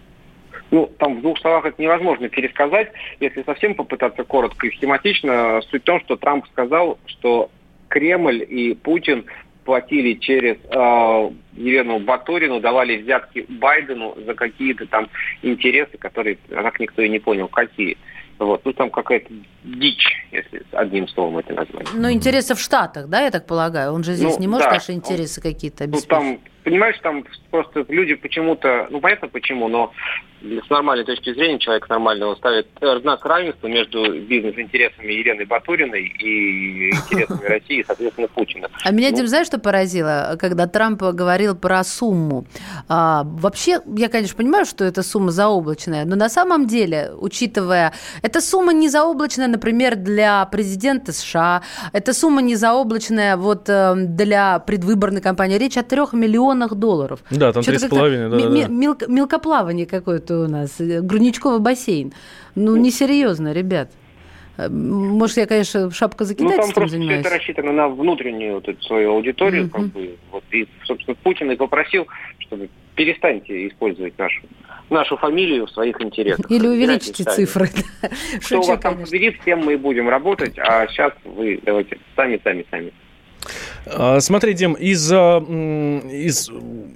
Ну, 0.72 0.92
там 1.00 1.18
в 1.18 1.22
двух 1.22 1.40
словах 1.40 1.66
это 1.66 1.82
невозможно 1.82 2.30
пересказать. 2.30 2.92
Если 3.20 3.44
совсем 3.44 3.74
попытаться 3.76 4.24
коротко 4.24 4.68
и 4.68 4.76
схематично, 4.76 5.62
суть 5.70 5.82
в 5.82 5.86
том, 5.86 6.00
что 6.02 6.16
Трамп 6.16 6.46
сказал, 6.48 7.00
что 7.08 7.50
Кремль 7.88 8.46
и 8.48 8.76
Путин 8.76 9.26
платили 9.66 10.14
через 10.14 10.58
э, 10.58 11.32
Елену 11.54 12.00
Баторину, 12.00 12.60
давали 12.60 12.98
взятки 12.98 13.46
Байдену 13.50 14.16
за 14.26 14.34
какие-то 14.34 14.86
там 14.88 15.10
интересы, 15.42 15.98
которые, 15.98 16.38
как 16.50 16.80
никто 16.80 17.02
и 17.02 17.10
не 17.10 17.20
понял, 17.20 17.48
какие. 17.48 17.98
Вот. 18.40 18.64
Ну, 18.64 18.72
там 18.74 18.90
какая-то 18.90 19.28
дичь, 19.64 20.08
если 20.32 20.64
одним 20.72 21.08
словом 21.10 21.40
это 21.40 21.54
назвать. 21.54 21.88
Ну, 21.94 22.10
интересы 22.10 22.56
в 22.56 22.60
Штатах, 22.60 23.10
да, 23.10 23.22
я 23.22 23.32
так 23.32 23.46
полагаю? 23.46 23.92
Он 23.92 24.04
же 24.04 24.14
здесь 24.14 24.36
Ну, 24.36 24.40
не 24.40 24.48
может 24.48 24.70
да. 24.70 24.76
наши 24.76 24.94
интересы 24.94 25.42
какие-то 25.42 25.84
Ну, 25.84 25.90
обеспечить. 25.90 26.10
там, 26.10 26.40
понимаешь, 26.64 26.98
там 27.04 27.26
просто 27.52 27.86
люди 27.90 28.16
почему-то, 28.16 28.88
ну, 28.92 29.02
понятно 29.02 29.28
почему, 29.28 29.68
но 29.68 29.92
с 30.42 30.70
нормальной 30.70 31.06
точки 31.06 31.34
зрения 31.34 31.60
человек 31.60 31.90
нормального 31.90 32.36
ставит 32.36 32.68
э, 32.82 33.00
знак 33.02 33.26
равенства 33.26 33.68
между 33.68 34.20
бизнес-интересами 34.22 35.12
Елены 35.12 35.46
Батуриной 35.46 36.04
и 36.04 36.90
интересами 36.92 37.46
России, 37.48 37.84
соответственно, 37.86 38.28
Путина. 38.30 38.70
А 38.84 38.92
меня, 38.92 39.10
Ну, 39.12 39.18
Дим, 39.18 39.28
знаешь, 39.28 39.48
что 39.48 39.60
поразило, 39.60 40.38
когда 40.40 40.68
Трамп 40.68 41.02
говорил 41.02 41.56
про 41.56 41.84
сумму? 41.84 42.46
А, 42.88 43.24
вообще, 43.26 43.82
я, 43.98 44.08
конечно, 44.08 44.38
понимаю, 44.38 44.66
что 44.66 44.86
эта 44.86 45.04
сумма 45.04 45.32
заоблачная, 45.32 46.06
но 46.06 46.16
на 46.16 46.30
самом 46.30 46.68
деле, 46.68 47.12
учитывая, 47.18 47.94
эта 48.22 48.40
сумма 48.42 48.72
не 48.74 48.88
заоблачная, 48.90 49.48
например, 49.48 49.96
для 49.96 50.46
президента 50.46 51.12
США, 51.12 51.64
эта 51.92 52.14
сумма 52.14 52.42
не 52.42 52.56
заоблачная 52.56 53.36
вот 53.36 53.68
э, 53.68 53.94
для 53.96 54.60
предвыборной 54.60 55.22
кампании. 55.22 55.58
Речь 55.58 55.78
о 55.78 55.84
трех 55.84 56.14
миллионах 56.14 56.76
долларов. 56.76 57.20
Да, 57.32 57.52
там 57.52 57.62
Что-то 57.64 57.88
3,5, 57.88 57.90
как-то 57.90 58.06
ми- 58.06 58.44
ми- 58.44 58.62
да-да-да. 58.62 58.74
мелко- 58.74 59.08
мелкоплавание 59.12 59.86
какое-то 59.86 60.29
у 60.36 60.48
нас, 60.48 60.80
э, 60.80 61.02
грудничковый 61.02 61.60
бассейн. 61.60 62.14
Ну, 62.56 62.76
несерьезно, 62.76 63.54
ребят. 63.54 63.92
Э, 64.58 64.68
Может, 64.70 65.38
я, 65.38 65.48
конечно, 65.48 65.90
Ну, 66.44 66.50
там 66.50 66.72
просто 66.72 66.82
все 66.88 66.98
занимаюсь? 66.98 67.26
это 67.26 67.36
рассчитано 67.36 67.72
на 67.72 67.88
внутреннюю 67.88 68.56
вот 68.56 68.68
эту 68.68 68.82
свою 68.84 69.12
аудиторию, 69.12 69.70
как 69.70 69.86
бы, 69.88 70.18
вот, 70.32 70.44
и, 70.52 70.68
собственно, 70.86 71.16
Путин 71.24 71.52
и 71.52 71.56
попросил, 71.56 72.08
чтобы 72.40 72.70
перестаньте 72.96 73.68
использовать 73.70 74.18
нашу, 74.18 74.42
нашу 74.90 75.16
фамилию 75.16 75.66
в 75.66 75.72
своих 75.72 76.02
интересах. 76.02 76.52
Или 76.52 76.68
сами. 77.24 77.36
цифры. 77.36 77.70
Что 78.42 78.60
у 78.60 78.64
вас 78.64 78.80
там 78.82 78.98
победит, 78.98 79.40
с 79.42 79.46
тем 79.46 79.60
мы 79.60 79.74
и 79.74 79.78
будем 79.78 80.10
работать, 80.10 80.60
а 80.60 80.86
сейчас 80.88 81.14
вы 81.24 81.62
давайте 81.64 81.98
сами, 82.18 82.40
сами, 82.44 82.66
сами. 82.70 82.92
А, 83.86 84.20
Смотри, 84.20 84.54
Дим, 84.54 84.74
из, 84.74 85.10
а, 85.12 85.40
из, 85.40 86.50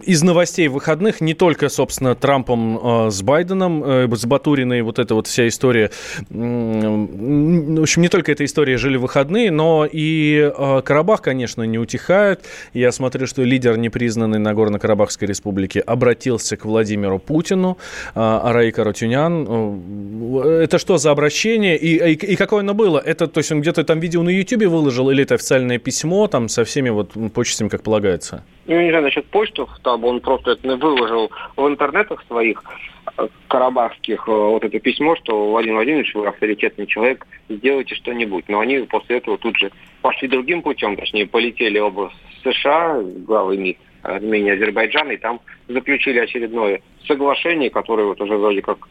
из 0.04 0.24
новостей 0.24 0.68
выходных 0.68 1.22
не 1.22 1.34
только, 1.34 1.70
собственно, 1.70 2.16
Трампом 2.16 2.80
а, 2.82 3.10
с 3.10 3.22
Байденом, 3.22 3.84
э, 3.84 4.08
с 4.14 4.26
Батуриной, 4.26 4.82
вот 4.82 5.00
эта 5.00 5.16
вот 5.16 5.28
вся 5.28 5.48
история, 5.48 5.92
в 6.30 7.82
общем, 7.82 8.02
не 8.02 8.10
только 8.10 8.32
эта 8.32 8.46
история 8.46 8.78
жили 8.78 8.98
выходные, 8.98 9.52
но 9.52 9.88
и 9.90 10.52
Карабах, 10.84 11.22
конечно, 11.22 11.64
не 11.64 11.78
утихает. 11.78 12.42
Я 12.74 12.92
смотрю, 12.92 13.28
что 13.28 13.44
лидер 13.44 13.78
непризнанной 13.78 14.40
Нагорно-Карабахской 14.40 15.28
республики 15.28 15.84
обратился 15.86 16.58
к 16.58 16.66
Владимиру 16.66 17.20
Путину, 17.20 17.78
Араи 18.14 18.72
Каратюнян. 18.72 19.48
Э, 20.44 20.64
Это 20.64 20.78
что 20.78 20.98
за 20.98 21.12
обращение 21.12 21.78
и, 21.78 22.14
и, 22.14 22.34
и 22.34 22.36
какое 22.36 22.62
оно 22.62 22.74
было? 22.74 23.00
Это, 23.00 23.28
то 23.28 23.40
есть 23.40 23.52
он 23.52 23.62
где-то 23.62 23.84
там 23.84 24.00
видео 24.00 24.24
на 24.24 24.30
Ютубе 24.30 24.68
выложил 24.68 25.10
или 25.10 25.24
это 25.24 25.36
официальное 25.36 25.80
письмо 25.80 26.28
там 26.28 26.50
со 26.50 26.64
всеми 26.64 26.83
вот 26.92 27.12
почестями, 27.34 27.70
как 27.70 27.84
полагается? 27.84 28.44
Ну, 28.66 28.80
не 28.80 28.90
знаю 28.90 29.04
насчет 29.04 29.26
почтов, 29.26 29.70
там 29.84 30.04
он 30.06 30.22
просто 30.22 30.52
это 30.52 30.76
выложил 30.78 31.32
в 31.56 31.68
интернетах 31.68 32.24
своих 32.28 32.64
э, 33.18 33.28
карабахских 33.48 34.28
э, 34.28 34.32
вот 34.32 34.64
это 34.64 34.80
письмо, 34.80 35.16
что 35.18 35.52
Владимир 35.52 35.76
Владимирович, 35.76 36.14
вы 36.16 36.28
авторитетный 36.28 36.88
человек, 36.88 37.28
сделайте 37.50 37.96
что-нибудь. 37.96 38.46
Но 38.48 38.60
они 38.60 38.80
после 38.80 39.18
этого 39.18 39.38
тут 39.38 39.58
же 39.58 39.72
пошли 40.02 40.28
другим 40.28 40.62
путем, 40.62 40.96
точнее, 40.96 41.28
полетели 41.28 41.80
оба 41.80 42.10
в 42.10 42.50
США, 42.50 43.02
главы 43.02 43.58
МИД 43.58 43.78
Армении, 44.04 44.52
Азербайджана, 44.52 45.12
и 45.12 45.18
там 45.18 45.40
заключили 45.68 46.20
очередное 46.20 46.82
соглашение, 47.08 47.70
которое 47.70 48.06
вот 48.06 48.22
уже 48.22 48.36
вроде 48.36 48.62
как 48.62 48.88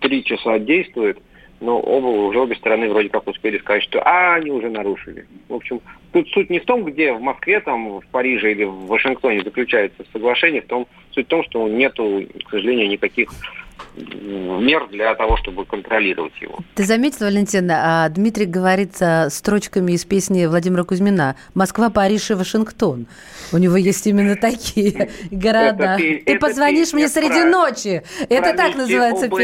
три 0.00 0.24
часа 0.24 0.58
действует, 0.58 1.18
но 1.62 1.78
оба 1.78 2.06
уже 2.06 2.40
обе 2.40 2.56
стороны 2.56 2.88
вроде 2.88 3.08
как 3.08 3.26
успели 3.28 3.58
сказать, 3.58 3.84
что 3.84 4.02
а, 4.04 4.34
они 4.34 4.50
уже 4.50 4.68
нарушили. 4.68 5.26
В 5.48 5.54
общем, 5.54 5.80
тут 6.12 6.28
суть 6.30 6.50
не 6.50 6.58
в 6.58 6.64
том, 6.64 6.84
где 6.84 7.12
в 7.12 7.20
Москве, 7.20 7.60
там, 7.60 8.00
в 8.00 8.06
Париже 8.10 8.50
или 8.50 8.64
в 8.64 8.86
Вашингтоне 8.86 9.42
заключается 9.42 10.04
соглашение, 10.12 10.60
в 10.60 10.66
том, 10.66 10.86
суть 11.12 11.26
в 11.26 11.28
том, 11.28 11.44
что 11.44 11.68
нету, 11.68 12.24
к 12.44 12.50
сожалению, 12.50 12.88
никаких 12.88 13.30
мер 13.96 14.88
для 14.90 15.14
того, 15.14 15.36
чтобы 15.36 15.64
контролировать 15.64 16.32
его. 16.40 16.58
Ты 16.74 16.84
заметил, 16.84 17.26
Валентина, 17.26 18.04
а 18.04 18.08
Дмитрий 18.08 18.46
говорит 18.46 18.94
а, 19.00 19.28
строчками 19.30 19.92
из 19.92 20.04
песни 20.04 20.46
Владимира 20.46 20.84
Кузьмина 20.84 21.36
«Москва, 21.54 21.90
Париж 21.90 22.30
и 22.30 22.34
Вашингтон». 22.34 23.06
У 23.52 23.58
него 23.58 23.76
есть 23.76 24.06
именно 24.06 24.36
такие 24.36 25.10
города. 25.30 25.94
Это 25.94 25.96
Ты 25.98 26.22
это 26.24 26.38
позвонишь 26.46 26.92
мне 26.92 27.08
среди 27.08 27.28
про- 27.42 27.50
ночи. 27.50 28.02
Это 28.28 28.54
так 28.54 28.76
называется 28.76 29.26
ОБСЕ, 29.26 29.36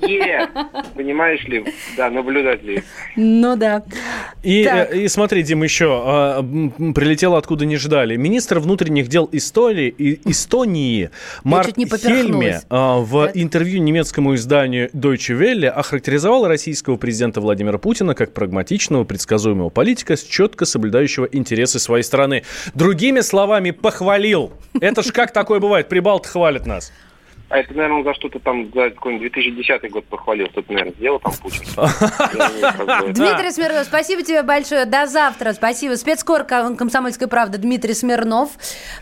песня. 0.00 0.48
Понимаешь 0.94 1.44
ли, 1.44 1.64
да, 1.96 2.10
наблюдатели. 2.10 2.82
Ну 3.16 3.56
да. 3.56 3.82
И, 4.42 4.64
Так. 4.64 4.92
э, 4.92 5.02
и 5.02 5.08
смотри, 5.08 5.42
Дим, 5.42 5.62
еще 5.62 6.02
а, 6.04 6.42
прилетело 6.42 7.38
откуда 7.38 7.64
не 7.66 7.76
ждали. 7.76 8.16
Министр 8.16 8.58
внутренних 8.58 9.08
дел 9.08 9.28
Эстонии, 9.32 9.94
не 11.76 11.86
Хельме 11.86 12.60
а, 12.68 12.98
в 12.98 13.30
интервью 13.34 13.71
немецкому 13.80 14.34
изданию 14.34 14.90
Deutsche 14.92 15.38
Welle 15.38 15.68
охарактеризовал 15.68 16.46
российского 16.46 16.96
президента 16.96 17.40
Владимира 17.40 17.78
Путина 17.78 18.14
как 18.14 18.32
прагматичного, 18.32 19.04
предсказуемого 19.04 19.68
политика, 19.68 20.16
четко 20.16 20.64
соблюдающего 20.64 21.26
интересы 21.30 21.78
своей 21.78 22.02
страны. 22.02 22.44
Другими 22.74 23.20
словами, 23.20 23.70
похвалил. 23.70 24.52
Это 24.80 25.02
ж 25.02 25.12
как 25.12 25.32
такое 25.32 25.60
бывает? 25.60 25.88
Прибалты 25.88 26.28
хвалят 26.28 26.66
нас. 26.66 26.92
А 27.52 27.58
это, 27.58 27.74
наверное, 27.74 27.98
он 27.98 28.04
за 28.04 28.14
что-то 28.14 28.38
там, 28.38 28.70
за 28.72 28.88
какой-нибудь 28.88 29.30
2010 29.30 29.90
год 29.90 30.06
похвалил, 30.06 30.46
что-то, 30.52 30.72
наверное, 30.72 30.94
сделал 30.94 31.20
там 31.20 31.34
Путин. 31.34 31.62
Дмитрий 33.12 33.50
Смирнов, 33.50 33.84
спасибо 33.84 34.22
тебе 34.22 34.42
большое. 34.42 34.86
До 34.86 35.06
завтра. 35.06 35.52
Спасибо. 35.52 35.96
Спецкор 35.96 36.44
Ком- 36.44 36.76
«Комсомольской 36.76 37.28
правды» 37.28 37.58
Дмитрий 37.58 37.92
Смирнов, 37.92 38.52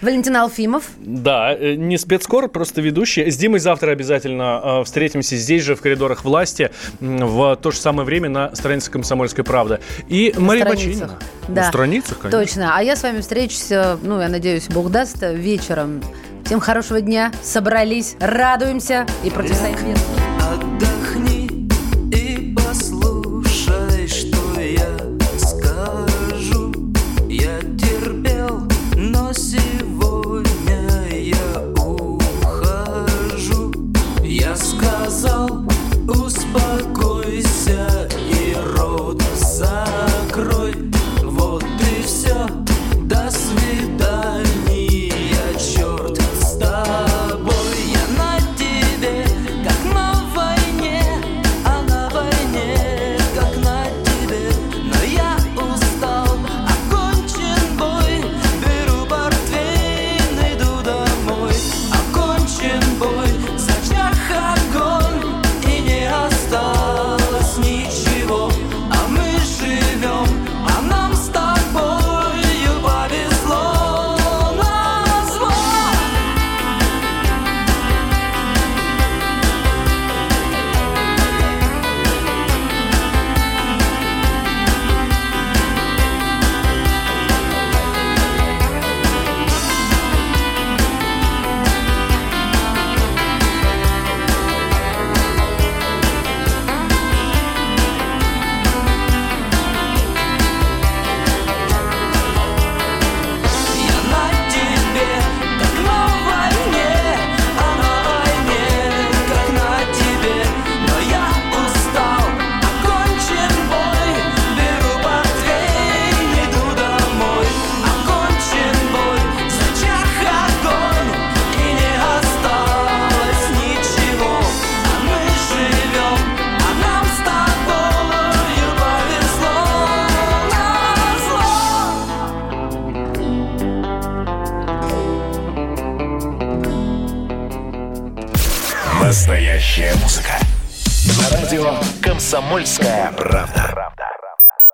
Валентин 0.03 0.37
Алфимов. 0.37 0.91
Да, 0.99 1.55
э, 1.57 1.75
не 1.77 1.97
спецкор, 1.97 2.49
просто 2.49 2.81
ведущий. 2.81 3.31
С 3.31 3.37
Димой 3.37 3.61
завтра 3.61 3.93
обязательно 3.93 4.61
э, 4.81 4.85
встретимся 4.85 5.37
здесь 5.37 5.63
же, 5.63 5.77
в 5.77 5.81
коридорах 5.81 6.25
власти, 6.25 6.73
в 6.99 7.55
то 7.55 7.71
же 7.71 7.77
самое 7.77 8.05
время 8.05 8.31
на 8.31 8.57
странице 8.57 8.91
«Комсомольской 8.91 9.45
правды». 9.45 9.79
И 10.09 10.35
Мария 10.37 10.65
страницах. 10.65 11.09
Бочинина. 11.11 11.19
Да. 11.47 11.63
На 11.63 11.69
страницах, 11.69 12.19
конечно. 12.19 12.41
Точно. 12.41 12.77
А 12.77 12.83
я 12.83 12.97
с 12.97 13.03
вами 13.05 13.21
встречусь, 13.21 13.71
э, 13.71 13.97
ну, 14.03 14.21
я 14.21 14.29
надеюсь, 14.29 14.67
Бог 14.67 14.91
даст, 14.91 15.23
вечером. 15.23 16.03
Всем 16.45 16.61
хорошего 16.61 17.01
дня. 17.01 17.31
Собрались, 17.43 18.17
радуемся 18.21 19.07
и 19.23 19.31
противостоим. 19.31 19.97
Отдохни 20.41 21.30